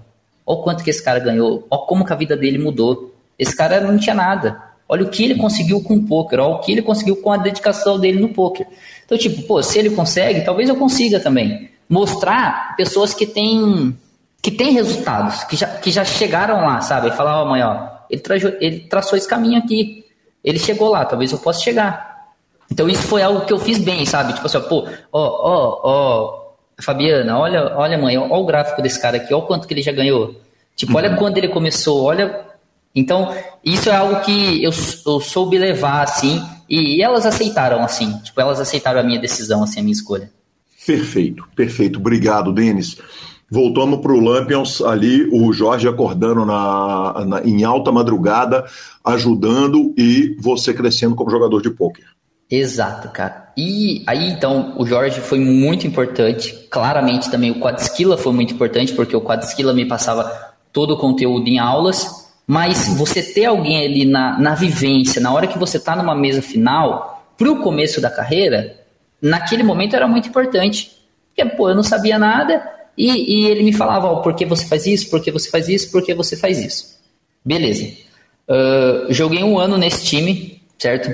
Ó 0.46 0.58
quanto 0.58 0.84
que 0.84 0.89
esse 0.89 1.04
cara 1.04 1.20
ganhou, 1.20 1.66
ó 1.70 1.80
como 1.80 2.06
que 2.06 2.14
a 2.14 2.16
vida 2.16 2.38
dele 2.38 2.58
mudou. 2.58 3.14
Esse 3.39 3.56
cara 3.56 3.82
não 3.82 3.98
tinha 3.98 4.14
nada. 4.14 4.62
Olha 4.94 5.06
o 5.06 5.10
que 5.10 5.24
ele 5.24 5.34
conseguiu 5.34 5.82
com 5.82 5.96
o 5.96 6.04
poker, 6.04 6.39
olha 6.39 6.54
o 6.54 6.60
que 6.60 6.72
ele 6.72 6.84
conseguiu 6.84 7.16
com 7.16 7.32
a 7.32 7.38
dedicação 7.38 8.00
dele 8.00 8.20
no 8.20 8.30
poker. 8.30 8.68
Então, 9.04 9.18
tipo, 9.18 9.41
pô, 9.41 9.64
se 9.64 9.80
ele 9.80 9.89
consegue, 9.89 10.41
talvez 10.41 10.70
eu 10.70 10.76
consiga 10.76 11.20
também. 11.20 11.68
Mostrar 11.89 12.76
pessoas 12.78 13.12
que 13.12 13.26
têm 13.26 13.98
que 14.39 14.52
têm 14.52 14.74
resultados, 14.74 15.44
que 15.46 15.56
já, 15.56 15.66
que 15.66 15.89
já 15.89 16.06
chegaram 16.06 16.62
lá, 16.62 16.80
sabe? 16.80 17.08
E 17.08 17.12
falar, 17.12 17.41
ó, 17.41 17.44
oh, 17.44 17.50
mãe, 17.50 17.64
ó, 17.64 17.88
ele, 18.08 18.22
ele 18.62 18.80
traçou 18.82 19.18
esse 19.18 19.28
caminho 19.28 19.58
aqui. 19.58 20.06
Ele 20.44 20.60
chegou 20.60 20.91
lá, 20.91 21.04
talvez 21.04 21.32
eu 21.32 21.39
possa 21.39 21.62
chegar. 21.62 22.28
Então 22.70 22.88
isso 22.88 23.08
foi 23.08 23.24
algo 23.24 23.48
que 23.48 23.54
eu 23.54 23.58
fiz 23.58 23.80
bem, 23.80 24.06
sabe? 24.06 24.34
Tipo 24.34 24.46
assim, 24.46 24.58
ó, 24.58 24.62
pô, 24.62 24.88
ó, 25.12 25.22
ó, 25.22 25.82
ó, 25.84 26.54
Fabiana, 26.80 27.36
olha, 27.39 27.76
olha, 27.76 27.98
mãe, 27.98 28.16
ó, 28.16 28.28
o 28.28 28.46
gráfico 28.46 28.80
desse 28.80 29.02
cara 29.02 29.18
aqui, 29.18 29.34
ó 29.34 29.39
o 29.39 29.48
quanto 29.48 29.68
que 29.68 29.74
ele 29.74 29.82
já 29.82 29.91
ganhou. 29.91 30.36
Tipo, 30.76 30.96
olha 30.96 31.10
uhum. 31.10 31.16
quando 31.16 31.39
ele 31.39 31.48
começou, 31.48 32.04
olha 32.04 32.53
então, 32.96 33.34
isso 33.64 33.89
é 33.89 33.96
algo 33.96 34.22
que 34.22 34.64
eu, 34.64 34.72
eu 35.06 35.20
soube 35.20 35.58
levar, 35.58 36.04
assim, 36.04 36.41
e, 36.70 36.98
e, 36.98 37.02
elas 37.02 37.26
aceitaram, 37.26 37.84
assim, 37.84 38.16
tipo, 38.20 38.39
elas 38.39 38.60
aceitaram 38.60 39.00
a 39.00 39.04
minha 39.04 39.20
decisão, 39.20 39.64
assim, 39.64 39.80
a 39.80 39.84
minha 39.84 39.94
escolha. 39.94 40.30
Perfeito, 40.86 41.44
perfeito. 41.56 41.98
Obrigado, 41.98 42.54
Denis. 42.54 42.98
Voltamos 43.50 44.00
para 44.00 44.12
o 44.12 44.20
Lampions 44.20 44.82
ali, 44.82 45.28
o 45.32 45.52
Jorge 45.54 45.88
acordando 45.88 46.46
na, 46.46 47.26
na, 47.26 47.41
em 47.44 47.64
alta 47.64 47.91
madrugada, 47.91 48.66
ajudando 49.04 49.94
e 49.98 50.36
você 50.39 50.74
crescendo 50.74 51.16
como 51.16 51.32
jogador 51.32 51.62
de 51.62 51.70
pôquer. 51.70 52.06
Exato, 52.50 53.10
cara. 53.10 53.52
E 53.58 54.04
aí, 54.06 54.30
então, 54.30 54.76
o 54.78 54.86
Jorge 54.86 55.20
foi 55.20 55.39
muito 55.39 55.88
importante. 55.88 56.54
Claramente 56.70 57.32
também 57.32 57.52
o 57.52 57.60
Quadskilla 57.60 58.18
foi 58.18 58.34
muito 58.34 58.54
importante, 58.54 58.94
porque 58.94 59.16
o 59.16 59.22
Quadskilla 59.22 59.74
me 59.74 59.88
passava 59.88 60.32
todo 60.72 60.96
o 60.96 60.98
conteúdo 60.98 61.48
em 61.48 61.60
aulas 61.60 62.22
mas 62.46 62.88
você 62.98 63.22
ter 63.22 63.46
alguém 63.46 63.86
ali 63.86 64.06
na, 64.06 64.38
na 64.39 64.56
vivência, 64.56 65.22
na 65.22 65.34
hora 65.34 65.48
que 65.48 65.58
você 65.58 65.78
está 65.78 65.96
numa 65.96 66.16
mesa 66.16 66.41
final, 66.41 67.34
para 67.38 67.52
o 67.52 67.62
começo 67.62 68.02
da 68.02 68.10
carreira, 68.10 68.78
naquele 69.22 69.64
momento 69.64 69.96
era 69.96 70.08
muito 70.08 70.28
importante. 70.28 70.91
Porque, 71.30 71.56
pô, 71.56 71.70
eu 71.70 71.76
não 71.76 71.84
sabia 71.84 72.20
nada 72.20 72.64
e, 72.98 73.10
e 73.10 73.46
ele 73.48 73.64
me 73.64 73.74
falava, 73.74 74.08
ó, 74.08 74.16
por 74.18 74.36
que 74.36 74.46
você 74.46 74.66
faz 74.66 74.86
isso, 74.86 75.10
por 75.10 75.22
que 75.22 75.32
você 75.32 75.50
faz 75.50 75.68
isso, 75.68 75.91
por 75.91 76.04
que 76.04 76.14
você 76.14 76.36
faz 76.36 76.60
isso. 76.60 77.00
Beleza. 77.44 77.86
Uh, 78.48 79.12
joguei 79.12 79.44
um 79.44 79.58
ano 79.58 79.78
nesse 79.78 80.06
time, 80.06 80.62
certo? 80.78 81.10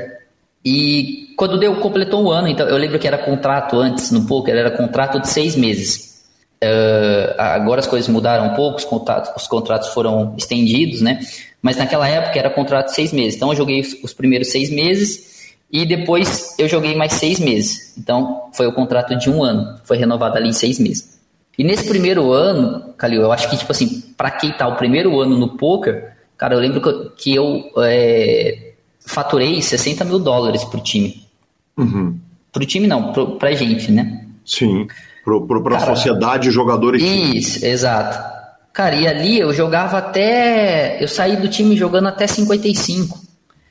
E 0.66 1.34
quando 1.38 1.60
deu, 1.60 1.76
completou 1.78 2.24
um 2.24 2.32
ano, 2.32 2.48
então 2.48 2.68
eu 2.68 2.78
lembro 2.78 3.00
que 3.00 3.08
era 3.08 3.18
contrato 3.18 3.78
antes 3.78 4.12
no 4.12 4.26
poker, 4.26 4.56
era 4.56 4.72
contrato 4.72 5.20
de 5.20 5.30
seis 5.30 5.56
meses. 5.56 6.19
Uh, 6.62 7.36
agora 7.38 7.80
as 7.80 7.88
coisas 7.88 8.10
mudaram 8.10 8.52
um 8.52 8.54
pouco, 8.54 8.80
os 8.80 8.84
contratos, 8.84 9.32
os 9.36 9.48
contratos 9.48 9.90
foram 9.90 10.36
estendidos, 10.38 11.02
né? 11.02 11.20
Mas 11.62 11.78
naquela 11.78 12.08
época 12.08 12.38
era 12.38 12.50
contrato 12.50 12.88
de 12.88 12.96
seis 12.96 13.14
meses. 13.14 13.36
Então 13.36 13.50
eu 13.50 13.56
joguei 13.56 13.80
os, 13.80 13.94
os 14.04 14.14
primeiros 14.14 14.52
seis 14.52 14.70
meses 14.70 15.54
e 15.72 15.86
depois 15.86 16.56
eu 16.60 16.68
joguei 16.68 16.96
mais 16.96 17.14
seis 17.14 17.40
meses. 17.40 17.98
Então 17.98 18.50
foi 18.54 18.68
o 18.68 18.74
contrato 18.74 19.16
de 19.16 19.30
um 19.30 19.42
ano, 19.42 19.80
foi 19.86 19.98
renovado 19.98 20.38
ali 20.38 20.50
em 20.50 20.54
seis 20.54 20.80
meses. 20.80 21.18
E 21.58 21.64
nesse 21.64 21.88
primeiro 21.88 22.32
ano, 22.32 22.94
Calil, 22.98 23.22
eu 23.22 23.32
acho 23.32 23.50
que, 23.50 23.58
tipo 23.58 23.72
assim, 23.72 24.02
para 24.18 24.32
quem 24.32 24.52
tá 24.52 24.68
o 24.68 24.76
primeiro 24.76 25.20
ano 25.20 25.38
no 25.38 25.58
poker, 25.58 26.14
cara, 26.38 26.56
eu 26.56 26.60
lembro 26.60 26.82
que 26.82 26.88
eu, 26.90 27.10
que 27.12 27.36
eu 27.36 27.72
é, 27.84 28.74
faturei 29.06 29.62
60 29.62 30.04
mil 30.04 30.20
dólares 30.20 30.64
pro 30.66 30.82
time. 30.82 31.26
Uhum. 31.78 32.18
Pro 32.52 32.66
time 32.66 32.88
não, 32.88 33.14
pro, 33.14 33.38
pra 33.38 33.52
gente, 33.54 33.92
né? 33.92 34.26
Sim 34.46 34.88
para 35.24 35.78
a 35.78 35.80
sociedade, 35.80 36.52
jogador 36.52 36.96
e 36.96 37.38
Isso, 37.38 37.66
exato. 37.66 38.18
Cara, 38.74 38.96
e 38.96 39.08
ali 39.08 39.40
eu 39.40 39.54
jogava 39.54 39.98
até. 39.98 41.02
Eu 41.04 41.08
saí 41.08 41.38
do 41.38 41.48
time 41.48 41.76
jogando 41.76 42.08
até 42.08 42.28
55. 42.28 43.20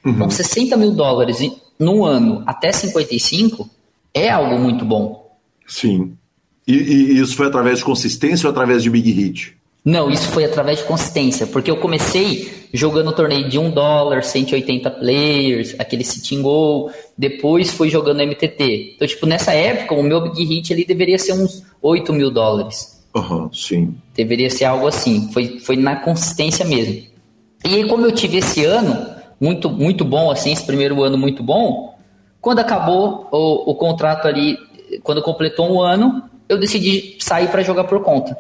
Uhum. 0.05 0.13
Então, 0.13 0.31
60 0.31 0.77
mil 0.77 0.93
dólares 0.93 1.39
no 1.79 2.05
ano 2.05 2.43
até 2.47 2.73
55 2.73 3.69
é 4.13 4.31
algo 4.31 4.59
muito 4.59 4.85
bom. 4.85 5.37
Sim. 5.67 6.15
E, 6.67 6.75
e 6.75 7.21
isso 7.21 7.37
foi 7.37 7.47
através 7.47 7.79
de 7.79 7.85
consistência 7.85 8.47
ou 8.47 8.51
através 8.51 8.83
de 8.83 8.91
big 8.91 9.11
hit? 9.11 9.58
Não, 9.89 10.11
isso 10.11 10.28
foi 10.32 10.45
através 10.45 10.80
de 10.80 10.84
consistência, 10.84 11.47
porque 11.47 11.70
eu 11.70 11.78
comecei 11.78 12.68
jogando 12.74 13.11
torneio 13.11 13.49
de 13.49 13.59
1 13.59 13.70
dólar, 13.70 14.22
180 14.22 14.91
players, 14.91 15.74
aquele 15.78 16.05
sitting 16.05 16.43
goal, 16.43 16.91
depois 17.16 17.70
fui 17.70 17.89
jogando 17.89 18.22
MTT. 18.22 18.93
Então, 18.97 19.09
tipo, 19.09 19.24
nessa 19.24 19.55
época, 19.55 19.95
o 19.95 20.03
meu 20.03 20.20
big 20.20 20.45
hit 20.45 20.74
ali 20.74 20.84
deveria 20.84 21.18
ser 21.18 21.32
uns 21.32 21.62
8 21.80 22.12
mil 22.12 22.30
dólares. 22.30 23.03
Aham, 23.16 23.45
uhum, 23.45 23.53
sim. 23.55 23.95
Deveria 24.14 24.51
ser 24.51 24.66
algo 24.66 24.86
assim, 24.86 25.32
foi, 25.32 25.59
foi 25.59 25.76
na 25.76 25.97
consistência 25.97 26.66
mesmo. 26.66 27.07
E 27.64 27.76
aí, 27.76 27.89
como 27.89 28.05
eu 28.05 28.12
tive 28.12 28.36
esse 28.36 28.66
ano, 28.66 29.07
muito, 29.41 29.70
muito 29.70 30.05
bom, 30.05 30.30
assim, 30.30 30.53
esse 30.53 30.66
primeiro 30.66 31.03
ano 31.03 31.16
muito 31.16 31.43
bom, 31.43 31.99
quando 32.43 32.59
acabou 32.59 33.26
o, 33.32 33.70
o 33.70 33.74
contrato 33.74 34.28
ali, 34.28 34.59
quando 35.03 35.22
completou 35.22 35.72
um 35.72 35.80
ano, 35.80 36.24
eu 36.47 36.59
decidi 36.59 37.16
sair 37.20 37.49
para 37.49 37.62
jogar 37.62 37.84
por 37.84 38.03
conta. 38.03 38.36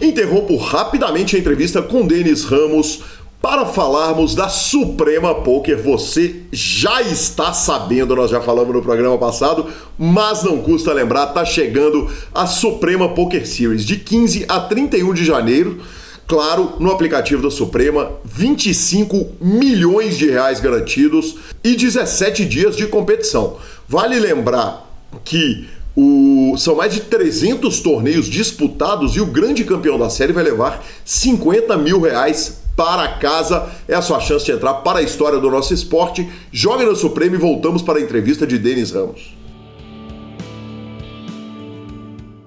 Interrompo 0.00 0.56
rapidamente 0.56 1.34
a 1.34 1.38
entrevista 1.40 1.82
com 1.82 2.06
Denis 2.06 2.44
Ramos 2.44 3.00
para 3.42 3.66
falarmos 3.66 4.32
da 4.32 4.48
Suprema 4.48 5.34
Poker. 5.34 5.76
Você 5.82 6.42
já 6.52 7.02
está 7.02 7.52
sabendo, 7.52 8.14
nós 8.14 8.30
já 8.30 8.40
falamos 8.40 8.72
no 8.72 8.80
programa 8.80 9.18
passado, 9.18 9.66
mas 9.98 10.44
não 10.44 10.58
custa 10.58 10.92
lembrar, 10.92 11.26
tá 11.28 11.44
chegando 11.44 12.08
a 12.32 12.46
Suprema 12.46 13.08
Poker 13.08 13.44
Series 13.44 13.84
de 13.84 13.96
15 13.96 14.44
a 14.48 14.60
31 14.60 15.14
de 15.14 15.24
janeiro. 15.24 15.80
Claro, 16.28 16.74
no 16.78 16.92
aplicativo 16.92 17.42
da 17.42 17.50
Suprema, 17.50 18.12
25 18.24 19.32
milhões 19.40 20.16
de 20.16 20.30
reais 20.30 20.60
garantidos 20.60 21.36
e 21.64 21.74
17 21.74 22.44
dias 22.44 22.76
de 22.76 22.86
competição. 22.86 23.56
Vale 23.88 24.20
lembrar 24.20 24.86
que 25.24 25.66
O... 26.00 26.56
São 26.56 26.76
mais 26.76 26.94
de 26.94 27.00
300 27.00 27.80
torneios 27.80 28.26
disputados 28.26 29.16
e 29.16 29.20
o 29.20 29.26
grande 29.26 29.64
campeão 29.64 29.98
da 29.98 30.08
série 30.08 30.32
vai 30.32 30.44
levar 30.44 30.80
50 31.04 31.76
mil 31.76 32.00
reais 32.02 32.60
para 32.76 33.18
casa. 33.18 33.68
É 33.88 33.96
a 33.96 34.00
sua 34.00 34.20
chance 34.20 34.44
de 34.44 34.52
entrar 34.52 34.74
para 34.74 35.00
a 35.00 35.02
história 35.02 35.40
do 35.40 35.50
nosso 35.50 35.74
esporte. 35.74 36.30
Jogue 36.52 36.84
no 36.84 36.94
Supremo 36.94 37.34
e 37.34 37.38
voltamos 37.38 37.82
para 37.82 37.98
a 37.98 38.00
entrevista 38.00 38.46
de 38.46 38.58
Denis 38.58 38.92
Ramos. 38.92 39.36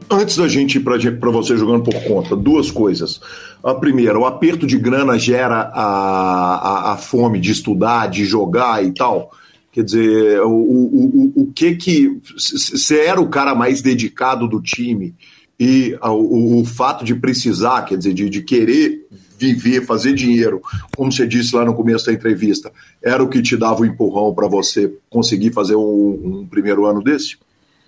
Antes 0.09 0.37
da 0.37 0.47
gente 0.47 0.77
ir 0.77 0.81
para 0.81 1.31
você 1.31 1.57
jogando 1.57 1.83
por 1.83 2.01
conta, 2.05 2.37
duas 2.37 2.71
coisas. 2.71 3.19
A 3.61 3.73
primeira, 3.73 4.17
o 4.17 4.25
aperto 4.25 4.65
de 4.65 4.77
grana 4.77 5.19
gera 5.19 5.69
a, 5.73 6.55
a, 6.55 6.93
a 6.93 6.97
fome 6.97 7.37
de 7.37 7.51
estudar, 7.51 8.07
de 8.07 8.23
jogar 8.23 8.81
e 8.81 8.91
tal. 8.93 9.31
Quer 9.71 9.83
dizer, 9.83 10.41
o, 10.41 10.49
o, 10.49 11.31
o, 11.35 11.41
o 11.43 11.51
que 11.53 11.75
que. 11.75 12.19
Você 12.35 12.99
era 12.99 13.21
o 13.21 13.29
cara 13.29 13.55
mais 13.55 13.81
dedicado 13.81 14.47
do 14.47 14.61
time 14.61 15.15
e 15.59 15.97
o, 16.01 16.61
o 16.61 16.65
fato 16.65 17.05
de 17.05 17.15
precisar, 17.15 17.83
quer 17.83 17.97
dizer, 17.97 18.13
de, 18.13 18.29
de 18.29 18.41
querer 18.41 19.07
viver, 19.37 19.85
fazer 19.85 20.13
dinheiro, 20.13 20.61
como 20.95 21.11
você 21.11 21.25
disse 21.25 21.55
lá 21.55 21.65
no 21.65 21.73
começo 21.73 22.05
da 22.05 22.13
entrevista, 22.13 22.71
era 23.01 23.23
o 23.23 23.29
que 23.29 23.41
te 23.41 23.57
dava 23.57 23.81
o 23.81 23.85
empurrão 23.85 24.33
para 24.35 24.47
você 24.47 24.93
conseguir 25.09 25.51
fazer 25.51 25.75
um, 25.75 26.41
um 26.41 26.47
primeiro 26.47 26.85
ano 26.85 27.01
desse? 27.01 27.37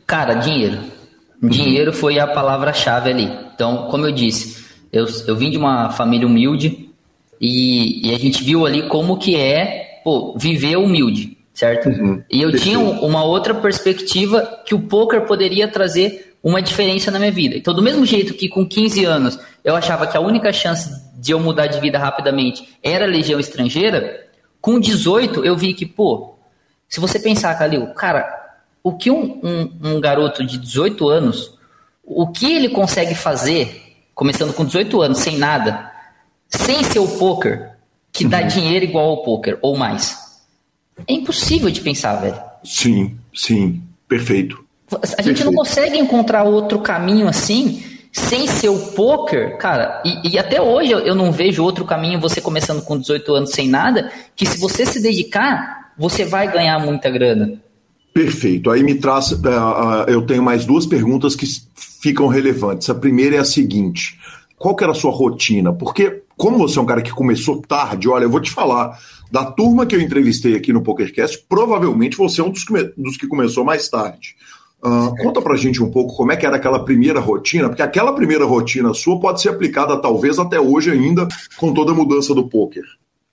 Cara, 0.07 0.33
dinheiro 0.35 0.79
Dinheiro 1.49 1.91
foi 1.91 2.19
a 2.19 2.27
palavra-chave 2.27 3.09
ali. 3.09 3.29
Então, 3.53 3.87
como 3.89 4.05
eu 4.05 4.11
disse, 4.11 4.63
eu, 4.91 5.05
eu 5.27 5.35
vim 5.35 5.51
de 5.51 5.57
uma 5.57 5.89
família 5.89 6.25
humilde 6.25 6.89
e, 7.39 8.07
e 8.07 8.15
a 8.15 8.17
gente 8.17 8.43
viu 8.43 8.65
ali 8.65 8.87
como 8.87 9.17
que 9.17 9.35
é 9.35 10.01
pô, 10.03 10.37
viver 10.37 10.77
humilde, 10.77 11.37
certo? 11.53 11.89
Uhum. 11.89 12.23
E 12.29 12.41
eu 12.41 12.51
tinha 12.55 12.79
uma 12.79 13.23
outra 13.23 13.53
perspectiva 13.53 14.61
que 14.65 14.73
o 14.73 14.81
poker 14.81 15.25
poderia 15.25 15.67
trazer 15.67 16.35
uma 16.43 16.61
diferença 16.61 17.09
na 17.09 17.19
minha 17.19 17.31
vida. 17.31 17.55
Então, 17.55 17.73
do 17.73 17.81
mesmo 17.81 18.05
jeito 18.05 18.33
que 18.33 18.49
com 18.49 18.67
15 18.67 19.05
anos 19.05 19.39
eu 19.63 19.75
achava 19.75 20.07
que 20.07 20.17
a 20.17 20.19
única 20.19 20.51
chance 20.51 20.89
de 21.15 21.31
eu 21.31 21.39
mudar 21.39 21.67
de 21.67 21.79
vida 21.79 21.97
rapidamente 21.97 22.77
era 22.83 23.05
a 23.05 23.07
legião 23.07 23.39
estrangeira, 23.39 24.27
com 24.59 24.79
18 24.79 25.45
eu 25.45 25.55
vi 25.55 25.73
que, 25.73 25.85
pô, 25.85 26.35
se 26.89 26.99
você 26.99 27.17
pensar, 27.17 27.57
Calil, 27.57 27.87
cara, 27.93 28.27
o 28.83 28.93
que 28.97 29.09
um, 29.09 29.39
um, 29.41 29.95
um, 29.95 30.01
garoto 30.01 30.45
de 30.45 30.57
18 30.57 31.07
anos, 31.07 31.57
o 32.03 32.27
que 32.27 32.53
ele 32.53 32.69
consegue 32.69 33.15
fazer, 33.15 33.95
começando 34.13 34.53
com 34.53 34.65
18 34.65 35.01
anos, 35.01 35.19
sem 35.19 35.37
nada, 35.37 35.89
sem 36.49 36.83
ser 36.83 36.99
o 36.99 37.07
poker, 37.17 37.71
que 38.11 38.25
uhum. 38.25 38.29
dá 38.29 38.41
dinheiro 38.41 38.83
igual 38.83 39.09
ao 39.09 39.23
poker, 39.23 39.57
ou 39.61 39.77
mais. 39.77 40.32
É 41.07 41.13
impossível 41.13 41.69
de 41.69 41.81
pensar, 41.81 42.15
velho. 42.15 42.39
Sim, 42.63 43.15
sim, 43.33 43.81
perfeito. 44.07 44.63
A 44.91 44.97
gente 44.97 45.15
perfeito. 45.15 45.45
não 45.45 45.53
consegue 45.53 45.97
encontrar 45.97 46.43
outro 46.43 46.79
caminho 46.79 47.27
assim, 47.27 47.83
sem 48.11 48.47
ser 48.47 48.69
o 48.69 48.77
poker, 48.77 49.57
cara, 49.57 50.01
e, 50.05 50.33
e, 50.33 50.39
até 50.39 50.61
hoje 50.61 50.91
eu 50.91 51.15
não 51.15 51.31
vejo 51.31 51.63
outro 51.63 51.83
caminho, 51.83 52.19
você 52.19 52.39
começando 52.39 52.83
com 52.83 52.97
18 52.97 53.33
anos 53.33 53.49
sem 53.51 53.67
nada, 53.67 54.11
que 54.35 54.45
se 54.45 54.59
você 54.59 54.85
se 54.85 55.01
dedicar, 55.01 55.91
você 55.97 56.23
vai 56.23 56.51
ganhar 56.51 56.77
muita 56.79 57.09
grana. 57.09 57.59
Perfeito. 58.13 58.69
Aí 58.69 58.83
me 58.83 58.95
traz. 58.95 59.31
Uh, 59.31 59.37
uh, 59.37 60.05
eu 60.07 60.21
tenho 60.21 60.43
mais 60.43 60.65
duas 60.65 60.85
perguntas 60.85 61.35
que 61.35 61.47
ficam 61.75 62.27
relevantes. 62.27 62.87
A 62.89 62.95
primeira 62.95 63.37
é 63.37 63.39
a 63.39 63.45
seguinte: 63.45 64.19
qual 64.55 64.75
que 64.75 64.83
era 64.83 64.91
a 64.93 64.95
sua 64.95 65.11
rotina? 65.11 65.73
Porque, 65.73 66.21
como 66.37 66.57
você 66.57 66.79
é 66.79 66.81
um 66.81 66.85
cara 66.85 67.01
que 67.01 67.11
começou 67.11 67.61
tarde, 67.61 68.09
olha, 68.09 68.23
eu 68.23 68.29
vou 68.29 68.41
te 68.41 68.51
falar, 68.51 68.97
da 69.31 69.45
turma 69.45 69.85
que 69.85 69.95
eu 69.95 70.01
entrevistei 70.01 70.55
aqui 70.55 70.71
no 70.71 70.81
PokerCast, 70.81 71.45
provavelmente 71.47 72.17
você 72.17 72.41
é 72.41 72.43
um 72.43 72.49
dos 72.49 72.63
que, 72.63 72.93
dos 72.97 73.17
que 73.17 73.27
começou 73.27 73.63
mais 73.63 73.89
tarde. 73.89 74.35
Uh, 74.83 75.15
conta 75.23 75.41
pra 75.41 75.55
gente 75.55 75.81
um 75.81 75.89
pouco 75.89 76.13
como 76.13 76.33
é 76.33 76.35
que 76.35 76.45
era 76.45 76.57
aquela 76.57 76.83
primeira 76.83 77.21
rotina, 77.21 77.69
porque 77.69 77.81
aquela 77.81 78.13
primeira 78.13 78.43
rotina 78.45 78.93
sua 78.93 79.17
pode 79.17 79.41
ser 79.41 79.49
aplicada 79.49 79.95
talvez 80.01 80.37
até 80.37 80.59
hoje 80.59 80.91
ainda, 80.91 81.25
com 81.55 81.73
toda 81.73 81.93
a 81.93 81.95
mudança 81.95 82.35
do 82.35 82.49
poker. 82.49 82.83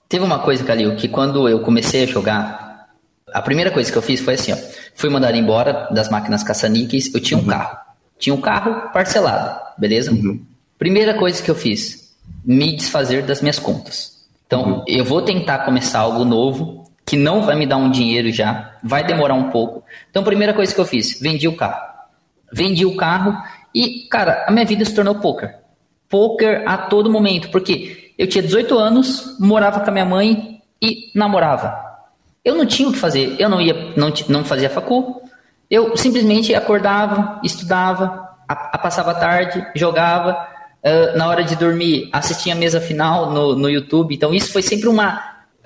Teve 0.09 0.25
uma 0.25 0.39
coisa, 0.39 0.63
Calil, 0.63 0.95
que 0.97 1.09
quando 1.09 1.49
eu 1.49 1.61
comecei 1.61 2.05
a 2.05 2.07
jogar, 2.07 2.89
a 3.33 3.43
primeira 3.43 3.71
coisa 3.71 3.91
que 3.91 3.99
eu 3.99 4.03
fiz 4.03 4.21
foi 4.21 4.35
assim, 4.35 4.53
ó, 4.53 4.57
fui 4.95 5.11
mandado 5.11 5.37
embora 5.37 5.89
das 5.93 6.09
máquinas 6.09 6.43
caça-níqueis, 6.43 7.13
eu 7.13 7.21
tinha 7.21 7.39
um 7.39 7.43
uhum. 7.43 7.49
carro. 7.49 7.79
Tinha 8.19 8.35
um 8.35 8.41
carro 8.41 8.93
parcelado, 8.93 9.61
beleza? 9.77 10.13
Uhum. 10.13 10.41
Primeira 10.79 11.15
coisa 11.19 11.43
que 11.43 11.51
eu 11.51 11.55
fiz, 11.55 12.10
me 12.45 12.76
desfazer 12.76 13.22
das 13.22 13.41
minhas 13.41 13.59
contas. 13.59 14.20
Então, 14.47 14.62
uhum. 14.62 14.84
eu 14.86 15.05
vou 15.05 15.22
tentar 15.22 15.61
começar 15.61 16.01
algo 16.01 16.24
novo, 16.24 16.84
que 17.07 17.16
não 17.16 17.43
vai 17.43 17.57
me 17.57 17.66
dar 17.66 17.76
um 17.76 17.91
dinheiro 17.91 18.32
já, 18.32 18.76
vai 18.82 19.05
demorar 19.05 19.34
um 19.34 19.51
pouco. 19.51 19.84
Então, 20.11 20.22
primeira 20.22 20.55
coisa 20.55 20.74
que 20.74 20.80
eu 20.80 20.84
fiz, 20.84 21.20
vendi 21.20 21.49
o 21.49 21.57
carro. 21.57 21.88
Vendi 22.53 22.84
o 22.84 22.97
carro 22.97 23.36
e, 23.74 24.09
cara, 24.09 24.45
a 24.47 24.51
minha 24.51 24.64
vida 24.64 24.84
se 24.84 24.95
tornou 24.95 25.16
poker. 25.16 25.57
Poker 26.09 26.64
a 26.66 26.76
todo 26.76 27.11
momento, 27.11 27.51
porque 27.51 28.12
eu 28.18 28.26
tinha 28.26 28.43
18 28.43 28.76
anos, 28.76 29.36
morava 29.38 29.80
com 29.80 29.88
a 29.88 29.93
minha 29.93 30.05
mãe 30.05 30.61
e 30.82 31.11
namorava. 31.14 31.74
Eu 32.45 32.55
não 32.57 32.66
tinha 32.66 32.88
o 32.88 32.93
que 32.93 32.99
fazer, 32.99 33.36
eu 33.38 33.49
não 33.49 33.61
ia, 33.61 33.93
não, 33.97 34.12
não 34.28 34.45
fazia 34.45 34.70
facu, 34.70 35.22
eu 35.70 35.97
simplesmente 35.97 36.55
acordava, 36.55 37.41
estudava, 37.45 38.28
a, 38.49 38.76
a 38.76 38.78
passava 38.78 39.12
a 39.12 39.14
tarde, 39.14 39.64
jogava, 39.76 40.49
uh, 40.85 41.16
na 41.16 41.28
hora 41.28 41.45
de 41.45 41.57
dormir 41.57 42.09
assistia 42.12 42.53
a 42.53 42.57
mesa 42.57 42.81
final 42.81 43.31
no, 43.31 43.55
no 43.55 43.68
YouTube, 43.68 44.14
então 44.14 44.35
isso 44.35 44.53
foi 44.53 44.62
sempre 44.62 44.89
uma 44.89 45.16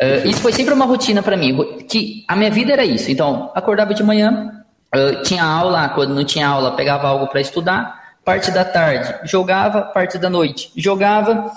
uh, 0.00 0.28
isso 0.28 0.40
foi 0.40 0.52
sempre 0.52 0.74
uma 0.74 0.84
rotina 0.84 1.22
para 1.22 1.36
mim, 1.36 1.56
que 1.88 2.24
a 2.28 2.36
minha 2.36 2.50
vida 2.50 2.72
era 2.72 2.84
isso, 2.84 3.10
então 3.10 3.50
acordava 3.54 3.94
de 3.94 4.02
manhã, 4.02 4.62
uh, 4.94 5.22
tinha 5.22 5.44
aula, 5.44 5.88
quando 5.90 6.14
não 6.14 6.24
tinha 6.24 6.48
aula 6.48 6.76
pegava 6.76 7.08
algo 7.08 7.26
para 7.28 7.40
estudar, 7.40 8.02
parte 8.24 8.50
da 8.50 8.64
tarde 8.64 9.14
jogava, 9.24 9.82
parte 9.82 10.18
da 10.18 10.30
noite 10.30 10.70
jogava, 10.76 11.50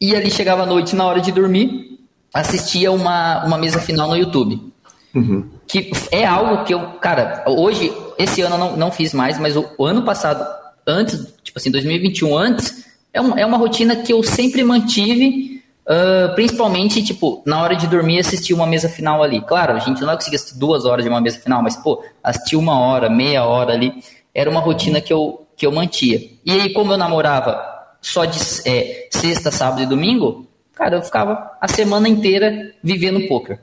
e 0.00 0.14
ali 0.14 0.30
chegava 0.30 0.62
a 0.62 0.66
noite 0.66 0.96
na 0.96 1.04
hora 1.04 1.20
de 1.20 1.32
dormir, 1.32 1.98
assistia 2.32 2.90
uma, 2.90 3.44
uma 3.44 3.56
mesa 3.56 3.78
final 3.78 4.08
no 4.08 4.16
YouTube. 4.16 4.72
Uhum. 5.14 5.48
Que 5.66 5.92
é 6.10 6.26
algo 6.26 6.64
que 6.64 6.74
eu, 6.74 6.80
cara, 7.00 7.44
hoje, 7.46 7.92
esse 8.18 8.42
ano 8.42 8.56
eu 8.56 8.58
não, 8.58 8.76
não 8.76 8.92
fiz 8.92 9.14
mais, 9.14 9.38
mas 9.38 9.56
o, 9.56 9.64
o 9.78 9.86
ano 9.86 10.02
passado, 10.02 10.44
antes, 10.86 11.32
tipo 11.42 11.58
assim, 11.58 11.70
2021 11.70 12.36
antes, 12.36 12.84
é, 13.14 13.20
um, 13.20 13.38
é 13.38 13.46
uma 13.46 13.56
rotina 13.56 13.94
que 13.94 14.12
eu 14.12 14.22
sempre 14.24 14.64
mantive, 14.64 15.62
uh, 15.86 16.34
principalmente, 16.34 17.02
tipo, 17.02 17.40
na 17.46 17.62
hora 17.62 17.76
de 17.76 17.86
dormir, 17.86 18.18
assistir 18.18 18.52
uma 18.52 18.66
mesa 18.66 18.88
final 18.88 19.22
ali. 19.22 19.40
Claro, 19.40 19.74
a 19.74 19.78
gente 19.78 20.00
não 20.00 20.08
vai 20.08 20.16
conseguir 20.16 20.34
assistir 20.36 20.58
duas 20.58 20.84
horas 20.84 21.04
de 21.04 21.08
uma 21.08 21.20
mesa 21.20 21.38
final, 21.38 21.62
mas, 21.62 21.76
pô, 21.76 22.04
assistir 22.22 22.56
uma 22.56 22.78
hora, 22.78 23.08
meia 23.08 23.44
hora 23.44 23.72
ali, 23.72 23.94
era 24.34 24.50
uma 24.50 24.58
rotina 24.58 25.00
que 25.00 25.12
eu, 25.12 25.46
que 25.56 25.64
eu 25.64 25.70
mantia. 25.70 26.20
E 26.44 26.50
aí, 26.50 26.72
como 26.72 26.92
eu 26.92 26.98
namorava 26.98 27.56
só 28.02 28.24
de 28.24 28.38
é, 28.66 29.08
sexta, 29.12 29.52
sábado 29.52 29.80
e 29.80 29.86
domingo, 29.86 30.48
cara, 30.74 30.96
eu 30.96 31.02
ficava 31.02 31.52
a 31.60 31.68
semana 31.68 32.08
inteira 32.08 32.74
vivendo 32.82 33.28
poker. 33.28 33.60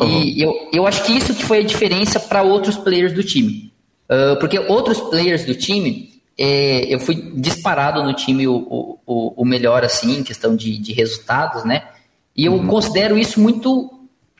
Uhum. 0.00 0.22
E 0.22 0.40
eu, 0.40 0.52
eu 0.72 0.86
acho 0.86 1.02
que 1.02 1.12
isso 1.12 1.34
que 1.34 1.44
foi 1.44 1.58
a 1.58 1.64
diferença 1.64 2.20
para 2.20 2.42
outros 2.42 2.76
players 2.76 3.12
do 3.12 3.24
time. 3.24 3.72
Uh, 4.08 4.38
porque 4.38 4.58
outros 4.58 5.00
players 5.00 5.44
do 5.44 5.54
time, 5.54 6.13
é, 6.38 6.92
eu 6.92 6.98
fui 6.98 7.14
disparado 7.34 8.02
no 8.02 8.12
time 8.12 8.46
o, 8.48 8.98
o, 9.06 9.34
o 9.36 9.44
melhor, 9.44 9.84
assim, 9.84 10.18
em 10.18 10.22
questão 10.22 10.56
de, 10.56 10.76
de 10.78 10.92
resultados, 10.92 11.64
né? 11.64 11.84
E 12.36 12.46
eu 12.46 12.54
uhum. 12.54 12.66
considero 12.66 13.16
isso 13.16 13.40
muito 13.40 13.90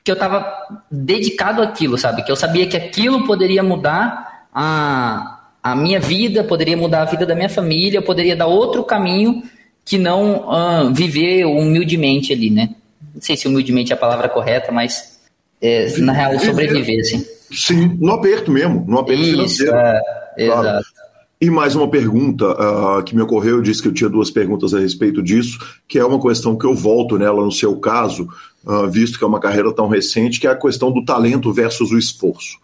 que 0.03 0.11
eu 0.11 0.15
estava 0.15 0.45
dedicado 0.91 1.61
àquilo, 1.61 1.97
sabe? 1.97 2.23
Que 2.23 2.31
eu 2.31 2.35
sabia 2.35 2.67
que 2.67 2.77
aquilo 2.77 3.25
poderia 3.25 3.63
mudar 3.63 4.47
a, 4.53 5.49
a 5.63 5.75
minha 5.75 5.99
vida, 5.99 6.43
poderia 6.43 6.77
mudar 6.77 7.01
a 7.01 7.05
vida 7.05 7.25
da 7.25 7.33
minha 7.33 7.49
família, 7.49 8.01
poderia 8.01 8.35
dar 8.35 8.45
outro 8.45 8.83
caminho 8.83 9.41
que 9.83 9.97
não 9.97 10.47
uh, 10.47 10.93
viver 10.93 11.45
humildemente 11.45 12.33
ali, 12.33 12.49
né? 12.49 12.75
Não 13.13 13.21
sei 13.21 13.37
se 13.37 13.47
humildemente 13.47 13.93
é 13.93 13.95
a 13.95 13.99
palavra 13.99 14.27
correta, 14.27 14.71
mas 14.71 15.19
é, 15.61 15.87
na 15.99 16.11
real 16.11 16.37
sobreviver, 16.39 16.99
assim. 16.99 17.25
Sim, 17.51 17.97
no 17.99 18.11
aperto 18.11 18.51
mesmo, 18.51 18.83
no 18.87 18.99
aperto 18.99 19.21
Isso, 19.21 19.31
financeiro. 19.31 19.75
É, 19.75 20.45
claro. 20.47 20.67
Exato. 20.67 21.04
E 21.39 21.49
mais 21.49 21.75
uma 21.75 21.89
pergunta 21.89 22.45
uh, 22.51 23.03
que 23.03 23.15
me 23.15 23.21
ocorreu, 23.21 23.57
eu 23.57 23.61
disse 23.61 23.81
que 23.81 23.89
eu 23.89 23.93
tinha 23.93 24.09
duas 24.09 24.31
perguntas 24.31 24.73
a 24.73 24.79
respeito 24.79 25.21
disso, 25.21 25.59
que 25.87 25.99
é 25.99 26.05
uma 26.05 26.19
questão 26.19 26.57
que 26.57 26.65
eu 26.65 26.73
volto 26.73 27.17
nela 27.17 27.43
no 27.43 27.51
seu 27.51 27.75
caso, 27.77 28.29
uh, 28.65 28.89
visto 28.89 29.17
que 29.17 29.23
é 29.23 29.27
uma 29.27 29.39
carreira 29.39 29.73
tão 29.73 29.89
recente, 29.89 30.39
que 30.39 30.47
é 30.47 30.51
a 30.51 30.55
questão 30.55 30.91
do 30.91 31.03
talento 31.03 31.51
versus 31.51 31.91
o 31.91 31.97
esforço. 31.97 32.57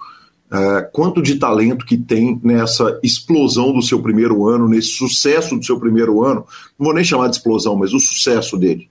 Uh, 0.52 0.90
quanto 0.94 1.22
de 1.22 1.36
talento 1.36 1.86
que 1.86 1.98
tem 1.98 2.40
nessa 2.44 3.00
explosão 3.04 3.74
do 3.74 3.82
seu 3.82 4.02
primeiro 4.02 4.48
ano, 4.48 4.68
nesse 4.68 4.90
sucesso 4.90 5.58
do 5.58 5.66
seu 5.66 5.80
primeiro 5.80 6.24
ano. 6.24 6.46
Não 6.78 6.86
vou 6.86 6.94
nem 6.94 7.04
chamar 7.04 7.28
de 7.28 7.38
explosão, 7.38 7.76
mas 7.76 7.94
o 7.94 8.00
sucesso 8.00 8.58
dele. 8.58 8.90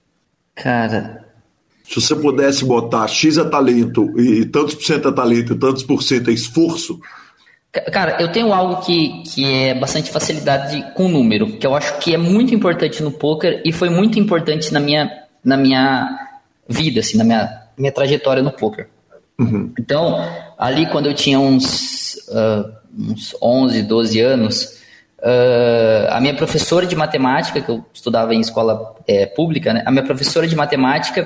Cara. 0.55 1.25
Se 1.87 2.01
você 2.01 2.15
pudesse 2.15 2.65
botar 2.65 3.07
X 3.07 3.37
é 3.37 3.43
talento 3.43 4.17
e 4.19 4.45
tantos 4.45 4.75
por 4.75 4.85
cento 4.85 5.09
é 5.09 5.11
talento 5.11 5.53
e 5.53 5.55
tantos 5.55 5.83
por 5.83 6.01
cento 6.01 6.29
é 6.29 6.33
esforço. 6.33 6.99
Cara, 7.71 8.21
eu 8.21 8.29
tenho 8.29 8.53
algo 8.53 8.81
que, 8.81 9.23
que 9.23 9.45
é 9.45 9.73
bastante 9.73 10.11
facilidade 10.11 10.85
com 10.93 11.07
número, 11.07 11.53
que 11.53 11.65
eu 11.65 11.73
acho 11.73 11.99
que 11.99 12.13
é 12.13 12.17
muito 12.17 12.53
importante 12.53 13.01
no 13.01 13.11
poker 13.11 13.61
e 13.63 13.71
foi 13.71 13.89
muito 13.89 14.19
importante 14.19 14.73
na 14.73 14.79
minha, 14.79 15.09
na 15.41 15.55
minha 15.55 16.19
vida, 16.67 16.99
assim, 16.99 17.17
na 17.17 17.23
minha, 17.23 17.61
minha 17.77 17.91
trajetória 17.91 18.43
no 18.43 18.51
poker. 18.51 18.89
Uhum. 19.39 19.71
Então, 19.79 20.19
ali 20.57 20.85
quando 20.87 21.05
eu 21.05 21.13
tinha 21.13 21.39
uns, 21.39 22.15
uh, 22.27 22.73
uns 22.93 23.33
11, 23.41 23.83
12 23.83 24.19
anos, 24.19 24.81
uh, 25.19 26.09
a 26.09 26.19
minha 26.19 26.35
professora 26.35 26.85
de 26.85 26.95
matemática, 26.95 27.61
que 27.61 27.71
eu 27.71 27.85
estudava 27.93 28.35
em 28.35 28.41
escola 28.41 28.95
é, 29.07 29.25
pública, 29.27 29.73
né? 29.73 29.81
a 29.85 29.91
minha 29.91 30.03
professora 30.03 30.45
de 30.45 30.57
matemática 30.57 31.25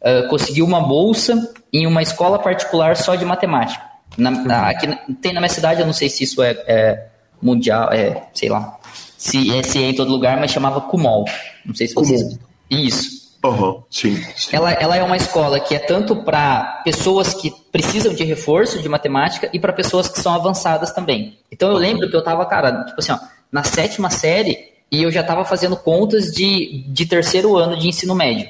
uh, 0.00 0.26
conseguiu 0.28 0.64
uma 0.64 0.80
bolsa 0.80 1.52
em 1.70 1.86
uma 1.86 2.00
escola 2.00 2.38
particular 2.38 2.96
só 2.96 3.14
de 3.14 3.26
matemática. 3.26 3.91
Na, 4.16 4.30
uhum. 4.30 4.50
aqui 4.50 5.14
tem 5.20 5.32
na 5.32 5.40
minha 5.40 5.48
cidade, 5.48 5.80
eu 5.80 5.86
não 5.86 5.92
sei 5.92 6.08
se 6.08 6.24
isso 6.24 6.42
é, 6.42 6.50
é 6.66 7.06
mundial, 7.40 7.90
é, 7.92 8.28
sei 8.34 8.48
lá, 8.48 8.78
se 9.16 9.56
é, 9.56 9.62
se 9.62 9.82
é 9.82 9.90
em 9.90 9.94
todo 9.94 10.10
lugar, 10.10 10.38
mas 10.38 10.50
chamava 10.50 10.80
Kumol. 10.80 11.24
Não 11.64 11.74
sei 11.74 11.88
se 11.88 11.94
vocês. 11.94 12.38
Isso. 12.70 13.22
Uhum, 13.44 13.82
sim, 13.90 14.22
sim. 14.36 14.50
Ela, 14.54 14.72
ela 14.72 14.96
é 14.96 15.02
uma 15.02 15.16
escola 15.16 15.58
que 15.58 15.74
é 15.74 15.78
tanto 15.80 16.16
para 16.24 16.80
pessoas 16.84 17.34
que 17.34 17.52
precisam 17.72 18.14
de 18.14 18.22
reforço 18.22 18.80
de 18.80 18.88
matemática 18.88 19.50
e 19.52 19.58
para 19.58 19.72
pessoas 19.72 20.06
que 20.06 20.20
são 20.20 20.32
avançadas 20.32 20.92
também. 20.92 21.38
Então 21.50 21.70
eu 21.70 21.76
lembro 21.76 22.08
que 22.08 22.14
eu 22.14 22.22
tava, 22.22 22.46
cara, 22.46 22.84
tipo 22.84 23.00
assim, 23.00 23.10
ó, 23.10 23.18
na 23.50 23.64
sétima 23.64 24.10
série 24.10 24.72
e 24.92 25.02
eu 25.02 25.10
já 25.10 25.22
estava 25.22 25.44
fazendo 25.44 25.76
contas 25.76 26.30
de, 26.30 26.84
de 26.86 27.04
terceiro 27.04 27.56
ano 27.56 27.76
de 27.76 27.88
ensino 27.88 28.14
médio. 28.14 28.48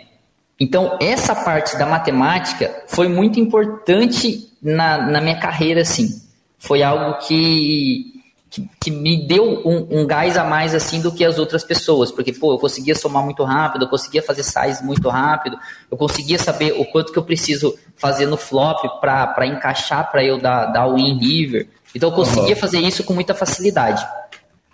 Então, 0.60 0.98
essa 1.00 1.34
parte 1.34 1.76
da 1.78 1.86
matemática 1.86 2.84
foi 2.86 3.08
muito 3.08 3.40
importante 3.40 4.51
na, 4.62 4.98
na 4.98 5.20
minha 5.20 5.38
carreira, 5.38 5.80
assim. 5.80 6.22
Foi 6.58 6.82
algo 6.82 7.18
que 7.26 8.22
que, 8.52 8.68
que 8.78 8.90
me 8.90 9.26
deu 9.26 9.62
um, 9.64 10.00
um, 10.02 10.06
gás 10.06 10.36
a 10.36 10.44
mais 10.44 10.74
assim 10.74 11.00
do 11.00 11.10
que 11.10 11.24
as 11.24 11.38
outras 11.38 11.64
pessoas, 11.64 12.12
porque 12.12 12.34
pô, 12.34 12.52
eu 12.52 12.58
conseguia 12.58 12.94
somar 12.94 13.24
muito 13.24 13.42
rápido, 13.42 13.86
eu 13.86 13.88
conseguia 13.88 14.22
fazer 14.22 14.42
size 14.42 14.84
muito 14.84 15.08
rápido, 15.08 15.56
eu 15.90 15.96
conseguia 15.96 16.38
saber 16.38 16.72
o 16.78 16.84
quanto 16.84 17.12
que 17.12 17.18
eu 17.18 17.24
preciso 17.24 17.74
fazer 17.96 18.26
no 18.26 18.36
flop 18.36 19.00
para 19.00 19.46
encaixar 19.46 20.10
para 20.12 20.22
eu 20.22 20.38
dar, 20.38 20.66
dar 20.66 20.86
o 20.86 20.98
in 20.98 21.18
river. 21.18 21.66
Então 21.94 22.10
eu 22.10 22.14
conseguia 22.14 22.54
uhum. 22.54 22.60
fazer 22.60 22.80
isso 22.80 23.02
com 23.04 23.14
muita 23.14 23.34
facilidade. 23.34 24.06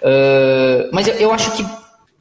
Uh, 0.03 0.91
mas 0.93 1.07
eu, 1.07 1.14
eu 1.14 1.32
acho 1.32 1.53
que, 1.53 1.64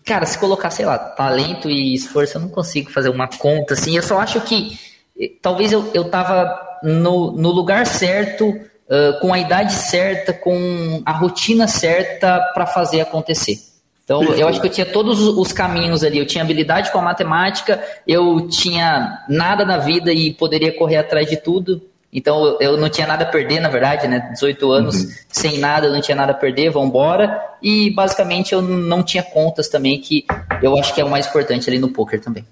cara, 0.05 0.27
se 0.27 0.37
colocar, 0.37 0.69
sei 0.69 0.85
lá, 0.85 0.99
talento 0.99 1.67
e 1.71 1.95
esforço, 1.95 2.37
eu 2.37 2.41
não 2.41 2.49
consigo 2.49 2.91
fazer 2.91 3.09
uma 3.09 3.27
conta 3.27 3.73
assim. 3.73 3.95
Eu 3.95 4.03
só 4.03 4.19
acho 4.19 4.41
que 4.41 4.77
eh, 5.19 5.31
talvez 5.41 5.71
eu, 5.71 5.89
eu 5.95 6.03
tava 6.05 6.66
no, 6.83 7.31
no 7.31 7.51
lugar 7.51 7.85
certo 7.85 8.49
uh, 8.49 9.19
com 9.19 9.33
a 9.33 9.39
idade 9.39 9.73
certa, 9.73 10.33
com 10.33 11.01
a 11.05 11.11
rotina 11.11 11.67
certa 11.67 12.39
para 12.53 12.65
fazer 12.65 13.01
acontecer. 13.01 13.57
Então, 14.03 14.23
eu 14.23 14.47
acho 14.47 14.61
que 14.61 14.67
eu 14.67 14.71
tinha 14.71 14.85
todos 14.85 15.19
os 15.19 15.51
caminhos 15.51 16.01
ali. 16.01 16.17
Eu 16.17 16.25
tinha 16.25 16.41
habilidade 16.41 16.93
com 16.93 16.99
a 16.99 17.01
matemática, 17.01 17.83
eu 18.07 18.47
tinha 18.47 19.25
nada 19.27 19.65
na 19.65 19.79
vida 19.79 20.13
e 20.13 20.33
poderia 20.33 20.71
correr 20.71 20.95
atrás 20.95 21.29
de 21.29 21.35
tudo. 21.35 21.81
Então, 22.11 22.57
eu 22.61 22.77
não 22.77 22.87
tinha 22.87 23.05
nada 23.05 23.25
a 23.25 23.27
perder, 23.27 23.59
na 23.59 23.67
verdade, 23.67 24.07
né? 24.07 24.29
18 24.31 24.71
anos 24.71 24.95
uhum. 24.95 25.11
sem 25.27 25.59
nada, 25.59 25.87
eu 25.87 25.91
não 25.91 25.99
tinha 25.99 26.15
nada 26.15 26.31
a 26.31 26.35
perder, 26.35 26.69
vamos 26.71 26.87
embora. 26.87 27.37
E, 27.61 27.91
basicamente, 27.91 28.53
eu 28.53 28.61
não 28.61 29.03
tinha 29.03 29.21
contas 29.21 29.67
também, 29.67 29.99
que 29.99 30.25
eu 30.61 30.77
acho 30.77 30.95
que 30.95 31.01
é 31.01 31.03
o 31.03 31.09
mais 31.09 31.27
importante 31.27 31.69
ali 31.69 31.77
no 31.77 31.89
poker 31.89 32.21
também. 32.21 32.45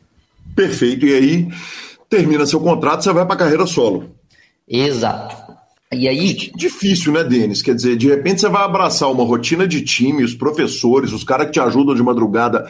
Perfeito. 0.53 1.05
E 1.05 1.13
aí, 1.13 1.47
termina 2.09 2.45
seu 2.45 2.59
contrato, 2.59 3.03
você 3.03 3.13
vai 3.13 3.25
para 3.25 3.35
a 3.35 3.39
carreira 3.39 3.65
solo. 3.65 4.11
Exato. 4.67 5.35
E 5.91 6.07
aí. 6.07 6.51
Difícil, 6.55 7.13
né, 7.13 7.23
Denis? 7.23 7.61
Quer 7.61 7.75
dizer, 7.75 7.95
de 7.95 8.07
repente 8.07 8.41
você 8.41 8.49
vai 8.49 8.63
abraçar 8.63 9.11
uma 9.11 9.23
rotina 9.23 9.67
de 9.67 9.81
time, 9.81 10.23
os 10.23 10.33
professores, 10.33 11.11
os 11.11 11.23
caras 11.23 11.47
que 11.47 11.53
te 11.53 11.59
ajudam 11.59 11.95
de 11.95 12.03
madrugada 12.03 12.67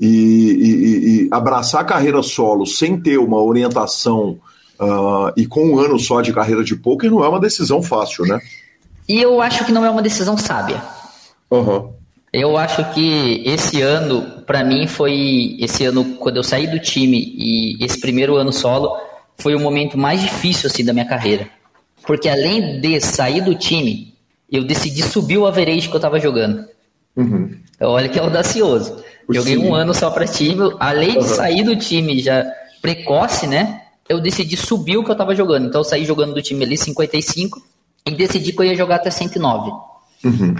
e, 0.00 0.06
e, 0.06 1.26
e 1.26 1.28
abraçar 1.30 1.82
a 1.82 1.84
carreira 1.84 2.22
solo 2.22 2.66
sem 2.66 3.00
ter 3.00 3.18
uma 3.18 3.40
orientação 3.40 4.38
uh, 4.80 5.32
e 5.36 5.46
com 5.46 5.64
um 5.66 5.78
ano 5.78 5.98
só 5.98 6.20
de 6.20 6.32
carreira 6.32 6.64
de 6.64 6.74
poker 6.74 7.10
não 7.10 7.24
é 7.24 7.28
uma 7.28 7.40
decisão 7.40 7.82
fácil, 7.82 8.26
né? 8.26 8.40
E 9.08 9.20
eu 9.20 9.40
acho 9.40 9.64
que 9.64 9.72
não 9.72 9.84
é 9.84 9.90
uma 9.90 10.02
decisão 10.02 10.36
sábia. 10.36 10.82
Uhum. 11.50 11.92
Eu 12.32 12.56
acho 12.56 12.92
que 12.92 13.42
esse 13.46 13.80
ano, 13.80 14.33
para 14.46 14.64
mim, 14.64 14.86
foi. 14.86 15.56
Esse 15.58 15.84
ano, 15.84 16.16
quando 16.16 16.36
eu 16.36 16.42
saí 16.42 16.66
do 16.66 16.78
time 16.78 17.34
e 17.36 17.84
esse 17.84 18.00
primeiro 18.00 18.36
ano 18.36 18.52
solo, 18.52 18.96
foi 19.36 19.54
o 19.54 19.60
momento 19.60 19.98
mais 19.98 20.20
difícil 20.20 20.68
assim, 20.68 20.84
da 20.84 20.92
minha 20.92 21.06
carreira. 21.06 21.48
Porque 22.06 22.28
além 22.28 22.80
de 22.80 23.00
sair 23.00 23.40
do 23.40 23.54
time, 23.54 24.14
eu 24.50 24.64
decidi 24.64 25.02
subir 25.02 25.38
o 25.38 25.46
average 25.46 25.88
que 25.88 25.96
eu 25.96 26.00
tava 26.00 26.20
jogando. 26.20 26.64
Uhum. 27.16 27.56
Então, 27.74 27.90
olha 27.90 28.08
que 28.08 28.18
audacioso. 28.18 29.02
O 29.26 29.34
Joguei 29.34 29.56
um 29.56 29.74
ano 29.74 29.94
só 29.94 30.10
para 30.10 30.26
time, 30.26 30.74
além 30.78 31.16
uhum. 31.16 31.22
de 31.22 31.28
sair 31.28 31.62
do 31.62 31.76
time 31.76 32.20
já 32.20 32.44
precoce, 32.82 33.46
né? 33.46 33.80
Eu 34.08 34.20
decidi 34.20 34.56
subir 34.56 34.98
o 34.98 35.04
que 35.04 35.10
eu 35.10 35.16
tava 35.16 35.34
jogando. 35.34 35.66
Então 35.66 35.80
eu 35.80 35.84
saí 35.84 36.04
jogando 36.04 36.34
do 36.34 36.42
time 36.42 36.62
ali 36.64 36.76
55 36.76 37.62
e 38.06 38.10
decidi 38.10 38.52
que 38.52 38.60
eu 38.60 38.66
ia 38.66 38.76
jogar 38.76 38.96
até 38.96 39.10
109. 39.10 39.70
Uhum. 40.24 40.54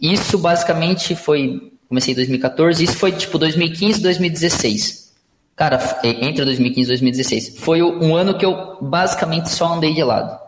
Isso 0.00 0.36
basicamente 0.36 1.16
foi. 1.16 1.72
Comecei 1.88 2.12
em 2.12 2.16
2014, 2.16 2.82
isso 2.82 2.96
foi 2.96 3.12
tipo 3.12 3.38
2015, 3.38 4.00
2016. 4.02 5.12
Cara, 5.56 5.78
entre 6.02 6.44
2015 6.44 6.86
e 6.86 6.88
2016. 6.88 7.58
Foi 7.58 7.82
um 7.82 8.16
ano 8.16 8.36
que 8.36 8.44
eu 8.44 8.78
basicamente 8.80 9.50
só 9.50 9.74
andei 9.74 9.94
de 9.94 10.02
lado. 10.02 10.38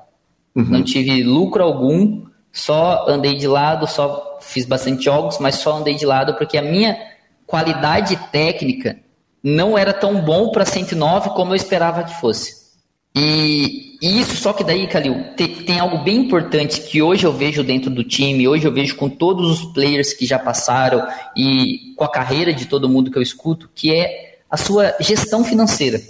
Uhum. 0.55 0.65
Não 0.65 0.83
tive 0.83 1.23
lucro 1.23 1.63
algum, 1.63 2.25
só 2.53 3.07
andei 3.09 3.37
de 3.37 3.47
lado, 3.47 3.87
só 3.87 4.39
fiz 4.41 4.65
bastante 4.65 5.05
jogos, 5.05 5.39
mas 5.39 5.57
só 5.57 5.77
andei 5.77 5.95
de 5.95 6.07
lado 6.07 6.35
porque 6.35 6.57
a 6.57 6.63
minha 6.63 6.99
qualidade 7.47 8.17
técnica 8.33 8.99
não 9.43 9.79
era 9.79 9.93
tão 9.93 10.21
bom 10.21 10.51
para 10.51 10.65
109 10.65 11.31
como 11.31 11.53
eu 11.53 11.57
esperava 11.57 12.03
que 12.03 12.19
fosse. 12.21 12.67
E, 13.15 13.86
e 14.01 14.21
isso, 14.21 14.37
só 14.37 14.53
que 14.53 14.63
daí, 14.63 14.87
Calil, 14.87 15.25
tem, 15.37 15.49
tem, 15.49 15.79
algo 15.79 15.99
bem 15.99 16.17
importante 16.19 16.81
que 16.83 17.01
hoje 17.01 17.25
eu 17.25 17.33
vejo 17.33 17.63
dentro 17.63 17.91
do 17.91 18.05
time, 18.05 18.47
hoje 18.47 18.67
eu 18.67 18.73
vejo 18.73 18.97
com 18.97 19.09
todos 19.09 19.51
os 19.51 19.73
players 19.73 20.13
que 20.13 20.27
já 20.27 20.39
passaram 20.39 21.07
e 21.37 21.95
com 21.97 22.05
a 22.05 22.11
carreira 22.11 22.53
de 22.53 22.67
todo 22.67 22.89
mundo 22.89 23.11
que 23.11 23.19
eu 23.19 23.23
escuto, 23.23 23.71
que 23.75 23.93
é 23.93 24.39
a 24.51 24.57
sua 24.57 24.95
gestão 25.01 25.45
financeira. 25.45 26.01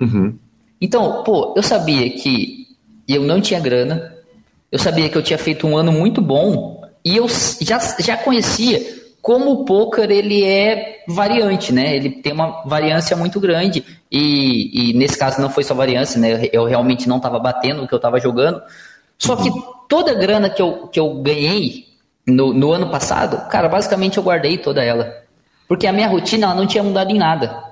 Uhum. 0.00 0.36
Então, 0.80 1.22
pô, 1.22 1.54
eu 1.56 1.62
sabia 1.62 2.10
que 2.10 2.66
eu 3.08 3.22
não 3.22 3.40
tinha 3.40 3.60
grana. 3.60 4.14
Eu 4.70 4.78
sabia 4.78 5.08
que 5.08 5.16
eu 5.16 5.22
tinha 5.22 5.38
feito 5.38 5.66
um 5.66 5.76
ano 5.76 5.92
muito 5.92 6.20
bom 6.20 6.82
e 7.04 7.16
eu 7.16 7.26
já, 7.60 7.78
já 7.98 8.16
conhecia 8.16 9.01
como 9.22 9.52
o 9.52 9.64
poker 9.64 10.10
ele 10.10 10.44
é 10.44 11.04
variante, 11.06 11.72
né? 11.72 11.94
Ele 11.94 12.10
tem 12.10 12.32
uma 12.32 12.64
variância 12.64 13.16
muito 13.16 13.38
grande 13.38 13.84
e, 14.10 14.90
e 14.90 14.94
nesse 14.94 15.16
caso 15.16 15.40
não 15.40 15.48
foi 15.48 15.62
só 15.62 15.74
variância, 15.74 16.20
né? 16.20 16.48
Eu 16.52 16.64
realmente 16.64 17.08
não 17.08 17.18
estava 17.18 17.38
batendo 17.38 17.84
o 17.84 17.88
que 17.88 17.94
eu 17.94 17.98
estava 17.98 18.18
jogando. 18.18 18.60
Só 19.16 19.36
que 19.36 19.48
toda 19.88 20.10
a 20.10 20.14
grana 20.14 20.50
que 20.50 20.60
eu, 20.60 20.88
que 20.88 20.98
eu 20.98 21.22
ganhei 21.22 21.86
no, 22.26 22.52
no 22.52 22.72
ano 22.72 22.90
passado, 22.90 23.48
cara, 23.48 23.68
basicamente 23.68 24.18
eu 24.18 24.24
guardei 24.24 24.58
toda 24.58 24.82
ela. 24.82 25.22
Porque 25.68 25.86
a 25.86 25.92
minha 25.92 26.08
rotina 26.08 26.46
ela 26.46 26.56
não 26.56 26.66
tinha 26.66 26.82
mudado 26.82 27.12
em 27.12 27.18
nada. 27.18 27.62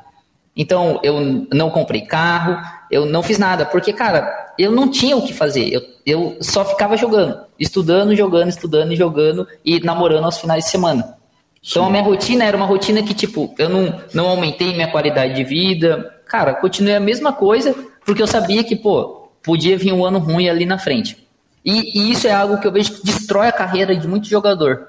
Então 0.55 1.01
eu 1.03 1.49
não 1.53 1.69
comprei 1.69 2.03
carro, 2.03 2.57
eu 2.93 3.07
não 3.07 3.25
fiz 3.25 3.39
nada, 3.39 3.67
porque, 3.67 3.93
cara, 3.93 4.53
eu 4.57 4.71
não 4.71 4.89
tinha 4.89 5.17
o 5.17 5.23
que 5.27 5.33
fazer. 5.33 5.69
Eu, 5.73 5.83
eu 6.07 6.39
só 6.41 6.65
ficava 6.65 6.97
jogando, 6.97 7.41
estudando, 7.59 8.15
jogando, 8.15 8.49
estudando 8.49 8.93
e 8.93 8.97
jogando 8.97 9.49
e 9.65 9.81
namorando 9.81 10.27
aos 10.27 10.39
finais 10.39 10.65
de 10.65 10.71
semana. 10.71 11.20
Então 11.63 11.87
a 11.87 11.91
minha 11.91 12.03
rotina 12.03 12.45
era 12.45 12.57
uma 12.57 12.67
rotina 12.67 13.03
que, 13.03 13.13
tipo, 13.13 13.55
eu 13.59 13.69
não, 13.69 14.01
não 14.15 14.29
aumentei 14.29 14.73
minha 14.73 14.91
qualidade 14.91 15.35
de 15.35 15.45
vida. 15.45 16.15
Cara, 16.27 16.55
continuei 16.55 16.97
a 16.97 17.01
mesma 17.01 17.33
coisa, 17.33 17.75
porque 18.05 18.23
eu 18.23 18.27
sabia 18.27 18.65
que, 18.65 18.75
pô, 18.75 19.29
podia 19.43 19.77
vir 19.77 19.93
um 19.93 20.05
ano 20.05 20.19
ruim 20.19 20.49
ali 20.49 20.65
na 20.65 20.79
frente. 20.79 21.29
E, 21.65 21.99
e 21.99 22.11
isso 22.11 22.27
é 22.27 22.33
algo 22.33 22.59
que 22.59 22.67
eu 22.67 22.73
vejo 22.73 22.95
que 22.95 23.05
destrói 23.05 23.49
a 23.49 23.53
carreira 23.53 23.95
de 23.95 24.09
muito 24.09 24.27
jogador. 24.27 24.89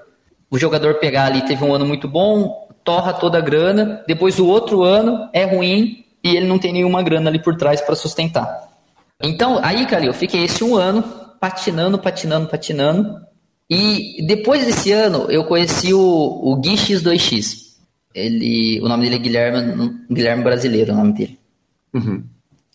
O 0.50 0.58
jogador 0.58 0.96
pegar 0.96 1.26
ali, 1.26 1.42
teve 1.42 1.64
um 1.64 1.74
ano 1.74 1.86
muito 1.86 2.08
bom, 2.08 2.68
torra 2.84 3.14
toda 3.14 3.38
a 3.38 3.42
grana, 3.42 4.04
depois 4.08 4.40
o 4.40 4.48
outro 4.48 4.84
ano 4.84 5.30
é 5.34 5.44
ruim, 5.44 6.06
e 6.24 6.36
ele 6.36 6.48
não 6.48 6.60
tem 6.60 6.74
nenhuma 6.74 7.02
grana 7.02 7.30
ali 7.30 7.40
por 7.40 7.56
trás 7.56 7.82
para 7.82 7.96
sustentar. 7.96 8.70
Então, 9.22 9.60
aí, 9.64 9.86
cara, 9.86 10.06
eu 10.06 10.14
fiquei 10.14 10.44
esse 10.44 10.64
um 10.64 10.76
ano 10.76 11.04
patinando, 11.40 11.98
patinando, 11.98 12.48
patinando. 12.48 13.22
E 13.72 14.22
depois 14.28 14.66
desse 14.66 14.92
ano, 14.92 15.32
eu 15.32 15.46
conheci 15.46 15.94
o, 15.94 16.00
o 16.00 16.58
Gui 16.58 16.76
X2X. 16.76 17.72
Ele, 18.14 18.82
o 18.82 18.90
nome 18.90 19.04
dele 19.04 19.16
é 19.16 19.20
Guilherme, 19.20 20.00
Guilherme 20.12 20.44
Brasileiro, 20.44 20.92
o 20.92 20.96
nome 20.98 21.14
dele. 21.14 21.40
Uhum. 21.94 22.22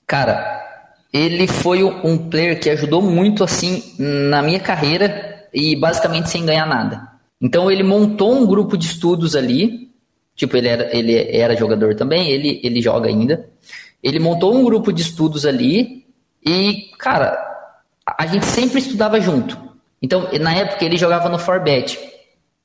Cara, 0.07 0.64
ele 1.12 1.47
foi 1.47 1.84
um 1.84 2.16
player 2.16 2.59
que 2.59 2.70
ajudou 2.70 3.03
muito, 3.03 3.44
assim, 3.44 3.82
na 3.99 4.40
minha 4.40 4.59
carreira 4.59 5.47
e 5.53 5.76
basicamente 5.76 6.30
sem 6.30 6.47
ganhar 6.47 6.66
nada. 6.66 7.07
Então, 7.38 7.70
ele 7.70 7.82
montou 7.82 8.34
um 8.34 8.47
grupo 8.47 8.78
de 8.78 8.86
estudos 8.86 9.36
ali, 9.36 9.86
Tipo, 10.36 10.59
ele 10.59 10.68
era, 10.68 10.94
ele 10.94 11.14
era 11.34 11.57
jogador 11.57 11.94
também, 11.94 12.28
ele, 12.28 12.61
ele 12.62 12.82
joga 12.82 13.09
ainda. 13.09 13.49
Ele 14.03 14.20
montou 14.20 14.55
um 14.55 14.62
grupo 14.62 14.92
de 14.92 15.01
estudos 15.01 15.47
ali 15.47 16.05
e, 16.44 16.90
cara, 16.99 17.34
a 18.07 18.26
gente 18.26 18.44
sempre 18.44 18.78
estudava 18.78 19.18
junto. 19.18 19.59
Então, 20.01 20.28
na 20.40 20.55
época, 20.55 20.84
ele 20.84 20.97
jogava 20.97 21.28
no 21.28 21.38
Forbet. 21.38 21.99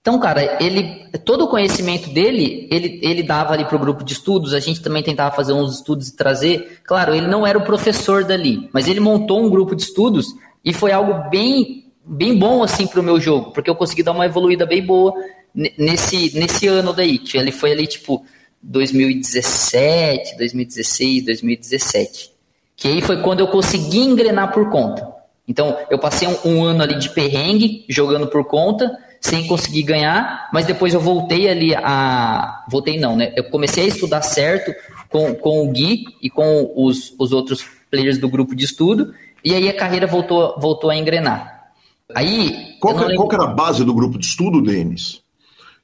Então, 0.01 0.19
cara, 0.19 0.57
ele 0.63 1.05
todo 1.19 1.45
o 1.45 1.47
conhecimento 1.47 2.09
dele, 2.09 2.67
ele, 2.71 2.99
ele 3.03 3.21
dava 3.21 3.53
ali 3.53 3.63
para 3.63 3.75
o 3.75 3.79
grupo 3.79 4.03
de 4.03 4.13
estudos, 4.13 4.53
a 4.53 4.59
gente 4.59 4.82
também 4.82 5.03
tentava 5.03 5.36
fazer 5.36 5.53
uns 5.53 5.75
estudos 5.75 6.09
e 6.09 6.15
trazer. 6.15 6.79
Claro, 6.84 7.13
ele 7.13 7.27
não 7.27 7.45
era 7.45 7.57
o 7.57 7.63
professor 7.63 8.23
dali, 8.23 8.67
mas 8.73 8.88
ele 8.88 8.99
montou 8.99 9.43
um 9.43 9.49
grupo 9.49 9.75
de 9.75 9.84
estudos 9.84 10.25
e 10.65 10.73
foi 10.73 10.91
algo 10.91 11.29
bem, 11.29 11.91
bem 12.03 12.36
bom 12.36 12.63
assim 12.63 12.88
para 12.88 12.99
o 12.99 13.03
meu 13.03 13.19
jogo, 13.19 13.51
porque 13.51 13.69
eu 13.69 13.75
consegui 13.75 14.01
dar 14.01 14.11
uma 14.11 14.25
evoluída 14.25 14.65
bem 14.65 14.84
boa 14.84 15.13
nesse, 15.53 16.36
nesse 16.38 16.65
ano 16.67 16.93
daí, 16.93 17.19
que 17.19 17.38
ele 17.38 17.51
foi 17.51 17.71
ali 17.71 17.86
tipo 17.86 18.25
2017, 18.63 20.36
2016, 20.38 21.25
2017. 21.25 22.32
Que 22.75 22.88
aí 22.88 23.01
foi 23.01 23.21
quando 23.21 23.41
eu 23.41 23.47
consegui 23.47 23.99
engrenar 23.99 24.51
por 24.51 24.67
conta. 24.71 25.11
Então, 25.52 25.78
eu 25.89 25.99
passei 25.99 26.30
um, 26.30 26.38
um 26.45 26.64
ano 26.64 26.82
ali 26.82 26.97
de 26.97 27.10
perrengue, 27.10 27.84
jogando 27.89 28.26
por 28.28 28.45
conta, 28.45 28.89
sem 29.20 29.45
conseguir 29.47 29.84
ganhar, 29.84 30.49
mas 30.54 30.66
depois 30.66 30.93
eu 30.93 31.02
voltei 31.02 31.49
ali 31.49 31.76
a. 31.76 32.64
Voltei 32.70 32.97
não, 32.97 33.18
né? 33.18 33.34
Eu 33.36 33.43
comecei 33.49 33.84
a 33.84 33.88
estudar 33.89 34.22
certo 34.22 34.74
com, 35.10 35.36
com 35.36 35.68
o 35.68 35.72
Gui 35.74 36.06
e 36.22 36.30
com 36.30 36.72
os, 36.74 37.14
os 37.20 37.34
outros 37.34 37.66
players 37.91 38.18
do 38.18 38.30
grupo 38.30 38.56
de 38.56 38.64
estudo, 38.64 39.14
e 39.43 39.54
aí 39.54 39.68
a 39.68 39.76
carreira 39.76 40.08
voltou, 40.08 40.58
voltou 40.58 40.89
a 40.89 40.95
engrenar. 40.95 41.74
Aí. 42.16 42.78
Qual, 42.80 42.97
que, 42.97 43.14
qual 43.14 43.30
era 43.34 43.43
a 43.43 43.54
base 43.54 43.84
do 43.84 43.93
grupo 43.93 44.18
de 44.18 44.26
estudo, 44.26 44.62
Denis? 44.62 45.22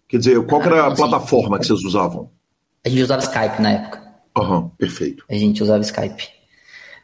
Quer 0.07 0.17
dizer, 0.19 0.45
qual 0.45 0.61
era 0.61 0.83
a 0.83 0.87
ah, 0.87 0.95
plataforma 0.95 1.59
que 1.59 1.65
vocês 1.65 1.83
usavam? 1.83 2.29
A 2.85 2.87
gente 2.87 3.03
usava 3.03 3.21
Skype 3.21 3.61
na 3.61 3.71
época. 3.71 4.01
Aham, 4.37 4.59
uhum, 4.59 4.69
perfeito. 4.69 5.25
A 5.29 5.35
gente 5.35 5.61
usava 5.61 5.81
Skype. 5.81 6.23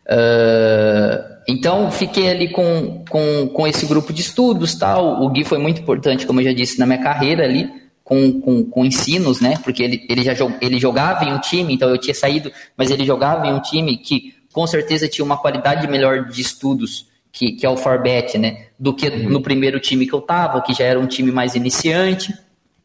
Uh, 0.07 1.32
então, 1.47 1.91
fiquei 1.91 2.29
ali 2.29 2.49
com, 2.49 3.03
com, 3.09 3.47
com 3.47 3.67
esse 3.67 3.85
grupo 3.85 4.13
de 4.13 4.21
estudos 4.21 4.75
tal. 4.75 5.21
O 5.21 5.29
Gui 5.29 5.43
foi 5.43 5.57
muito 5.57 5.81
importante, 5.81 6.25
como 6.25 6.39
eu 6.39 6.45
já 6.45 6.53
disse, 6.53 6.79
na 6.79 6.85
minha 6.85 7.01
carreira 7.01 7.43
ali, 7.43 7.69
com, 8.03 8.39
com, 8.41 8.63
com 8.63 8.85
ensinos, 8.85 9.39
né? 9.39 9.55
Porque 9.63 9.83
ele, 9.83 10.05
ele 10.09 10.23
já 10.23 10.33
ele 10.61 10.79
jogava 10.79 11.25
em 11.25 11.33
um 11.33 11.39
time, 11.39 11.73
então 11.73 11.89
eu 11.89 11.97
tinha 11.97 12.13
saído, 12.13 12.51
mas 12.77 12.91
ele 12.91 13.05
jogava 13.05 13.47
em 13.47 13.53
um 13.53 13.59
time 13.59 13.97
que 13.97 14.33
com 14.51 14.65
certeza 14.67 15.07
tinha 15.07 15.25
uma 15.25 15.37
qualidade 15.37 15.87
melhor 15.87 16.25
de 16.25 16.41
estudos 16.41 17.07
que, 17.31 17.53
que 17.53 17.65
é 17.65 17.69
o 17.69 17.75
Farbet, 17.75 18.37
né? 18.37 18.67
Do 18.77 18.93
que 18.93 19.07
uhum. 19.07 19.29
no 19.29 19.41
primeiro 19.41 19.79
time 19.79 20.05
que 20.05 20.13
eu 20.13 20.21
tava, 20.21 20.61
que 20.61 20.73
já 20.73 20.85
era 20.85 20.99
um 20.99 21.07
time 21.07 21.31
mais 21.31 21.55
iniciante. 21.55 22.31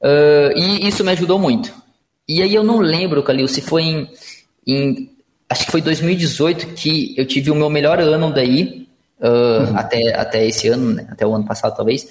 Uh, 0.01 0.57
e 0.57 0.89
isso 0.89 1.05
me 1.05 1.13
ajudou 1.13 1.39
muito. 1.39 1.73
E 2.27 2.43
aí 2.43 2.55
eu 2.55 2.65
não 2.65 2.79
lembro, 2.79 3.23
Calil, 3.23 3.47
se 3.47 3.61
foi 3.61 3.83
em, 3.83 4.09
em 4.67 5.11
acho 5.49 5.65
que 5.65 5.73
foi 5.73 5.81
2018 5.81 6.75
que 6.75 7.15
eu 7.17 7.27
tive 7.27 7.51
o 7.51 7.55
meu 7.55 7.71
melhor 7.71 7.99
ano 8.01 8.33
daí, 8.33 8.87
uh, 9.21 9.71
uhum. 9.71 9.77
até, 9.77 10.15
até 10.15 10.47
esse 10.47 10.69
ano, 10.69 10.95
né? 10.95 11.07
até 11.11 11.27
o 11.27 11.35
ano 11.35 11.45
passado 11.45 11.75
talvez. 11.75 12.09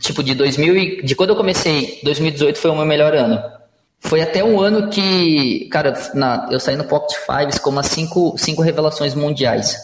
Tipo, 0.00 0.22
de 0.22 0.34
2000 0.34 0.76
e, 0.76 1.02
de 1.02 1.14
quando 1.14 1.30
eu 1.30 1.36
comecei, 1.36 2.00
2018 2.02 2.58
foi 2.58 2.70
o 2.70 2.76
meu 2.76 2.86
melhor 2.86 3.14
ano. 3.14 3.40
Foi 4.00 4.20
até 4.20 4.42
um 4.42 4.60
ano 4.60 4.88
que, 4.88 5.68
cara, 5.70 5.94
na, 6.14 6.48
eu 6.50 6.58
saí 6.58 6.76
no 6.76 6.84
Pocket 6.84 7.16
Fives 7.18 7.58
com 7.58 7.70
umas 7.70 7.86
cinco, 7.86 8.34
cinco 8.36 8.60
revelações 8.60 9.14
mundiais. 9.14 9.76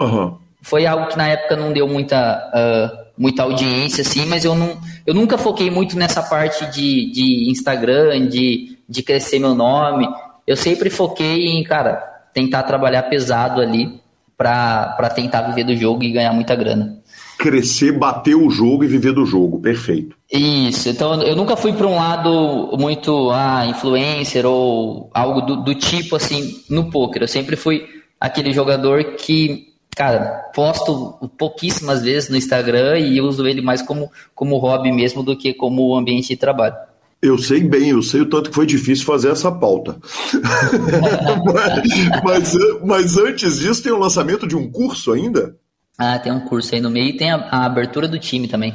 Uhum. 0.00 0.36
Foi 0.62 0.86
algo 0.86 1.08
que 1.08 1.16
na 1.16 1.28
época 1.28 1.56
não 1.56 1.72
deu 1.72 1.88
muita, 1.88 2.50
uh, 2.54 3.06
muita 3.18 3.42
audiência, 3.42 4.02
assim, 4.02 4.24
mas 4.26 4.44
eu, 4.44 4.54
não, 4.54 4.80
eu 5.04 5.14
nunca 5.14 5.36
foquei 5.36 5.70
muito 5.70 5.98
nessa 5.98 6.22
parte 6.22 6.66
de, 6.66 7.10
de 7.10 7.50
Instagram, 7.50 8.28
de, 8.28 8.78
de 8.88 9.02
crescer 9.02 9.40
meu 9.40 9.54
nome 9.54 10.08
eu 10.46 10.56
sempre 10.56 10.90
foquei 10.90 11.46
em, 11.46 11.64
cara, 11.64 11.96
tentar 12.32 12.62
trabalhar 12.62 13.04
pesado 13.04 13.60
ali 13.60 14.00
para 14.36 15.10
tentar 15.14 15.42
viver 15.42 15.64
do 15.64 15.74
jogo 15.74 16.04
e 16.04 16.12
ganhar 16.12 16.32
muita 16.32 16.54
grana. 16.54 16.98
Crescer, 17.38 17.92
bater 17.92 18.34
o 18.34 18.48
jogo 18.48 18.84
e 18.84 18.86
viver 18.86 19.12
do 19.12 19.26
jogo, 19.26 19.60
perfeito. 19.60 20.16
Isso, 20.30 20.88
então 20.88 21.22
eu 21.22 21.36
nunca 21.36 21.56
fui 21.56 21.72
para 21.72 21.86
um 21.86 21.96
lado 21.96 22.76
muito 22.78 23.30
ah, 23.30 23.66
influencer 23.66 24.46
ou 24.46 25.10
algo 25.14 25.40
do, 25.42 25.56
do 25.62 25.74
tipo 25.74 26.16
assim 26.16 26.62
no 26.68 26.90
poker. 26.90 27.22
Eu 27.22 27.28
sempre 27.28 27.56
fui 27.56 27.86
aquele 28.20 28.52
jogador 28.52 29.16
que, 29.16 29.66
cara, 29.94 30.50
posto 30.54 31.30
pouquíssimas 31.38 32.02
vezes 32.02 32.28
no 32.28 32.36
Instagram 32.36 32.98
e 32.98 33.20
uso 33.20 33.46
ele 33.46 33.60
mais 33.60 33.82
como, 33.82 34.10
como 34.34 34.58
hobby 34.58 34.92
mesmo 34.92 35.22
do 35.22 35.36
que 35.36 35.52
como 35.52 35.96
ambiente 35.96 36.28
de 36.28 36.36
trabalho. 36.36 36.76
Eu 37.20 37.38
sei 37.38 37.62
bem, 37.62 37.90
eu 37.90 38.02
sei 38.02 38.20
o 38.20 38.28
tanto 38.28 38.50
que 38.50 38.54
foi 38.54 38.66
difícil 38.66 39.06
fazer 39.06 39.30
essa 39.30 39.50
pauta. 39.50 39.98
mas, 42.22 42.54
mas, 42.84 43.16
antes 43.16 43.58
disso, 43.58 43.82
tem 43.82 43.92
o 43.92 43.98
lançamento 43.98 44.46
de 44.46 44.54
um 44.54 44.70
curso 44.70 45.12
ainda? 45.12 45.56
Ah, 45.98 46.18
tem 46.18 46.30
um 46.30 46.40
curso 46.40 46.74
aí 46.74 46.80
no 46.80 46.90
meio 46.90 47.08
e 47.08 47.16
tem 47.16 47.30
a, 47.30 47.36
a 47.36 47.64
abertura 47.64 48.06
do 48.06 48.18
time 48.18 48.46
também. 48.46 48.74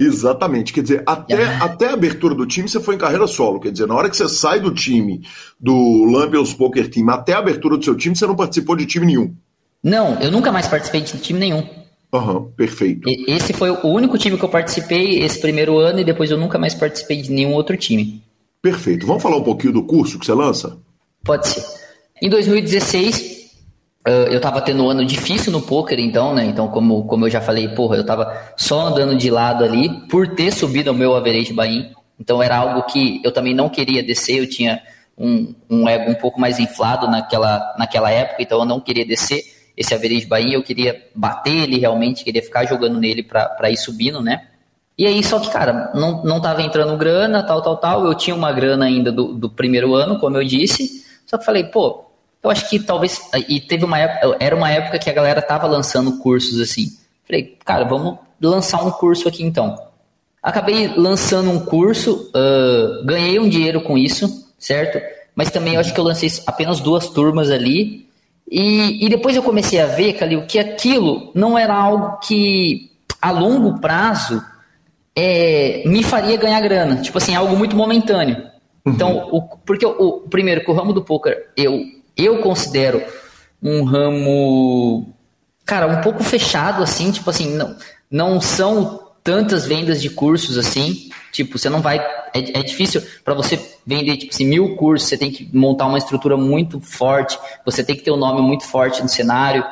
Exatamente, 0.00 0.72
quer 0.72 0.82
dizer, 0.82 1.02
até, 1.06 1.44
ah. 1.44 1.64
até 1.64 1.88
a 1.88 1.92
abertura 1.92 2.34
do 2.34 2.46
time 2.46 2.66
você 2.66 2.80
foi 2.80 2.94
em 2.94 2.98
carreira 2.98 3.26
solo, 3.26 3.60
quer 3.60 3.70
dizer, 3.70 3.86
na 3.86 3.94
hora 3.94 4.08
que 4.08 4.16
você 4.16 4.26
sai 4.26 4.58
do 4.58 4.72
time 4.72 5.20
do 5.60 6.04
Lampions 6.04 6.54
Poker 6.54 6.88
Team 6.88 7.10
até 7.10 7.34
a 7.34 7.38
abertura 7.38 7.76
do 7.76 7.84
seu 7.84 7.94
time, 7.94 8.16
você 8.16 8.26
não 8.26 8.34
participou 8.34 8.74
de 8.74 8.86
time 8.86 9.04
nenhum. 9.04 9.34
Não, 9.82 10.18
eu 10.20 10.30
nunca 10.30 10.50
mais 10.50 10.66
participei 10.66 11.02
de 11.02 11.18
time 11.18 11.38
nenhum. 11.38 11.81
Aham, 12.12 12.34
uhum, 12.34 12.50
perfeito. 12.52 13.08
Esse 13.26 13.54
foi 13.54 13.70
o 13.70 13.86
único 13.86 14.18
time 14.18 14.36
que 14.36 14.44
eu 14.44 14.48
participei 14.48 15.20
esse 15.20 15.40
primeiro 15.40 15.78
ano 15.78 16.00
e 16.00 16.04
depois 16.04 16.30
eu 16.30 16.36
nunca 16.36 16.58
mais 16.58 16.74
participei 16.74 17.22
de 17.22 17.32
nenhum 17.32 17.54
outro 17.54 17.76
time. 17.76 18.22
Perfeito. 18.60 19.06
Vamos 19.06 19.22
falar 19.22 19.38
um 19.38 19.42
pouquinho 19.42 19.72
do 19.72 19.82
curso 19.82 20.18
que 20.18 20.26
você 20.26 20.34
lança? 20.34 20.78
Pode 21.24 21.48
ser. 21.48 21.64
Em 22.20 22.28
2016, 22.28 23.50
eu 24.04 24.36
estava 24.36 24.60
tendo 24.60 24.84
um 24.84 24.90
ano 24.90 25.04
difícil 25.04 25.50
no 25.50 25.62
poker, 25.62 25.98
então, 25.98 26.34
né? 26.34 26.44
Então, 26.44 26.68
como, 26.68 27.04
como 27.04 27.26
eu 27.26 27.30
já 27.30 27.40
falei, 27.40 27.68
porra, 27.68 27.96
eu 27.96 28.02
estava 28.02 28.52
só 28.56 28.88
andando 28.88 29.16
de 29.16 29.30
lado 29.30 29.64
ali 29.64 29.88
por 30.08 30.28
ter 30.34 30.52
subido 30.52 30.90
o 30.90 30.94
meu 30.94 31.16
average 31.16 31.52
buy-in. 31.52 31.90
Então, 32.20 32.42
era 32.42 32.58
algo 32.58 32.82
que 32.84 33.20
eu 33.24 33.32
também 33.32 33.54
não 33.54 33.68
queria 33.70 34.02
descer. 34.02 34.38
Eu 34.38 34.48
tinha 34.48 34.80
um, 35.16 35.54
um 35.68 35.88
ego 35.88 36.10
um 36.10 36.14
pouco 36.14 36.38
mais 36.38 36.58
inflado 36.58 37.08
naquela, 37.08 37.74
naquela 37.78 38.10
época, 38.10 38.42
então 38.42 38.60
eu 38.60 38.66
não 38.66 38.80
queria 38.80 39.04
descer 39.04 39.61
esse 39.76 39.94
average 39.94 40.26
Bahia, 40.26 40.54
eu 40.54 40.62
queria 40.62 41.06
bater 41.14 41.54
ele 41.54 41.78
realmente, 41.78 42.24
queria 42.24 42.42
ficar 42.42 42.64
jogando 42.64 42.98
nele 42.98 43.22
para 43.22 43.70
ir 43.70 43.76
subindo, 43.76 44.20
né? 44.20 44.48
E 44.96 45.06
aí, 45.06 45.22
só 45.24 45.40
que, 45.40 45.50
cara, 45.50 45.90
não, 45.94 46.22
não 46.22 46.40
tava 46.40 46.62
entrando 46.62 46.96
grana, 46.96 47.42
tal, 47.42 47.62
tal, 47.62 47.76
tal. 47.78 48.04
Eu 48.04 48.14
tinha 48.14 48.36
uma 48.36 48.52
grana 48.52 48.84
ainda 48.84 49.10
do, 49.10 49.32
do 49.32 49.48
primeiro 49.48 49.94
ano, 49.94 50.18
como 50.18 50.36
eu 50.36 50.44
disse. 50.44 51.02
Só 51.26 51.38
que 51.38 51.44
falei, 51.44 51.64
pô, 51.64 52.04
eu 52.42 52.50
acho 52.50 52.68
que 52.68 52.78
talvez. 52.78 53.20
E 53.48 53.60
teve 53.60 53.84
uma 53.84 53.98
época, 53.98 54.36
era 54.38 54.54
uma 54.54 54.70
época 54.70 54.98
que 54.98 55.08
a 55.08 55.12
galera 55.12 55.40
tava 55.40 55.66
lançando 55.66 56.18
cursos 56.18 56.60
assim. 56.60 56.88
Falei, 57.24 57.56
cara, 57.64 57.84
vamos 57.84 58.18
lançar 58.40 58.84
um 58.84 58.90
curso 58.90 59.28
aqui 59.28 59.42
então. 59.42 59.78
Acabei 60.42 60.88
lançando 60.96 61.50
um 61.50 61.64
curso, 61.64 62.30
uh, 62.34 63.04
ganhei 63.04 63.38
um 63.38 63.48
dinheiro 63.48 63.80
com 63.80 63.96
isso, 63.96 64.50
certo? 64.58 65.00
Mas 65.36 65.50
também 65.50 65.74
eu 65.74 65.80
acho 65.80 65.94
que 65.94 66.00
eu 66.00 66.04
lancei 66.04 66.28
apenas 66.46 66.80
duas 66.80 67.08
turmas 67.08 67.48
ali. 67.50 68.08
E, 68.52 69.06
e 69.06 69.08
depois 69.08 69.34
eu 69.34 69.42
comecei 69.42 69.80
a 69.80 69.86
ver, 69.86 70.12
Calil, 70.12 70.42
que 70.46 70.58
aquilo 70.58 71.32
não 71.34 71.56
era 71.56 71.74
algo 71.74 72.18
que 72.18 72.90
a 73.20 73.30
longo 73.30 73.80
prazo 73.80 74.44
é, 75.16 75.82
me 75.86 76.02
faria 76.02 76.36
ganhar 76.36 76.60
grana. 76.60 76.96
Tipo 76.96 77.16
assim, 77.16 77.34
algo 77.34 77.56
muito 77.56 77.74
momentâneo. 77.74 78.36
Uhum. 78.84 78.92
Então, 78.92 79.28
o, 79.32 79.40
porque 79.64 79.86
o, 79.86 80.20
primeiro, 80.28 80.62
que 80.62 80.70
o 80.70 80.74
ramo 80.74 80.92
do 80.92 81.02
poker 81.02 81.48
eu, 81.56 81.80
eu 82.14 82.42
considero 82.42 83.02
um 83.62 83.84
ramo, 83.84 85.14
cara, 85.64 85.86
um 85.86 86.02
pouco 86.02 86.22
fechado, 86.22 86.82
assim, 86.82 87.10
tipo 87.10 87.30
assim, 87.30 87.54
não, 87.54 87.74
não 88.10 88.38
são 88.38 89.00
tantas 89.24 89.64
vendas 89.64 90.02
de 90.02 90.10
cursos 90.10 90.58
assim. 90.58 91.08
Tipo, 91.32 91.58
você 91.58 91.70
não 91.70 91.80
vai. 91.80 92.04
É, 92.34 92.60
é 92.60 92.62
difícil 92.62 93.02
para 93.24 93.34
você 93.34 93.60
vender, 93.86 94.16
tipo 94.16 94.32
assim, 94.32 94.46
mil 94.46 94.76
cursos, 94.76 95.08
você 95.08 95.16
tem 95.16 95.30
que 95.30 95.48
montar 95.54 95.86
uma 95.86 95.98
estrutura 95.98 96.36
muito 96.36 96.80
forte, 96.80 97.38
você 97.64 97.84
tem 97.84 97.96
que 97.96 98.02
ter 98.02 98.10
um 98.10 98.16
nome 98.16 98.40
muito 98.40 98.64
forte 98.64 99.02
no 99.02 99.08
cenário. 99.08 99.64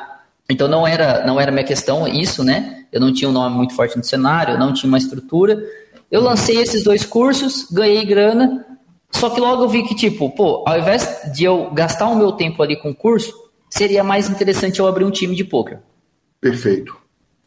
Então 0.49 0.67
não 0.67 0.85
era, 0.85 1.25
não 1.25 1.39
era 1.39 1.51
minha 1.51 1.63
questão 1.63 2.07
isso, 2.07 2.43
né? 2.43 2.85
Eu 2.91 2.99
não 2.99 3.13
tinha 3.13 3.29
um 3.29 3.33
nome 3.33 3.55
muito 3.55 3.73
forte 3.73 3.97
no 3.97 4.03
cenário, 4.03 4.55
eu 4.55 4.59
não 4.59 4.73
tinha 4.73 4.87
uma 4.87 4.97
estrutura. 4.97 5.57
Eu 6.09 6.21
lancei 6.21 6.57
esses 6.57 6.83
dois 6.83 7.05
cursos, 7.05 7.67
ganhei 7.71 8.05
grana, 8.05 8.65
só 9.11 9.29
que 9.29 9.39
logo 9.39 9.63
eu 9.63 9.69
vi 9.69 9.83
que, 9.83 9.95
tipo, 9.95 10.29
pô, 10.29 10.63
ao 10.67 10.79
invés 10.79 11.31
de 11.33 11.43
eu 11.43 11.69
gastar 11.71 12.07
o 12.07 12.15
meu 12.15 12.31
tempo 12.31 12.61
ali 12.61 12.75
com 12.75 12.93
curso, 12.93 13.33
seria 13.69 14.03
mais 14.03 14.29
interessante 14.29 14.79
eu 14.79 14.87
abrir 14.87 15.05
um 15.05 15.11
time 15.11 15.35
de 15.35 15.43
poker. 15.43 15.79
Perfeito. 16.39 16.97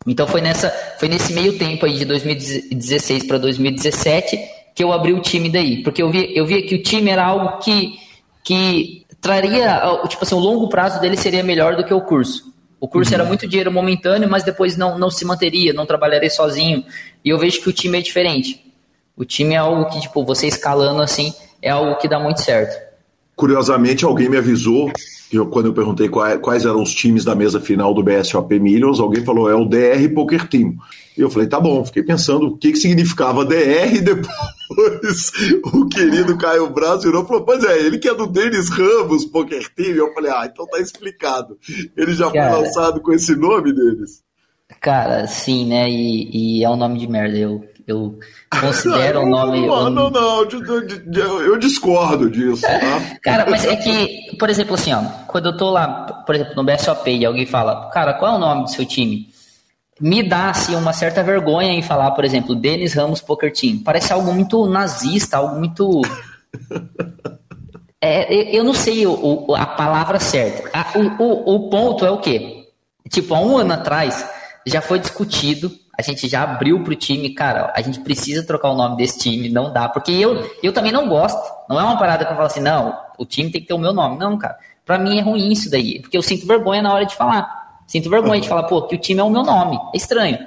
Então 0.06 0.26
foi, 0.26 0.40
nessa, 0.40 0.70
foi 0.98 1.08
nesse 1.08 1.32
meio 1.32 1.58
tempo 1.58 1.86
aí 1.86 1.96
de 1.96 2.04
2016 2.04 3.24
para 3.26 3.38
2017 3.38 4.38
que 4.74 4.82
eu 4.82 4.92
abri 4.92 5.12
o 5.12 5.20
time 5.20 5.48
daí. 5.48 5.82
Porque 5.82 6.02
eu 6.02 6.10
via, 6.10 6.36
eu 6.36 6.44
via 6.44 6.66
que 6.66 6.74
o 6.74 6.82
time 6.82 7.10
era 7.10 7.24
algo 7.24 7.58
que, 7.58 7.98
que 8.42 9.06
traria, 9.20 9.80
tipo 10.08 10.24
assim, 10.24 10.34
o 10.34 10.38
longo 10.38 10.68
prazo 10.68 11.00
dele 11.00 11.16
seria 11.16 11.42
melhor 11.42 11.76
do 11.76 11.84
que 11.84 11.94
o 11.94 12.00
curso. 12.00 12.52
O 12.80 12.88
curso 12.88 13.12
uhum. 13.12 13.20
era 13.20 13.24
muito 13.24 13.46
dinheiro 13.46 13.72
momentâneo, 13.72 14.28
mas 14.28 14.44
depois 14.44 14.76
não, 14.76 14.98
não 14.98 15.10
se 15.10 15.24
manteria, 15.24 15.72
não 15.72 15.86
trabalharia 15.86 16.28
sozinho. 16.28 16.84
E 17.24 17.30
eu 17.30 17.38
vejo 17.38 17.62
que 17.62 17.68
o 17.68 17.72
time 17.72 17.98
é 17.98 18.02
diferente. 18.02 18.62
O 19.16 19.24
time 19.24 19.54
é 19.54 19.58
algo 19.58 19.86
que, 19.86 20.00
tipo, 20.00 20.24
você 20.24 20.48
escalando 20.48 21.00
assim, 21.00 21.32
é 21.62 21.70
algo 21.70 21.96
que 21.96 22.08
dá 22.08 22.18
muito 22.18 22.42
certo. 22.42 22.83
Curiosamente, 23.36 24.04
alguém 24.04 24.28
me 24.28 24.36
avisou, 24.36 24.90
eu, 25.32 25.46
quando 25.46 25.66
eu 25.66 25.74
perguntei 25.74 26.08
quais, 26.08 26.40
quais, 26.40 26.64
eram 26.64 26.82
os 26.82 26.92
times 26.92 27.24
da 27.24 27.34
mesa 27.34 27.60
final 27.60 27.92
do 27.92 28.02
BSOP 28.02 28.58
Millions, 28.60 29.00
alguém 29.00 29.24
falou, 29.24 29.50
é 29.50 29.54
o 29.54 29.64
DR 29.64 30.08
Poker 30.14 30.48
Team. 30.48 30.76
E 31.16 31.20
eu 31.20 31.30
falei, 31.30 31.48
tá 31.48 31.60
bom, 31.60 31.84
fiquei 31.84 32.02
pensando 32.02 32.46
o 32.46 32.56
que, 32.56 32.72
que 32.72 32.78
significava 32.78 33.44
DR, 33.44 33.94
e 33.94 34.00
depois 34.00 35.32
o 35.74 35.86
querido 35.88 36.36
Caio 36.36 36.70
Braz 36.70 37.02
virou 37.02 37.24
e 37.24 37.26
falou, 37.26 37.44
pois 37.44 37.64
é, 37.64 37.80
ele 37.80 37.98
que 37.98 38.08
é 38.08 38.14
do 38.14 38.26
Denis 38.26 38.68
Ramos 38.68 39.24
Poker 39.24 39.68
Team. 39.74 39.94
E 39.94 39.98
eu 39.98 40.12
falei, 40.12 40.30
ah, 40.30 40.48
então 40.50 40.66
tá 40.66 40.78
explicado. 40.78 41.58
Ele 41.96 42.14
já 42.14 42.30
Cara... 42.30 42.54
foi 42.54 42.62
lançado 42.62 43.00
com 43.00 43.12
esse 43.12 43.34
nome 43.34 43.72
deles. 43.72 44.22
Cara, 44.80 45.26
sim, 45.26 45.66
né? 45.66 45.88
E, 45.88 46.58
e, 46.58 46.64
é 46.64 46.70
um 46.70 46.76
nome 46.76 46.98
de 46.98 47.06
merda. 47.06 47.36
Eu, 47.36 47.64
eu 47.86 48.18
considero 48.60 49.22
o 49.24 49.28
nome. 49.28 49.66
Não, 49.66 49.90
não, 49.90 50.10
não, 50.10 50.42
eu, 50.42 51.42
eu 51.42 51.58
discordo 51.58 52.30
disso, 52.30 52.62
tá? 52.62 53.18
cara, 53.22 53.46
mas 53.48 53.64
é 53.64 53.76
que, 53.76 54.36
por 54.38 54.48
exemplo, 54.48 54.74
assim, 54.74 54.92
ó, 54.92 55.02
quando 55.26 55.46
eu 55.46 55.56
tô 55.56 55.70
lá, 55.70 56.22
por 56.26 56.34
exemplo, 56.34 56.54
no 56.56 56.64
BSOP 56.64 57.10
e 57.10 57.24
alguém 57.24 57.46
fala, 57.46 57.90
cara, 57.90 58.14
qual 58.14 58.32
é 58.32 58.36
o 58.36 58.40
nome 58.40 58.64
do 58.64 58.70
seu 58.70 58.84
time? 58.84 59.28
Me 60.00 60.22
dá, 60.22 60.50
assim, 60.50 60.74
uma 60.74 60.92
certa 60.92 61.22
vergonha 61.22 61.72
em 61.72 61.82
falar, 61.82 62.10
por 62.12 62.24
exemplo, 62.24 62.54
Denis 62.54 62.94
Ramos 62.94 63.20
Poker 63.20 63.52
Team. 63.52 63.78
Parece 63.84 64.12
algo 64.12 64.32
muito 64.32 64.66
nazista, 64.66 65.36
algo 65.36 65.56
muito. 65.56 66.02
É, 68.06 68.54
eu 68.54 68.62
não 68.62 68.74
sei 68.74 69.06
o, 69.06 69.54
a 69.54 69.64
palavra 69.64 70.20
certa. 70.20 70.70
o, 70.94 71.22
o, 71.22 71.54
o 71.54 71.70
ponto 71.70 72.04
é 72.04 72.10
o 72.10 72.18
quê? 72.18 72.66
Tipo, 73.08 73.34
há 73.34 73.40
um 73.40 73.56
ano 73.56 73.72
atrás 73.72 74.28
já 74.66 74.82
foi 74.82 74.98
discutido, 74.98 75.70
a 75.98 76.02
gente 76.02 76.28
já 76.28 76.42
abriu 76.42 76.82
pro 76.82 76.94
time, 76.94 77.30
cara, 77.30 77.72
a 77.74 77.80
gente 77.80 78.00
precisa 78.00 78.46
trocar 78.46 78.70
o 78.70 78.76
nome 78.76 78.96
desse 78.96 79.18
time, 79.18 79.48
não 79.48 79.72
dá, 79.72 79.88
porque 79.88 80.12
eu, 80.12 80.50
eu 80.62 80.72
também 80.72 80.92
não 80.92 81.08
gosto, 81.08 81.40
não 81.68 81.80
é 81.80 81.82
uma 81.82 81.98
parada 81.98 82.24
que 82.24 82.32
eu 82.32 82.36
falo 82.36 82.46
assim, 82.46 82.60
não, 82.60 82.96
o 83.18 83.24
time 83.24 83.50
tem 83.50 83.60
que 83.60 83.68
ter 83.68 83.74
o 83.74 83.78
meu 83.78 83.92
nome, 83.92 84.18
não, 84.18 84.36
cara, 84.36 84.56
pra 84.84 84.98
mim 84.98 85.18
é 85.18 85.22
ruim 85.22 85.50
isso 85.50 85.70
daí, 85.70 86.00
porque 86.00 86.16
eu 86.16 86.22
sinto 86.22 86.46
vergonha 86.46 86.82
na 86.82 86.92
hora 86.92 87.06
de 87.06 87.14
falar, 87.14 87.82
sinto 87.86 88.10
vergonha 88.10 88.40
de 88.40 88.48
falar, 88.48 88.64
pô, 88.64 88.82
que 88.82 88.94
o 88.94 88.98
time 88.98 89.20
é 89.20 89.24
o 89.24 89.30
meu 89.30 89.42
nome, 89.42 89.78
é 89.94 89.96
estranho. 89.96 90.38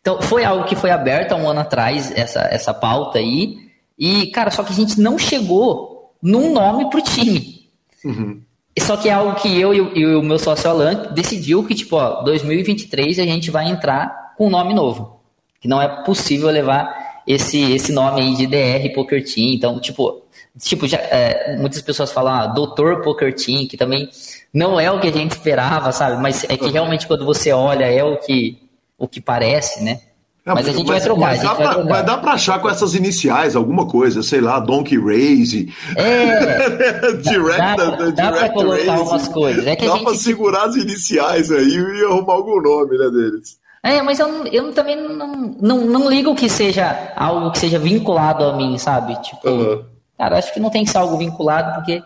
Então, 0.00 0.22
foi 0.22 0.44
algo 0.44 0.64
que 0.64 0.76
foi 0.76 0.90
aberto 0.90 1.32
há 1.32 1.36
um 1.36 1.48
ano 1.48 1.60
atrás, 1.60 2.12
essa, 2.16 2.40
essa 2.50 2.72
pauta 2.72 3.18
aí, 3.18 3.68
e, 3.98 4.26
cara, 4.28 4.50
só 4.50 4.62
que 4.62 4.72
a 4.72 4.76
gente 4.76 5.00
não 5.00 5.18
chegou 5.18 6.14
num 6.22 6.52
nome 6.52 6.88
pro 6.88 7.02
time. 7.02 7.68
Uhum. 8.04 8.42
Só 8.80 8.96
que 8.96 9.08
é 9.08 9.12
algo 9.12 9.34
que 9.34 9.60
eu 9.60 9.74
e 9.74 10.06
o 10.16 10.22
meu 10.22 10.38
sócio 10.38 10.70
Alan 10.70 11.12
decidiu 11.12 11.64
que, 11.64 11.74
tipo, 11.74 11.96
ó, 11.96 12.22
2023 12.22 13.18
a 13.18 13.24
gente 13.24 13.50
vai 13.50 13.68
entrar 13.68 14.27
com 14.38 14.46
um 14.46 14.50
nome 14.50 14.72
novo. 14.72 15.20
Que 15.60 15.66
não 15.66 15.82
é 15.82 15.88
possível 16.04 16.48
levar 16.48 17.22
esse, 17.26 17.72
esse 17.72 17.92
nome 17.92 18.22
aí 18.22 18.36
de 18.36 18.46
DR 18.46 18.94
Poker 18.94 19.22
Team. 19.22 19.52
Então, 19.52 19.80
tipo, 19.80 20.22
tipo 20.58 20.86
já, 20.86 20.98
é, 20.98 21.56
muitas 21.58 21.82
pessoas 21.82 22.12
falam 22.12 22.32
ah, 22.32 22.46
Doutor 22.46 23.02
Poker 23.02 23.34
Team, 23.34 23.66
que 23.66 23.76
também 23.76 24.08
não 24.54 24.78
é 24.78 24.90
o 24.90 25.00
que 25.00 25.08
a 25.08 25.12
gente 25.12 25.32
esperava, 25.32 25.90
sabe? 25.92 26.22
Mas 26.22 26.44
é 26.44 26.56
que 26.56 26.70
realmente 26.70 27.06
quando 27.06 27.26
você 27.26 27.52
olha 27.52 27.84
é 27.84 28.02
o 28.02 28.16
que, 28.16 28.56
o 28.96 29.08
que 29.08 29.20
parece, 29.20 29.82
né? 29.82 30.00
É, 30.46 30.54
mas 30.54 30.66
a 30.66 30.72
gente 30.72 30.86
mas, 30.86 30.88
vai 30.88 31.00
trocar. 31.00 31.20
Mas 31.20 31.42
dá, 31.42 31.54
pra, 31.54 31.68
trocar. 31.74 31.90
mas 31.90 32.06
dá 32.06 32.16
pra 32.16 32.32
achar 32.32 32.58
com 32.60 32.70
essas 32.70 32.94
iniciais 32.94 33.54
alguma 33.54 33.86
coisa, 33.86 34.22
sei 34.22 34.40
lá, 34.40 34.58
Donkey 34.58 34.96
Race. 34.98 35.70
É. 35.94 37.12
direct, 37.20 37.58
dá, 37.58 37.74
dá, 37.74 38.10
dá 38.10 38.32
pra 38.32 38.48
colocar 38.48 38.92
race. 38.92 39.02
umas 39.02 39.28
coisas. 39.28 39.66
É 39.66 39.76
que 39.76 39.84
dá 39.84 39.92
a 39.92 39.96
gente... 39.96 40.04
pra 40.06 40.14
segurar 40.14 40.64
as 40.64 40.76
iniciais 40.76 41.50
aí 41.50 41.74
e 41.74 42.04
arrumar 42.04 42.34
algum 42.34 42.62
nome, 42.62 42.96
né, 42.96 43.10
deles. 43.10 43.58
É, 43.82 44.02
mas 44.02 44.18
eu, 44.18 44.46
eu 44.46 44.72
também 44.72 44.96
não, 44.96 45.54
não, 45.60 45.78
não 45.84 46.10
ligo 46.10 46.34
que 46.34 46.48
seja 46.48 47.12
algo 47.16 47.50
que 47.52 47.58
seja 47.58 47.78
vinculado 47.78 48.44
a 48.44 48.56
mim, 48.56 48.76
sabe? 48.76 49.20
Tipo, 49.22 49.48
uhum. 49.48 49.84
cara, 50.16 50.38
acho 50.38 50.52
que 50.52 50.60
não 50.60 50.70
tem 50.70 50.84
que 50.84 50.90
ser 50.90 50.98
algo 50.98 51.16
vinculado 51.16 51.74
porque 51.74 52.02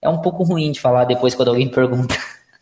é 0.00 0.08
um 0.08 0.18
pouco 0.18 0.42
ruim 0.42 0.72
de 0.72 0.80
falar 0.80 1.04
depois 1.04 1.34
quando 1.34 1.48
alguém 1.48 1.68
pergunta. 1.70 2.16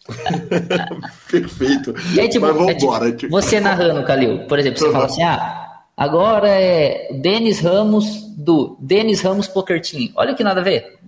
Perfeito. 1.30 1.94
É, 2.18 2.26
tipo, 2.28 2.46
Mas 2.46 2.56
vamos 2.56 2.72
é, 2.72 2.74
tipo, 2.74 3.16
tipo, 3.16 3.30
Você 3.30 3.60
narrando, 3.60 4.04
Calil, 4.04 4.46
por 4.46 4.58
exemplo, 4.58 4.78
você 4.78 4.86
uhum. 4.86 4.92
fala 4.92 5.04
assim: 5.04 5.22
ah, 5.22 5.82
agora 5.96 6.48
é 6.48 7.12
Denis 7.12 7.60
Ramos 7.60 8.26
do 8.36 8.76
Denis 8.80 9.20
Ramos 9.20 9.46
Poker 9.46 9.80
Team. 9.80 10.10
Olha 10.16 10.34
que 10.34 10.42
nada 10.42 10.60
a 10.60 10.64
ver. 10.64 10.98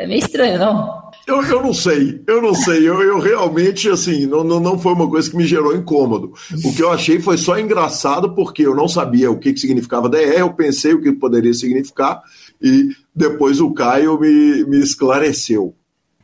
É 0.00 0.06
meio 0.06 0.20
estranho, 0.20 0.58
não? 0.58 1.10
Eu, 1.26 1.42
eu 1.42 1.62
não 1.62 1.74
sei, 1.74 2.22
eu 2.26 2.40
não 2.40 2.54
sei. 2.54 2.88
Eu, 2.88 3.02
eu 3.02 3.18
realmente, 3.18 3.86
assim, 3.86 4.24
não, 4.24 4.42
não, 4.42 4.58
não 4.58 4.78
foi 4.78 4.94
uma 4.94 5.06
coisa 5.06 5.30
que 5.30 5.36
me 5.36 5.46
gerou 5.46 5.76
incômodo. 5.76 6.32
O 6.64 6.74
que 6.74 6.82
eu 6.82 6.90
achei 6.90 7.20
foi 7.20 7.36
só 7.36 7.58
engraçado 7.58 8.34
porque 8.34 8.66
eu 8.66 8.74
não 8.74 8.88
sabia 8.88 9.30
o 9.30 9.38
que, 9.38 9.52
que 9.52 9.60
significava 9.60 10.08
DR, 10.08 10.38
eu 10.38 10.54
pensei 10.54 10.94
o 10.94 11.02
que 11.02 11.12
poderia 11.12 11.52
significar 11.52 12.22
e 12.62 12.88
depois 13.14 13.60
o 13.60 13.74
Caio 13.74 14.18
me, 14.18 14.64
me 14.64 14.78
esclareceu. 14.78 15.74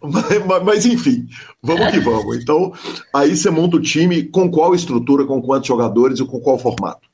Mas, 0.03 0.65
mas, 0.65 0.87
enfim, 0.87 1.27
vamos 1.63 1.91
que 1.91 2.01
vamos. 2.01 2.37
Então, 2.37 2.73
aí 3.13 3.37
você 3.37 3.51
monta 3.51 3.77
o 3.77 3.83
time 3.83 4.23
com 4.23 4.51
qual 4.51 4.75
estrutura, 4.75 5.27
com 5.27 5.43
quantos 5.43 5.69
jogadores 5.69 6.19
e 6.19 6.25
com 6.25 6.41
qual 6.41 6.59
formato? 6.59 7.09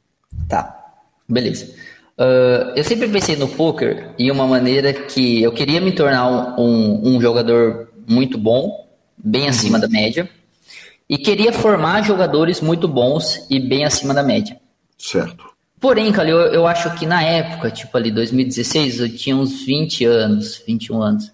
Tá, 0.49 0.77
beleza. 1.29 1.75
Uh, 2.23 2.73
eu 2.77 2.85
sempre 2.85 3.09
pensei 3.09 3.35
no 3.35 3.49
poker 3.49 4.15
em 4.19 4.31
uma 4.31 4.47
maneira 4.47 4.93
que 4.93 5.43
eu 5.43 5.51
queria 5.51 5.81
me 5.81 5.93
tornar 5.93 6.29
um, 6.29 6.63
um, 6.63 7.17
um 7.17 7.21
jogador 7.21 7.89
muito 8.09 8.39
bom, 8.39 8.87
bem 9.17 9.49
acima 9.49 9.79
da 9.79 9.89
média, 9.89 10.29
e 11.09 11.19
queria 11.19 11.53
formar 11.53 12.03
jogadores 12.03 12.61
muito 12.61 12.87
bons 12.87 13.47
e 13.51 13.59
bem 13.59 13.85
acima 13.85 14.15
da 14.15 14.23
média. 14.23 14.61
Certo. 14.97 15.51
Porém, 15.81 16.13
Calil, 16.13 16.39
eu, 16.39 16.53
eu 16.53 16.67
acho 16.67 16.95
que 16.95 17.07
na 17.07 17.23
época, 17.25 17.71
tipo 17.71 17.97
ali 17.97 18.11
2016, 18.11 19.01
eu 19.01 19.17
tinha 19.17 19.37
uns 19.37 19.65
20 19.65 20.05
anos, 20.05 20.63
21 20.65 21.03
anos 21.03 21.33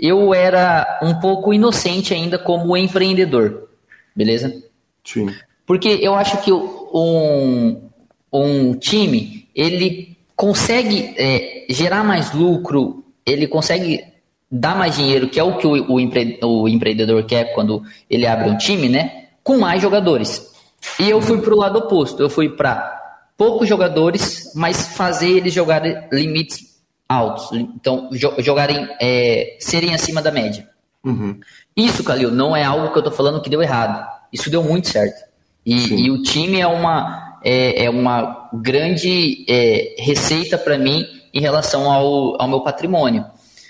eu 0.00 0.32
era 0.32 0.98
um 1.02 1.20
pouco 1.20 1.52
inocente 1.52 2.14
ainda 2.14 2.38
como 2.38 2.76
empreendedor, 2.76 3.68
beleza? 4.16 4.62
Sim. 5.04 5.28
Porque 5.66 5.88
eu 6.00 6.14
acho 6.14 6.42
que 6.42 6.50
um, 6.50 7.90
um 8.32 8.74
time, 8.74 9.46
ele 9.54 10.09
consegue 10.40 11.14
é, 11.18 11.66
gerar 11.68 12.02
mais 12.02 12.32
lucro, 12.32 13.04
ele 13.26 13.46
consegue 13.46 14.02
dar 14.50 14.74
mais 14.74 14.96
dinheiro, 14.96 15.28
que 15.28 15.38
é 15.38 15.42
o 15.42 15.58
que 15.58 15.66
o, 15.66 15.92
o, 15.92 16.00
empre, 16.00 16.40
o 16.42 16.66
empreendedor 16.66 17.22
quer 17.24 17.52
quando 17.52 17.82
ele 18.08 18.26
abre 18.26 18.48
um 18.48 18.56
time, 18.56 18.88
né? 18.88 19.26
Com 19.44 19.58
mais 19.58 19.82
jogadores. 19.82 20.50
E 20.98 21.10
eu 21.10 21.20
fui 21.20 21.42
para 21.42 21.52
o 21.52 21.58
lado 21.58 21.80
oposto, 21.80 22.22
eu 22.22 22.30
fui 22.30 22.48
para 22.48 23.20
poucos 23.36 23.68
jogadores, 23.68 24.50
mas 24.54 24.96
fazer 24.96 25.28
eles 25.28 25.52
jogarem 25.52 26.08
limites 26.10 26.80
altos. 27.06 27.52
Então, 27.52 28.08
jogarem, 28.38 28.88
é, 28.98 29.58
serem 29.60 29.94
acima 29.94 30.22
da 30.22 30.30
média. 30.30 30.66
Uhum. 31.04 31.38
Isso, 31.76 32.02
Calil, 32.02 32.30
não 32.30 32.56
é 32.56 32.64
algo 32.64 32.94
que 32.94 32.98
eu 32.98 33.02
tô 33.02 33.10
falando 33.10 33.42
que 33.42 33.50
deu 33.50 33.60
errado. 33.60 34.08
Isso 34.32 34.48
deu 34.48 34.64
muito 34.64 34.88
certo. 34.88 35.22
E, 35.66 36.06
e 36.06 36.10
o 36.10 36.22
time 36.22 36.60
é 36.60 36.66
uma, 36.66 37.29
é, 37.44 37.84
é 37.84 37.90
uma 37.90 38.48
grande 38.52 39.44
é, 39.48 39.96
receita 39.98 40.58
para 40.58 40.78
mim 40.78 41.04
em 41.32 41.40
relação 41.40 41.90
ao, 41.90 42.40
ao 42.40 42.48
meu 42.48 42.60
patrimônio. 42.60 43.24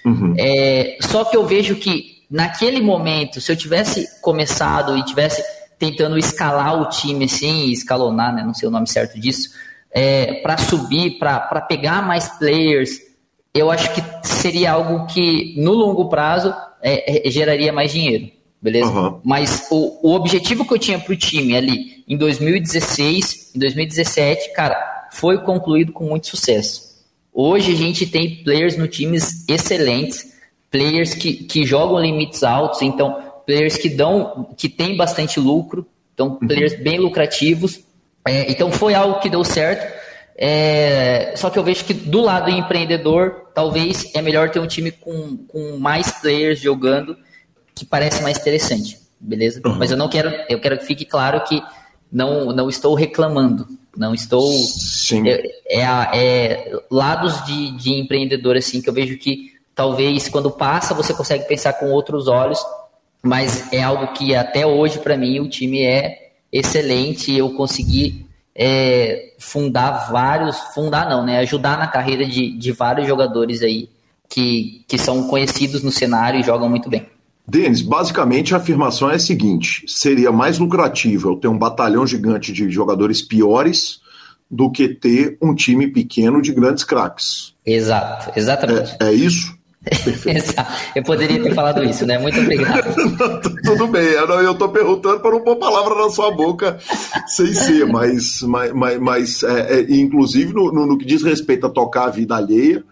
Uhum. 0.04 0.34
É, 0.38 0.96
só 1.02 1.24
que 1.24 1.36
eu 1.36 1.46
vejo 1.46 1.76
que 1.76 2.22
naquele 2.30 2.80
momento, 2.80 3.40
se 3.40 3.50
eu 3.50 3.56
tivesse 3.56 4.20
começado 4.20 4.96
e 4.96 5.04
tivesse 5.04 5.42
tentando 5.78 6.18
escalar 6.18 6.80
o 6.80 6.88
time 6.88 7.24
assim, 7.24 7.70
escalonar, 7.70 8.34
né, 8.34 8.42
não 8.44 8.54
sei 8.54 8.68
o 8.68 8.70
nome 8.70 8.86
certo 8.86 9.18
disso, 9.18 9.50
é, 9.90 10.34
para 10.34 10.56
subir, 10.58 11.18
para 11.18 11.60
pegar 11.62 12.06
mais 12.06 12.28
players, 12.38 12.90
eu 13.52 13.70
acho 13.70 13.92
que 13.92 14.02
seria 14.22 14.72
algo 14.72 15.06
que 15.06 15.54
no 15.58 15.72
longo 15.72 16.08
prazo 16.08 16.54
é, 16.82 17.26
é, 17.26 17.30
geraria 17.30 17.72
mais 17.72 17.92
dinheiro, 17.92 18.30
beleza? 18.60 18.90
Uhum. 18.90 19.20
Mas 19.24 19.66
o, 19.70 20.08
o 20.08 20.14
objetivo 20.14 20.66
que 20.66 20.74
eu 20.74 20.78
tinha 20.78 20.98
para 20.98 21.12
o 21.12 21.16
time 21.16 21.56
ali 21.56 22.04
em 22.06 22.16
2016, 22.16 23.52
em 23.54 23.58
2017, 23.58 24.52
cara, 24.52 25.08
foi 25.12 25.38
concluído 25.38 25.92
com 25.92 26.04
muito 26.04 26.26
sucesso. 26.26 26.90
Hoje 27.32 27.72
a 27.72 27.76
gente 27.76 28.06
tem 28.06 28.42
players 28.42 28.76
no 28.76 28.88
times 28.88 29.44
excelentes, 29.48 30.34
players 30.70 31.14
que, 31.14 31.32
que 31.32 31.64
jogam 31.64 32.00
limites 32.00 32.42
altos, 32.42 32.82
então 32.82 33.30
players 33.46 33.76
que 33.76 33.88
dão, 33.88 34.48
que 34.56 34.68
tem 34.68 34.96
bastante 34.96 35.40
lucro, 35.40 35.86
então 36.14 36.38
uhum. 36.40 36.46
players 36.46 36.74
bem 36.80 36.98
lucrativos. 36.98 37.80
É, 38.26 38.50
então 38.50 38.70
foi 38.70 38.94
algo 38.94 39.20
que 39.20 39.30
deu 39.30 39.42
certo. 39.42 40.00
É, 40.36 41.34
só 41.36 41.50
que 41.50 41.58
eu 41.58 41.62
vejo 41.62 41.84
que 41.84 41.92
do 41.92 42.20
lado 42.20 42.50
empreendedor, 42.50 43.50
talvez 43.54 44.14
é 44.14 44.22
melhor 44.22 44.50
ter 44.50 44.58
um 44.58 44.66
time 44.66 44.90
com, 44.90 45.36
com 45.36 45.76
mais 45.76 46.10
players 46.12 46.60
jogando, 46.60 47.16
que 47.80 47.86
parece 47.86 48.22
mais 48.22 48.38
interessante, 48.38 48.98
beleza? 49.18 49.62
Uhum. 49.64 49.76
Mas 49.78 49.90
eu 49.90 49.96
não 49.96 50.06
quero, 50.06 50.30
eu 50.50 50.60
quero 50.60 50.76
que 50.76 50.84
fique 50.84 51.06
claro 51.06 51.42
que 51.44 51.62
não, 52.12 52.52
não 52.52 52.68
estou 52.68 52.94
reclamando, 52.94 53.66
não 53.96 54.12
estou. 54.12 54.52
Sim. 54.52 55.26
É, 55.26 55.42
é, 55.66 55.82
é 56.12 56.72
lados 56.90 57.42
de, 57.46 57.70
de 57.78 57.94
empreendedor 57.94 58.54
assim 58.54 58.82
que 58.82 58.90
eu 58.90 58.92
vejo 58.92 59.16
que 59.16 59.54
talvez 59.74 60.28
quando 60.28 60.50
passa 60.50 60.92
você 60.92 61.14
consegue 61.14 61.48
pensar 61.48 61.72
com 61.72 61.90
outros 61.90 62.28
olhos, 62.28 62.62
mas 63.22 63.72
é 63.72 63.82
algo 63.82 64.12
que 64.12 64.34
até 64.34 64.66
hoje 64.66 64.98
para 64.98 65.16
mim 65.16 65.40
o 65.40 65.48
time 65.48 65.82
é 65.82 66.32
excelente, 66.52 67.34
eu 67.34 67.54
consegui 67.54 68.26
é, 68.54 69.32
fundar 69.38 70.10
vários, 70.12 70.58
fundar 70.74 71.08
não, 71.08 71.24
né? 71.24 71.38
Ajudar 71.38 71.78
na 71.78 71.86
carreira 71.86 72.26
de, 72.26 72.50
de 72.58 72.72
vários 72.72 73.08
jogadores 73.08 73.62
aí 73.62 73.88
que, 74.28 74.84
que 74.86 74.98
são 74.98 75.28
conhecidos 75.28 75.82
no 75.82 75.90
cenário 75.90 76.40
e 76.40 76.42
jogam 76.42 76.68
muito 76.68 76.90
bem. 76.90 77.08
Denis, 77.50 77.82
basicamente 77.82 78.54
a 78.54 78.58
afirmação 78.58 79.10
é 79.10 79.16
a 79.16 79.18
seguinte: 79.18 79.84
seria 79.88 80.30
mais 80.30 80.58
lucrativo 80.58 81.30
eu 81.30 81.36
ter 81.36 81.48
um 81.48 81.58
batalhão 81.58 82.06
gigante 82.06 82.52
de 82.52 82.70
jogadores 82.70 83.20
piores 83.20 84.00
do 84.48 84.70
que 84.70 84.88
ter 84.88 85.36
um 85.42 85.52
time 85.52 85.88
pequeno 85.88 86.40
de 86.40 86.52
grandes 86.52 86.84
craques. 86.84 87.52
Exato, 87.66 88.32
exatamente. 88.38 88.96
É, 89.00 89.08
é 89.08 89.12
isso? 89.12 89.58
Exato. 90.26 90.70
Eu 90.94 91.02
poderia 91.02 91.42
ter 91.42 91.54
falado 91.54 91.82
isso, 91.82 92.06
né? 92.06 92.18
Muito 92.18 92.38
obrigado. 92.38 92.94
Tudo 93.64 93.88
bem, 93.88 94.04
eu 94.04 94.52
estou 94.52 94.68
perguntando 94.68 95.20
para 95.20 95.30
não 95.30 95.40
pôr 95.40 95.56
palavra 95.56 95.94
na 95.96 96.10
sua 96.10 96.30
boca 96.30 96.78
sem 97.26 97.52
ser, 97.52 97.86
mas, 97.86 98.42
mas, 98.42 98.72
mas, 98.72 99.00
mas 99.00 99.42
é, 99.42 99.80
é, 99.80 99.80
inclusive 99.94 100.52
no, 100.52 100.70
no, 100.70 100.86
no, 100.86 100.98
que 100.98 101.06
diz 101.06 101.22
respeito 101.22 101.66
a 101.66 101.70
tocar 101.70 102.04
a 102.04 102.10
vida 102.10 102.36
alheia, 102.36 102.84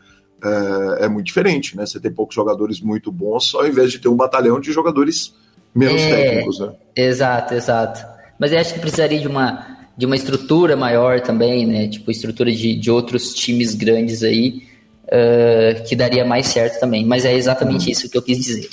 é, 0.43 1.05
é, 1.05 1.09
muito 1.09 1.27
diferente, 1.27 1.77
né? 1.77 1.85
Você 1.85 1.99
tem 1.99 2.13
poucos 2.13 2.35
jogadores 2.35 2.81
muito 2.81 3.11
bons, 3.11 3.55
ao 3.55 3.67
invés 3.67 3.91
de 3.91 3.99
ter 3.99 4.09
um 4.09 4.17
batalhão 4.17 4.61
de 4.61 4.73
jogadores 4.73 5.35
menos 5.75 6.01
é, 6.01 6.11
técnicos, 6.11 6.61
né? 6.61 6.73
Exato, 6.95 7.55
exato. 7.55 8.07
Mas 8.39 8.53
eu 8.53 8.59
acho 8.59 8.75
que 8.75 8.81
precisaria 8.81 9.19
de 9.19 9.27
uma, 9.27 9.79
de 9.97 10.07
uma 10.07 10.15
estrutura 10.15 10.77
maior 10.77 11.21
também, 11.21 11.67
né? 11.67 11.89
Tipo, 11.89 12.11
estrutura 12.11 12.53
de, 12.53 12.75
de 12.75 12.91
outros 12.91 13.35
times 13.35 13.75
grandes 13.75 14.23
aí, 14.23 14.63
uh, 15.07 15.83
que 15.89 15.97
daria 15.97 16.25
mais 16.25 16.47
certo 16.47 16.79
também. 16.79 17.05
Mas 17.05 17.25
é 17.25 17.35
exatamente 17.35 17.87
uhum. 17.87 17.93
isso 17.93 18.09
que 18.09 18.17
eu 18.17 18.23
quis 18.23 18.39
dizer. 18.39 18.69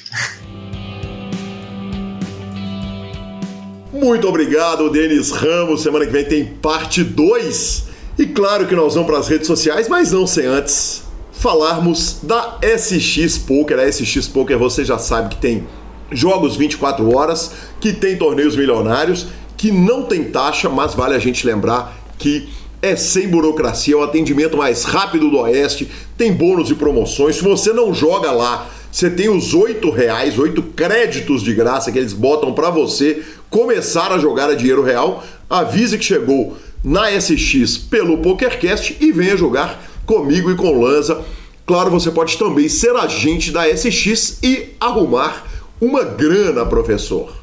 Muito 3.91 4.27
obrigado, 4.27 4.89
Denis 4.91 5.31
Ramos. 5.31 5.81
Semana 5.81 6.05
que 6.05 6.11
vem 6.11 6.25
tem 6.25 6.45
parte 6.45 7.03
2. 7.03 7.85
E 8.19 8.27
claro 8.27 8.67
que 8.67 8.75
nós 8.75 8.93
vamos 8.93 9.09
para 9.09 9.19
as 9.19 9.27
redes 9.27 9.47
sociais, 9.47 9.89
mas 9.89 10.11
não 10.11 10.27
sem 10.27 10.45
antes 10.45 11.04
falarmos 11.37 12.19
da 12.23 12.57
SX 12.61 13.37
Poker. 13.37 13.79
A 13.79 13.91
SX 13.91 14.27
Poker 14.27 14.57
você 14.57 14.83
já 14.83 14.97
sabe 14.97 15.29
que 15.29 15.41
tem 15.41 15.67
jogos 16.11 16.55
24 16.55 17.15
horas, 17.15 17.51
que 17.79 17.93
tem 17.93 18.17
torneios 18.17 18.55
milionários, 18.55 19.27
que 19.57 19.71
não 19.71 20.03
tem 20.03 20.25
taxa, 20.25 20.69
mas 20.69 20.93
vale 20.93 21.15
a 21.15 21.19
gente 21.19 21.45
lembrar 21.45 21.95
que 22.17 22.49
é 22.81 22.95
sem 22.95 23.27
burocracia, 23.27 23.95
é 23.95 23.97
o 23.97 24.03
atendimento 24.03 24.57
mais 24.57 24.83
rápido 24.83 25.29
do 25.29 25.39
Oeste, 25.39 25.89
tem 26.17 26.31
bônus 26.31 26.69
e 26.69 26.75
promoções. 26.75 27.37
Se 27.37 27.43
você 27.43 27.73
não 27.73 27.93
joga 27.93 28.31
lá, 28.31 28.69
você 28.91 29.09
tem 29.09 29.27
os 29.27 29.53
oito 29.53 29.89
reais, 29.89 30.37
oito 30.37 30.61
créditos 30.61 31.41
de 31.41 31.53
graça 31.53 31.91
que 31.91 31.97
eles 31.97 32.13
botam 32.13 32.53
para 32.53 32.69
você 32.69 33.23
começar 33.49 34.11
a 34.11 34.19
jogar 34.19 34.49
a 34.49 34.55
dinheiro 34.55 34.83
real. 34.83 35.23
Avise 35.49 35.97
que 35.97 36.05
chegou 36.05 36.55
na 36.83 37.09
SX 37.19 37.77
pelo 37.77 38.19
PokerCast 38.19 38.97
e 39.01 39.11
venha 39.11 39.35
jogar 39.35 39.81
comigo 40.05 40.51
e 40.51 40.55
com 40.55 40.81
Lanza. 40.81 41.23
Claro, 41.65 41.89
você 41.89 42.11
pode 42.11 42.37
também 42.37 42.69
ser 42.69 42.95
agente 42.95 43.51
da 43.51 43.67
SX 43.67 44.39
e 44.43 44.75
arrumar 44.79 45.45
uma 45.81 46.03
grana, 46.03 46.65
professor. 46.65 47.33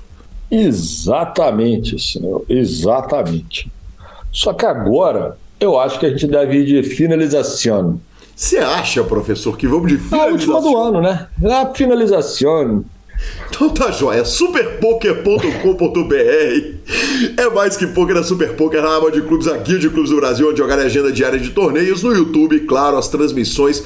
Exatamente, 0.50 1.98
senhor. 1.98 2.44
Exatamente. 2.48 3.70
Só 4.30 4.52
que 4.52 4.64
agora 4.64 5.36
eu 5.58 5.78
acho 5.78 5.98
que 5.98 6.06
a 6.06 6.10
gente 6.10 6.26
deve 6.26 6.58
ir 6.58 6.66
de 6.66 6.82
finalização. 6.82 8.00
Você 8.34 8.58
acha, 8.58 9.02
professor, 9.04 9.56
que 9.56 9.66
vamos 9.66 9.88
de 9.88 9.98
finalização? 9.98 10.26
É 10.26 10.28
a 10.28 10.32
última 10.32 10.60
do 10.60 10.76
ano, 10.76 11.00
né? 11.00 11.28
A 11.44 11.66
finalização. 11.74 12.84
Então 13.48 13.70
tá 13.70 13.90
joia, 13.90 14.24
superpoker.com.br 14.24 16.82
É 17.36 17.50
mais 17.50 17.76
que 17.76 17.86
poker, 17.86 18.16
é 18.16 18.22
Super 18.22 18.54
Poker, 18.54 18.84
a 18.84 18.96
aba 18.96 19.10
de 19.10 19.22
clubes, 19.22 19.46
a 19.46 19.56
guia 19.58 19.78
de 19.78 19.88
clubes 19.88 20.10
do 20.10 20.16
Brasil, 20.16 20.48
onde 20.48 20.58
jogar 20.58 20.78
a 20.78 20.82
agenda 20.82 21.12
diária 21.12 21.38
de 21.38 21.50
torneios. 21.50 22.02
No 22.02 22.12
YouTube, 22.12 22.60
claro, 22.60 22.96
as 22.96 23.08
transmissões 23.08 23.82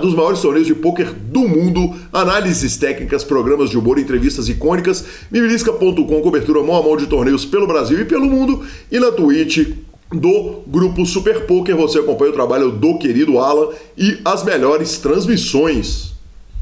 dos 0.00 0.14
maiores 0.14 0.40
torneios 0.40 0.66
de 0.66 0.74
poker 0.74 1.12
do 1.12 1.40
mundo, 1.40 1.94
análises 2.12 2.76
técnicas, 2.76 3.24
programas 3.24 3.70
de 3.70 3.78
humor, 3.78 3.98
entrevistas 3.98 4.48
icônicas. 4.48 5.04
Mibilisca.com, 5.30 6.22
cobertura 6.22 6.62
mão 6.62 6.76
a 6.76 6.82
mão 6.82 6.96
de 6.96 7.06
torneios 7.06 7.44
pelo 7.44 7.66
Brasil 7.66 8.00
e 8.00 8.04
pelo 8.04 8.26
mundo. 8.26 8.64
E 8.90 8.98
na 8.98 9.10
Twitch, 9.10 9.68
do 10.10 10.62
grupo 10.66 11.04
Super 11.04 11.46
Poker, 11.46 11.76
você 11.76 11.98
acompanha 11.98 12.30
o 12.30 12.34
trabalho 12.34 12.70
do 12.70 12.98
querido 12.98 13.38
Alan 13.38 13.70
e 13.98 14.18
as 14.24 14.44
melhores 14.44 14.98
transmissões. 14.98 16.14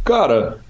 Cara, 0.04 0.63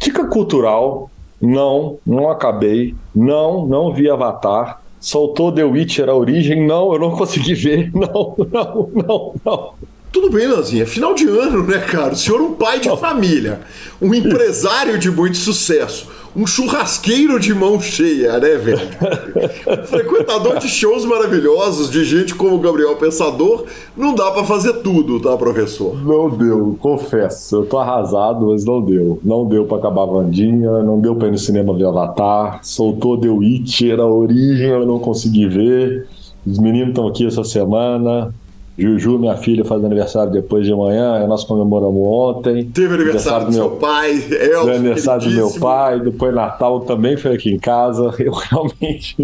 Dica 0.00 0.26
cultural, 0.26 1.10
não, 1.40 1.98
não 2.06 2.30
acabei, 2.30 2.94
não, 3.14 3.66
não 3.66 3.92
vi 3.92 4.08
Avatar. 4.08 4.80
Soltou 4.98 5.52
The 5.52 5.62
Witcher 5.62 6.08
a 6.08 6.14
origem, 6.14 6.66
não, 6.66 6.92
eu 6.92 6.98
não 6.98 7.10
consegui 7.10 7.54
ver, 7.54 7.90
não, 7.94 8.34
não, 8.50 8.90
não, 8.94 9.34
não. 9.44 9.74
Tudo 10.12 10.30
bem, 10.30 10.46
Lanzinha, 10.46 10.86
final 10.86 11.14
de 11.14 11.26
ano, 11.28 11.64
né, 11.64 11.78
cara? 11.78 12.14
O 12.14 12.16
senhor 12.16 12.40
é 12.40 12.42
um 12.42 12.54
pai 12.54 12.80
de 12.80 12.88
família, 12.98 13.60
um 14.00 14.12
empresário 14.12 14.98
de 14.98 15.10
muito 15.10 15.36
sucesso 15.36 16.08
um 16.34 16.46
churrasqueiro 16.46 17.40
de 17.40 17.52
mão 17.52 17.80
cheia, 17.80 18.38
né, 18.38 18.56
velho? 18.56 18.88
Frequentador 19.86 20.58
de 20.58 20.68
shows 20.68 21.04
maravilhosos, 21.04 21.90
de 21.90 22.04
gente 22.04 22.34
como 22.34 22.56
o 22.56 22.60
Gabriel 22.60 22.96
Pensador, 22.96 23.64
não 23.96 24.14
dá 24.14 24.30
para 24.30 24.44
fazer 24.44 24.74
tudo, 24.74 25.20
tá, 25.20 25.36
professor? 25.36 26.00
Não 26.04 26.30
deu, 26.30 26.76
confesso. 26.80 27.56
Eu 27.56 27.66
tô 27.66 27.78
arrasado, 27.78 28.46
mas 28.46 28.64
não 28.64 28.80
deu. 28.80 29.18
Não 29.24 29.44
deu 29.44 29.64
para 29.64 29.78
acabar 29.78 30.02
a 30.02 30.06
Vandinha, 30.06 30.82
não 30.82 31.00
deu 31.00 31.16
pra 31.16 31.28
ir 31.28 31.32
no 31.32 31.38
cinema 31.38 31.74
ver 31.74 31.86
Avatar, 31.86 32.60
soltou 32.62 33.18
The 33.18 33.28
Witcher, 33.28 33.98
a 33.98 34.06
origem 34.06 34.68
eu 34.68 34.86
não 34.86 34.98
consegui 34.98 35.48
ver. 35.48 36.06
Os 36.46 36.58
meninos 36.58 36.90
estão 36.90 37.08
aqui 37.08 37.26
essa 37.26 37.42
semana. 37.44 38.32
Juju, 38.78 39.18
minha 39.18 39.36
filha, 39.36 39.64
faz 39.64 39.84
aniversário 39.84 40.32
depois 40.32 40.64
de 40.64 40.72
amanhã, 40.72 41.26
nós 41.26 41.44
comemoramos 41.44 42.02
ontem. 42.02 42.64
Teve 42.64 42.94
aniversário, 42.94 43.46
aniversário 43.46 43.46
do 43.46 43.52
meu 43.52 43.70
pai, 43.78 44.12
Elcio, 44.12 44.74
aniversário 44.74 45.28
do 45.28 45.36
meu 45.36 45.50
pai, 45.52 46.00
depois 46.00 46.34
Natal 46.34 46.80
também 46.80 47.16
foi 47.16 47.34
aqui 47.34 47.52
em 47.52 47.58
casa. 47.58 48.14
Eu 48.18 48.32
realmente. 48.32 49.16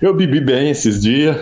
Eu 0.00 0.14
bebi 0.14 0.40
bem 0.40 0.70
esses 0.70 1.02
dias. 1.02 1.36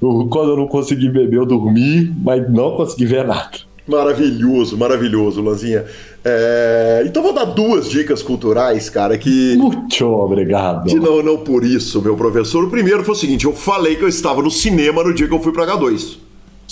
quando 0.00 0.50
eu 0.50 0.56
não 0.56 0.66
consegui 0.66 1.08
beber, 1.08 1.36
eu 1.36 1.46
dormi, 1.46 2.12
mas 2.22 2.50
não 2.50 2.76
consegui 2.76 3.06
ver 3.06 3.24
nada. 3.24 3.58
Maravilhoso, 3.86 4.76
maravilhoso, 4.76 5.40
Lanzinha. 5.40 5.84
É... 6.24 7.04
Então 7.06 7.22
vou 7.22 7.32
dar 7.32 7.46
duas 7.46 7.88
dicas 7.88 8.22
culturais, 8.22 8.90
cara, 8.90 9.16
que. 9.16 9.56
Muito 9.56 10.04
obrigado. 10.06 10.86
De 10.86 10.96
não, 10.96 11.22
não 11.22 11.38
por 11.38 11.64
isso, 11.64 12.02
meu 12.02 12.16
professor. 12.16 12.64
O 12.64 12.70
primeiro 12.70 13.02
foi 13.02 13.14
o 13.14 13.16
seguinte: 13.16 13.46
eu 13.46 13.52
falei 13.54 13.96
que 13.96 14.04
eu 14.04 14.08
estava 14.08 14.42
no 14.42 14.50
cinema 14.50 15.02
no 15.02 15.14
dia 15.14 15.26
que 15.26 15.34
eu 15.34 15.40
fui 15.40 15.52
para 15.52 15.66
H2. 15.66 16.18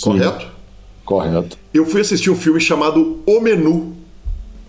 Correto? 0.01 0.47
Correto. 1.05 1.57
Eu 1.73 1.85
fui 1.85 2.01
assistir 2.01 2.29
um 2.29 2.35
filme 2.35 2.59
chamado 2.59 3.19
O 3.25 3.39
Menu. 3.39 3.95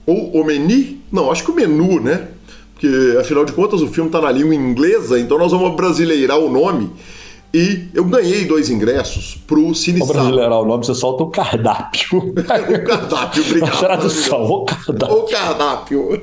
Ou 0.07 0.41
O 0.41 0.45
Meni? 0.45 1.03
Não, 1.11 1.31
acho 1.31 1.45
que 1.45 1.51
o 1.51 1.55
Menu, 1.55 2.01
né? 2.01 2.29
Porque, 2.73 3.17
afinal 3.19 3.45
de 3.45 3.53
contas, 3.53 3.83
o 3.83 3.89
filme 3.89 4.09
está 4.09 4.21
na 4.21 4.31
língua 4.31 4.55
inglesa, 4.55 5.19
então 5.19 5.37
nós 5.37 5.51
vamos 5.51 5.75
brasileirar 5.75 6.39
o 6.39 6.49
nome. 6.49 6.93
E 7.53 7.89
eu 7.95 8.05
ganhei 8.05 8.45
dois 8.45 8.71
ingressos 8.71 9.37
pro 9.47 9.75
Cine 9.75 9.99
Para 10.01 10.21
brasileirar 10.21 10.61
o 10.61 10.65
nome, 10.65 10.85
você 10.85 10.95
solta 10.95 11.25
o 11.25 11.31
cardápio. 11.31 12.19
o 12.29 12.85
cardápio, 12.85 13.43
obrigado. 13.43 13.73
A 13.73 13.79
tradução, 13.79 14.43
o 14.45 14.65
cardápio. 14.65 15.17
O 15.17 15.23
cardápio. 15.25 16.09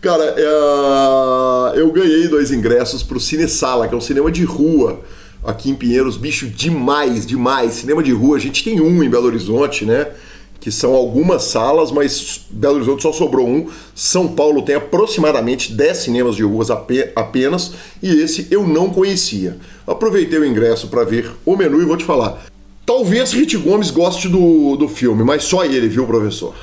Cara, 0.00 0.34
é, 0.36 1.80
eu 1.80 1.90
ganhei 1.90 2.28
dois 2.28 2.52
ingressos 2.52 3.02
pro 3.02 3.18
Cine 3.18 3.48
Sala, 3.48 3.88
que 3.88 3.94
é 3.94 3.96
um 3.96 4.00
cinema 4.00 4.30
de 4.30 4.44
rua 4.44 5.00
aqui 5.46 5.70
em 5.70 5.74
Pinheiros, 5.74 6.16
bicho, 6.16 6.48
demais, 6.48 7.24
demais. 7.24 7.74
Cinema 7.74 8.02
de 8.02 8.12
rua, 8.12 8.36
a 8.36 8.40
gente 8.40 8.64
tem 8.64 8.80
um 8.80 9.02
em 9.02 9.08
Belo 9.08 9.26
Horizonte, 9.26 9.84
né? 9.84 10.08
Que 10.60 10.72
são 10.72 10.94
algumas 10.94 11.44
salas, 11.44 11.92
mas 11.92 12.46
Belo 12.50 12.76
Horizonte 12.76 13.02
só 13.02 13.12
sobrou 13.12 13.46
um. 13.46 13.68
São 13.94 14.26
Paulo 14.26 14.62
tem 14.62 14.74
aproximadamente 14.74 15.72
10 15.72 15.96
cinemas 15.96 16.34
de 16.34 16.42
ruas 16.42 16.68
apenas, 16.70 17.74
e 18.02 18.08
esse 18.08 18.48
eu 18.50 18.66
não 18.66 18.90
conhecia. 18.90 19.56
Aproveitei 19.86 20.38
o 20.38 20.44
ingresso 20.44 20.88
para 20.88 21.04
ver 21.04 21.30
o 21.44 21.56
menu 21.56 21.80
e 21.80 21.84
vou 21.84 21.96
te 21.96 22.04
falar. 22.04 22.44
Talvez 22.84 23.32
Rit 23.32 23.56
Gomes 23.56 23.90
goste 23.90 24.28
do, 24.28 24.76
do 24.76 24.88
filme, 24.88 25.22
mas 25.22 25.44
só 25.44 25.64
ele, 25.64 25.88
viu, 25.88 26.06
professor? 26.06 26.54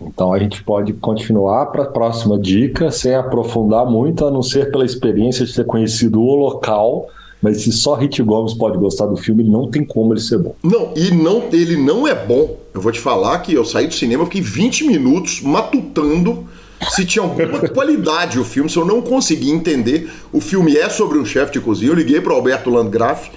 Então 0.00 0.32
a 0.32 0.38
gente 0.38 0.62
pode 0.64 0.92
continuar 0.94 1.66
para 1.66 1.84
a 1.84 1.86
próxima 1.86 2.38
dica 2.38 2.90
sem 2.90 3.14
aprofundar 3.14 3.86
muito, 3.86 4.26
a 4.26 4.30
não 4.30 4.42
ser 4.42 4.70
pela 4.70 4.84
experiência 4.84 5.46
de 5.46 5.54
ter 5.54 5.64
conhecido 5.64 6.20
o 6.20 6.34
local 6.34 7.08
mas 7.42 7.62
se 7.62 7.72
só 7.72 7.94
Hit 7.94 8.22
Gomes 8.22 8.54
pode 8.54 8.78
gostar 8.78 9.06
do 9.06 9.16
filme, 9.16 9.42
não 9.42 9.68
tem 9.68 9.84
como 9.84 10.12
ele 10.12 10.20
ser 10.20 10.38
bom. 10.38 10.54
Não, 10.62 10.92
e 10.94 11.10
não, 11.10 11.48
ele 11.52 11.76
não 11.76 12.06
é 12.06 12.14
bom. 12.14 12.56
Eu 12.72 12.80
vou 12.80 12.92
te 12.92 13.00
falar 13.00 13.40
que 13.40 13.52
eu 13.52 13.64
saí 13.64 13.88
do 13.88 13.94
cinema, 13.94 14.24
fiquei 14.24 14.40
20 14.40 14.84
minutos 14.84 15.40
matutando 15.42 16.46
se 16.90 17.04
tinha 17.04 17.22
alguma 17.24 17.58
qualidade 17.68 18.38
o 18.38 18.44
filme, 18.44 18.70
se 18.70 18.76
eu 18.76 18.84
não 18.84 19.02
consegui 19.02 19.50
entender. 19.50 20.08
O 20.32 20.40
filme 20.40 20.76
é 20.76 20.88
sobre 20.88 21.18
um 21.18 21.24
chefe 21.24 21.52
de 21.52 21.60
cozinha. 21.60 21.90
Eu 21.90 21.96
liguei 21.96 22.20
para 22.20 22.32
Alberto 22.32 22.70
Landgraf. 22.70 23.28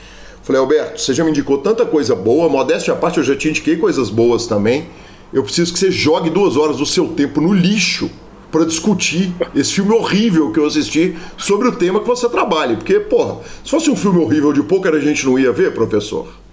Falei, 0.43 0.61
Alberto, 0.61 1.01
você 1.01 1.11
já 1.11 1.23
me 1.23 1.31
indicou 1.31 1.57
tanta 1.57 1.83
coisa 1.83 2.15
boa, 2.15 2.47
modéstia 2.47 2.93
à 2.93 2.95
parte, 2.95 3.17
eu 3.17 3.23
já 3.23 3.35
te 3.35 3.49
indiquei 3.49 3.77
coisas 3.77 4.11
boas 4.11 4.45
também. 4.45 4.85
Eu 5.33 5.41
preciso 5.41 5.73
que 5.73 5.79
você 5.79 5.89
jogue 5.89 6.29
duas 6.29 6.55
horas 6.55 6.77
do 6.77 6.85
seu 6.85 7.07
tempo 7.07 7.41
no 7.41 7.51
lixo 7.51 8.11
para 8.55 8.65
discutir 8.65 9.33
esse 9.53 9.73
filme 9.73 9.91
horrível 9.91 10.49
que 10.49 10.57
eu 10.57 10.65
assisti 10.65 11.17
sobre 11.37 11.67
o 11.67 11.73
tema 11.73 11.99
que 11.99 12.07
você 12.07 12.29
trabalha. 12.29 12.77
Porque, 12.77 13.01
porra, 13.01 13.41
se 13.61 13.69
fosse 13.69 13.89
um 13.89 13.97
filme 13.97 14.19
horrível 14.19 14.53
de 14.53 14.63
poker 14.63 14.93
a 14.93 14.99
gente 14.99 15.25
não 15.25 15.37
ia 15.37 15.51
ver, 15.51 15.73
professor? 15.73 16.44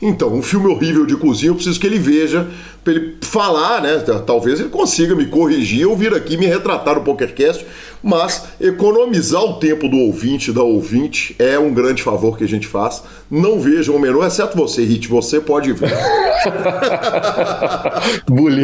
Então, 0.00 0.32
um 0.32 0.42
filme 0.42 0.68
horrível 0.68 1.04
de 1.04 1.16
cozinha, 1.16 1.50
eu 1.50 1.54
preciso 1.54 1.78
que 1.78 1.86
ele 1.86 1.98
veja, 1.98 2.48
para 2.82 2.94
ele 2.94 3.16
falar, 3.20 3.82
né? 3.82 3.98
Talvez 4.26 4.58
ele 4.58 4.70
consiga 4.70 5.14
me 5.14 5.26
corrigir 5.26 5.86
ou 5.86 5.94
vir 5.96 6.14
aqui 6.14 6.36
me 6.38 6.46
retratar 6.46 6.94
no 6.94 7.02
PokerCast, 7.02 7.66
mas 8.02 8.44
economizar 8.58 9.42
o 9.42 9.54
tempo 9.54 9.86
do 9.88 9.98
ouvinte, 9.98 10.50
da 10.50 10.62
ouvinte, 10.62 11.36
é 11.38 11.58
um 11.58 11.74
grande 11.74 12.02
favor 12.02 12.38
que 12.38 12.44
a 12.44 12.48
gente 12.48 12.66
faz. 12.66 13.02
Não 13.30 13.60
vejam 13.60 13.96
o 13.96 13.98
menu, 13.98 14.24
exceto 14.24 14.56
você, 14.56 14.82
Hit, 14.82 15.08
você 15.08 15.40
pode 15.40 15.72
ver. 15.72 15.92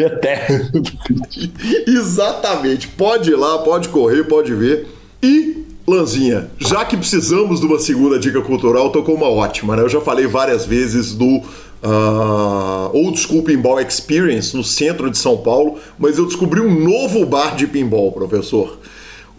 Eterno. 0.00 0.82
Exatamente, 1.86 2.88
pode 2.88 3.30
ir 3.30 3.36
lá, 3.36 3.58
pode 3.58 3.88
correr, 3.90 4.24
pode 4.24 4.54
ver. 4.54 4.86
E 5.22 5.69
Lanzinha, 5.90 6.50
já 6.58 6.84
que 6.84 6.96
precisamos 6.96 7.60
de 7.60 7.66
uma 7.66 7.78
segunda 7.78 8.18
dica 8.18 8.40
cultural, 8.40 8.90
tô 8.90 9.02
com 9.02 9.12
uma 9.12 9.28
ótima, 9.28 9.76
né? 9.76 9.82
Eu 9.82 9.88
já 9.88 10.00
falei 10.00 10.26
várias 10.26 10.64
vezes 10.64 11.12
do 11.12 11.42
uh, 11.82 12.90
Old 12.92 13.18
School 13.18 13.42
Pinball 13.42 13.80
Experience 13.80 14.56
no 14.56 14.62
centro 14.62 15.10
de 15.10 15.18
São 15.18 15.36
Paulo, 15.38 15.78
mas 15.98 16.18
eu 16.18 16.26
descobri 16.26 16.60
um 16.60 16.78
novo 16.82 17.26
bar 17.26 17.56
de 17.56 17.66
pinball, 17.66 18.12
professor. 18.12 18.78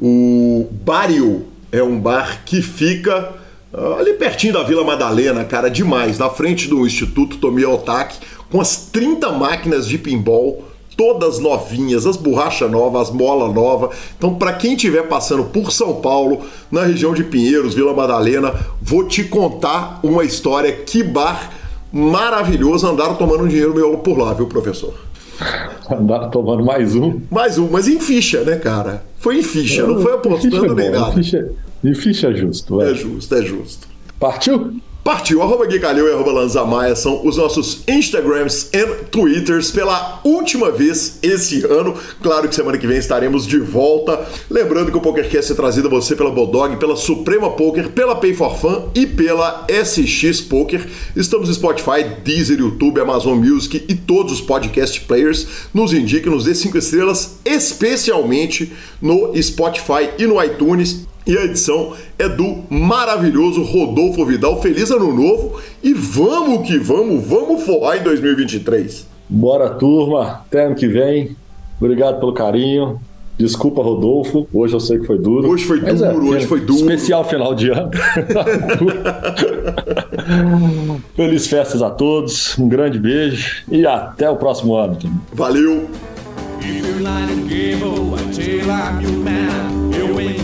O 0.02 0.68
Barrio 0.72 1.46
é 1.72 1.82
um 1.82 2.00
bar 2.00 2.44
que 2.46 2.62
fica 2.62 3.34
uh, 3.74 3.94
ali 4.00 4.14
pertinho 4.14 4.54
da 4.54 4.64
Vila 4.64 4.84
Madalena, 4.84 5.44
cara, 5.46 5.70
demais, 5.70 6.18
na 6.18 6.30
frente 6.30 6.68
do 6.68 6.86
Instituto 6.86 7.38
Tomi 7.38 7.66
Otaki, 7.66 8.20
com 8.50 8.60
as 8.60 8.76
30 8.92 9.32
máquinas 9.32 9.88
de 9.88 9.98
pinball 9.98 10.71
todas 11.02 11.40
novinhas, 11.40 12.06
as 12.06 12.16
borrachas 12.16 12.70
novas, 12.70 13.10
as 13.10 13.12
mola 13.12 13.52
nova. 13.52 13.90
Então, 14.16 14.36
para 14.36 14.54
quem 14.54 14.76
estiver 14.76 15.08
passando 15.08 15.46
por 15.46 15.72
São 15.72 15.96
Paulo, 15.96 16.42
na 16.72 16.84
região 16.84 17.12
de 17.12 17.24
Pinheiros, 17.24 17.74
Vila 17.74 17.92
Madalena, 17.92 18.54
vou 18.80 19.08
te 19.08 19.24
contar 19.24 20.00
uma 20.04 20.24
história. 20.24 20.72
Que 20.72 21.02
bar 21.02 21.50
maravilhoso 21.92 22.86
andaram 22.86 23.16
tomando 23.16 23.48
dinheiro 23.48 23.74
meu 23.74 23.98
por 23.98 24.16
lá, 24.16 24.32
viu, 24.32 24.46
professor? 24.46 24.94
Andaram 25.90 26.30
tomando 26.30 26.64
mais 26.64 26.96
um. 26.96 27.20
Mais 27.32 27.58
um, 27.58 27.68
mas 27.68 27.88
em 27.88 28.00
ficha, 28.00 28.44
né, 28.44 28.58
cara? 28.58 29.04
Foi 29.18 29.40
em 29.40 29.44
ficha, 29.44 29.88
não 29.88 30.00
foi 30.00 30.14
apostando 30.14 30.76
nem 30.76 30.92
nada. 30.92 31.10
Em 31.10 31.24
ficha, 31.24 31.52
em 31.84 31.96
ficha 31.96 32.28
é 32.28 32.34
justo. 32.36 32.80
É 32.80 32.94
justo, 32.94 33.36
é 33.36 33.42
justo. 33.42 33.88
Partiu? 34.20 34.76
Partiu, 35.04 35.42
arroba 35.42 35.66
e 35.68 35.84
arroba 35.84 36.32
Lanzamaia 36.32 36.96
são 36.96 37.26
os 37.26 37.36
nossos 37.36 37.82
Instagrams 37.88 38.70
e 38.72 38.86
Twitters 39.10 39.72
pela 39.72 40.22
última 40.24 40.70
vez 40.70 41.18
esse 41.24 41.66
ano. 41.66 41.96
Claro 42.22 42.48
que 42.48 42.54
semana 42.54 42.78
que 42.78 42.86
vem 42.86 43.00
estaremos 43.00 43.48
de 43.48 43.58
volta. 43.58 44.24
Lembrando 44.48 44.92
que 44.92 44.98
o 44.98 45.02
PokerCast 45.02 45.54
é 45.54 45.56
trazido 45.56 45.88
a 45.88 45.92
você 45.92 46.16
pela 46.16 46.30
Bodog, 46.30 46.78
pela 46.78 46.96
Suprema 46.96 47.50
Poker, 47.50 47.90
pela 47.90 48.16
Pay 48.16 48.36
for 48.36 48.56
Fun 48.56 48.90
e 48.94 49.08
pela 49.08 49.66
SX 49.68 50.40
Poker. 50.42 50.88
Estamos 51.16 51.48
no 51.48 51.56
Spotify, 51.56 52.04
Deezer, 52.24 52.60
YouTube, 52.60 53.02
Amazon 53.02 53.40
Music 53.40 53.84
e 53.90 53.96
todos 53.96 54.34
os 54.34 54.42
podcast 54.42 55.02
players. 55.02 55.48
Nos 55.74 55.94
indique, 55.94 56.30
nos 56.30 56.46
dê 56.46 56.54
5 56.54 56.78
estrelas, 56.78 57.38
especialmente 57.44 58.72
no 59.02 59.34
Spotify 59.42 60.12
e 60.20 60.28
no 60.28 60.42
iTunes. 60.44 61.10
E 61.26 61.38
a 61.38 61.46
edição 61.46 61.94
é 62.18 62.28
do 62.28 62.64
maravilhoso 62.70 63.64
Rodolfo 63.64 64.26
Vidal. 64.26 64.62
Feliz 64.62 64.90
ano 64.90 65.14
novo 65.14 65.62
e 65.84 65.94
vamos 65.94 66.68
que 66.68 66.80
vamos, 66.80 67.26
vamos 67.26 67.64
forrar 67.64 67.98
em 67.98 68.04
2023. 68.04 69.08
Bora, 69.30 69.70
turma. 69.70 70.42
Até 70.48 70.66
ano 70.66 70.76
que 70.76 70.88
vem. 70.88 71.36
Obrigado 71.80 72.20
pelo 72.20 72.34
carinho. 72.34 73.00
Desculpa, 73.38 73.82
Rodolfo. 73.82 74.48
Hoje 74.54 74.76
eu 74.76 74.80
sei 74.80 75.00
que 75.00 75.06
foi 75.06 75.18
duro. 75.18 75.50
Hoje 75.50 75.66
foi 75.66 75.80
duro, 75.80 76.06
é, 76.06 76.14
hoje 76.14 76.48
foi 76.48 76.62
duro. 76.62 76.80
Especial 76.80 77.24
final 77.24 77.56
de 77.56 77.70
ano. 77.70 77.92
Feliz 81.16 81.48
festas 81.48 81.82
a 81.82 81.90
todos. 81.90 82.58
Um 82.58 82.68
grande 82.68 83.00
beijo 83.00 83.64
e 83.72 83.86
até 83.86 84.30
o 84.30 84.36
próximo 84.36 84.76
ano. 84.76 84.98
Valeu. 85.34 85.90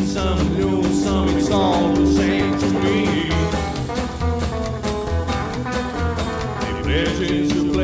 Some, 0.08 0.58
lose 0.58 1.04
some, 1.04 1.28
it's 1.38 1.52
all 1.52 1.94
the 1.94 2.08
same 2.08 2.58
to 2.58 2.70
me. 2.80 3.30
If 6.90 7.77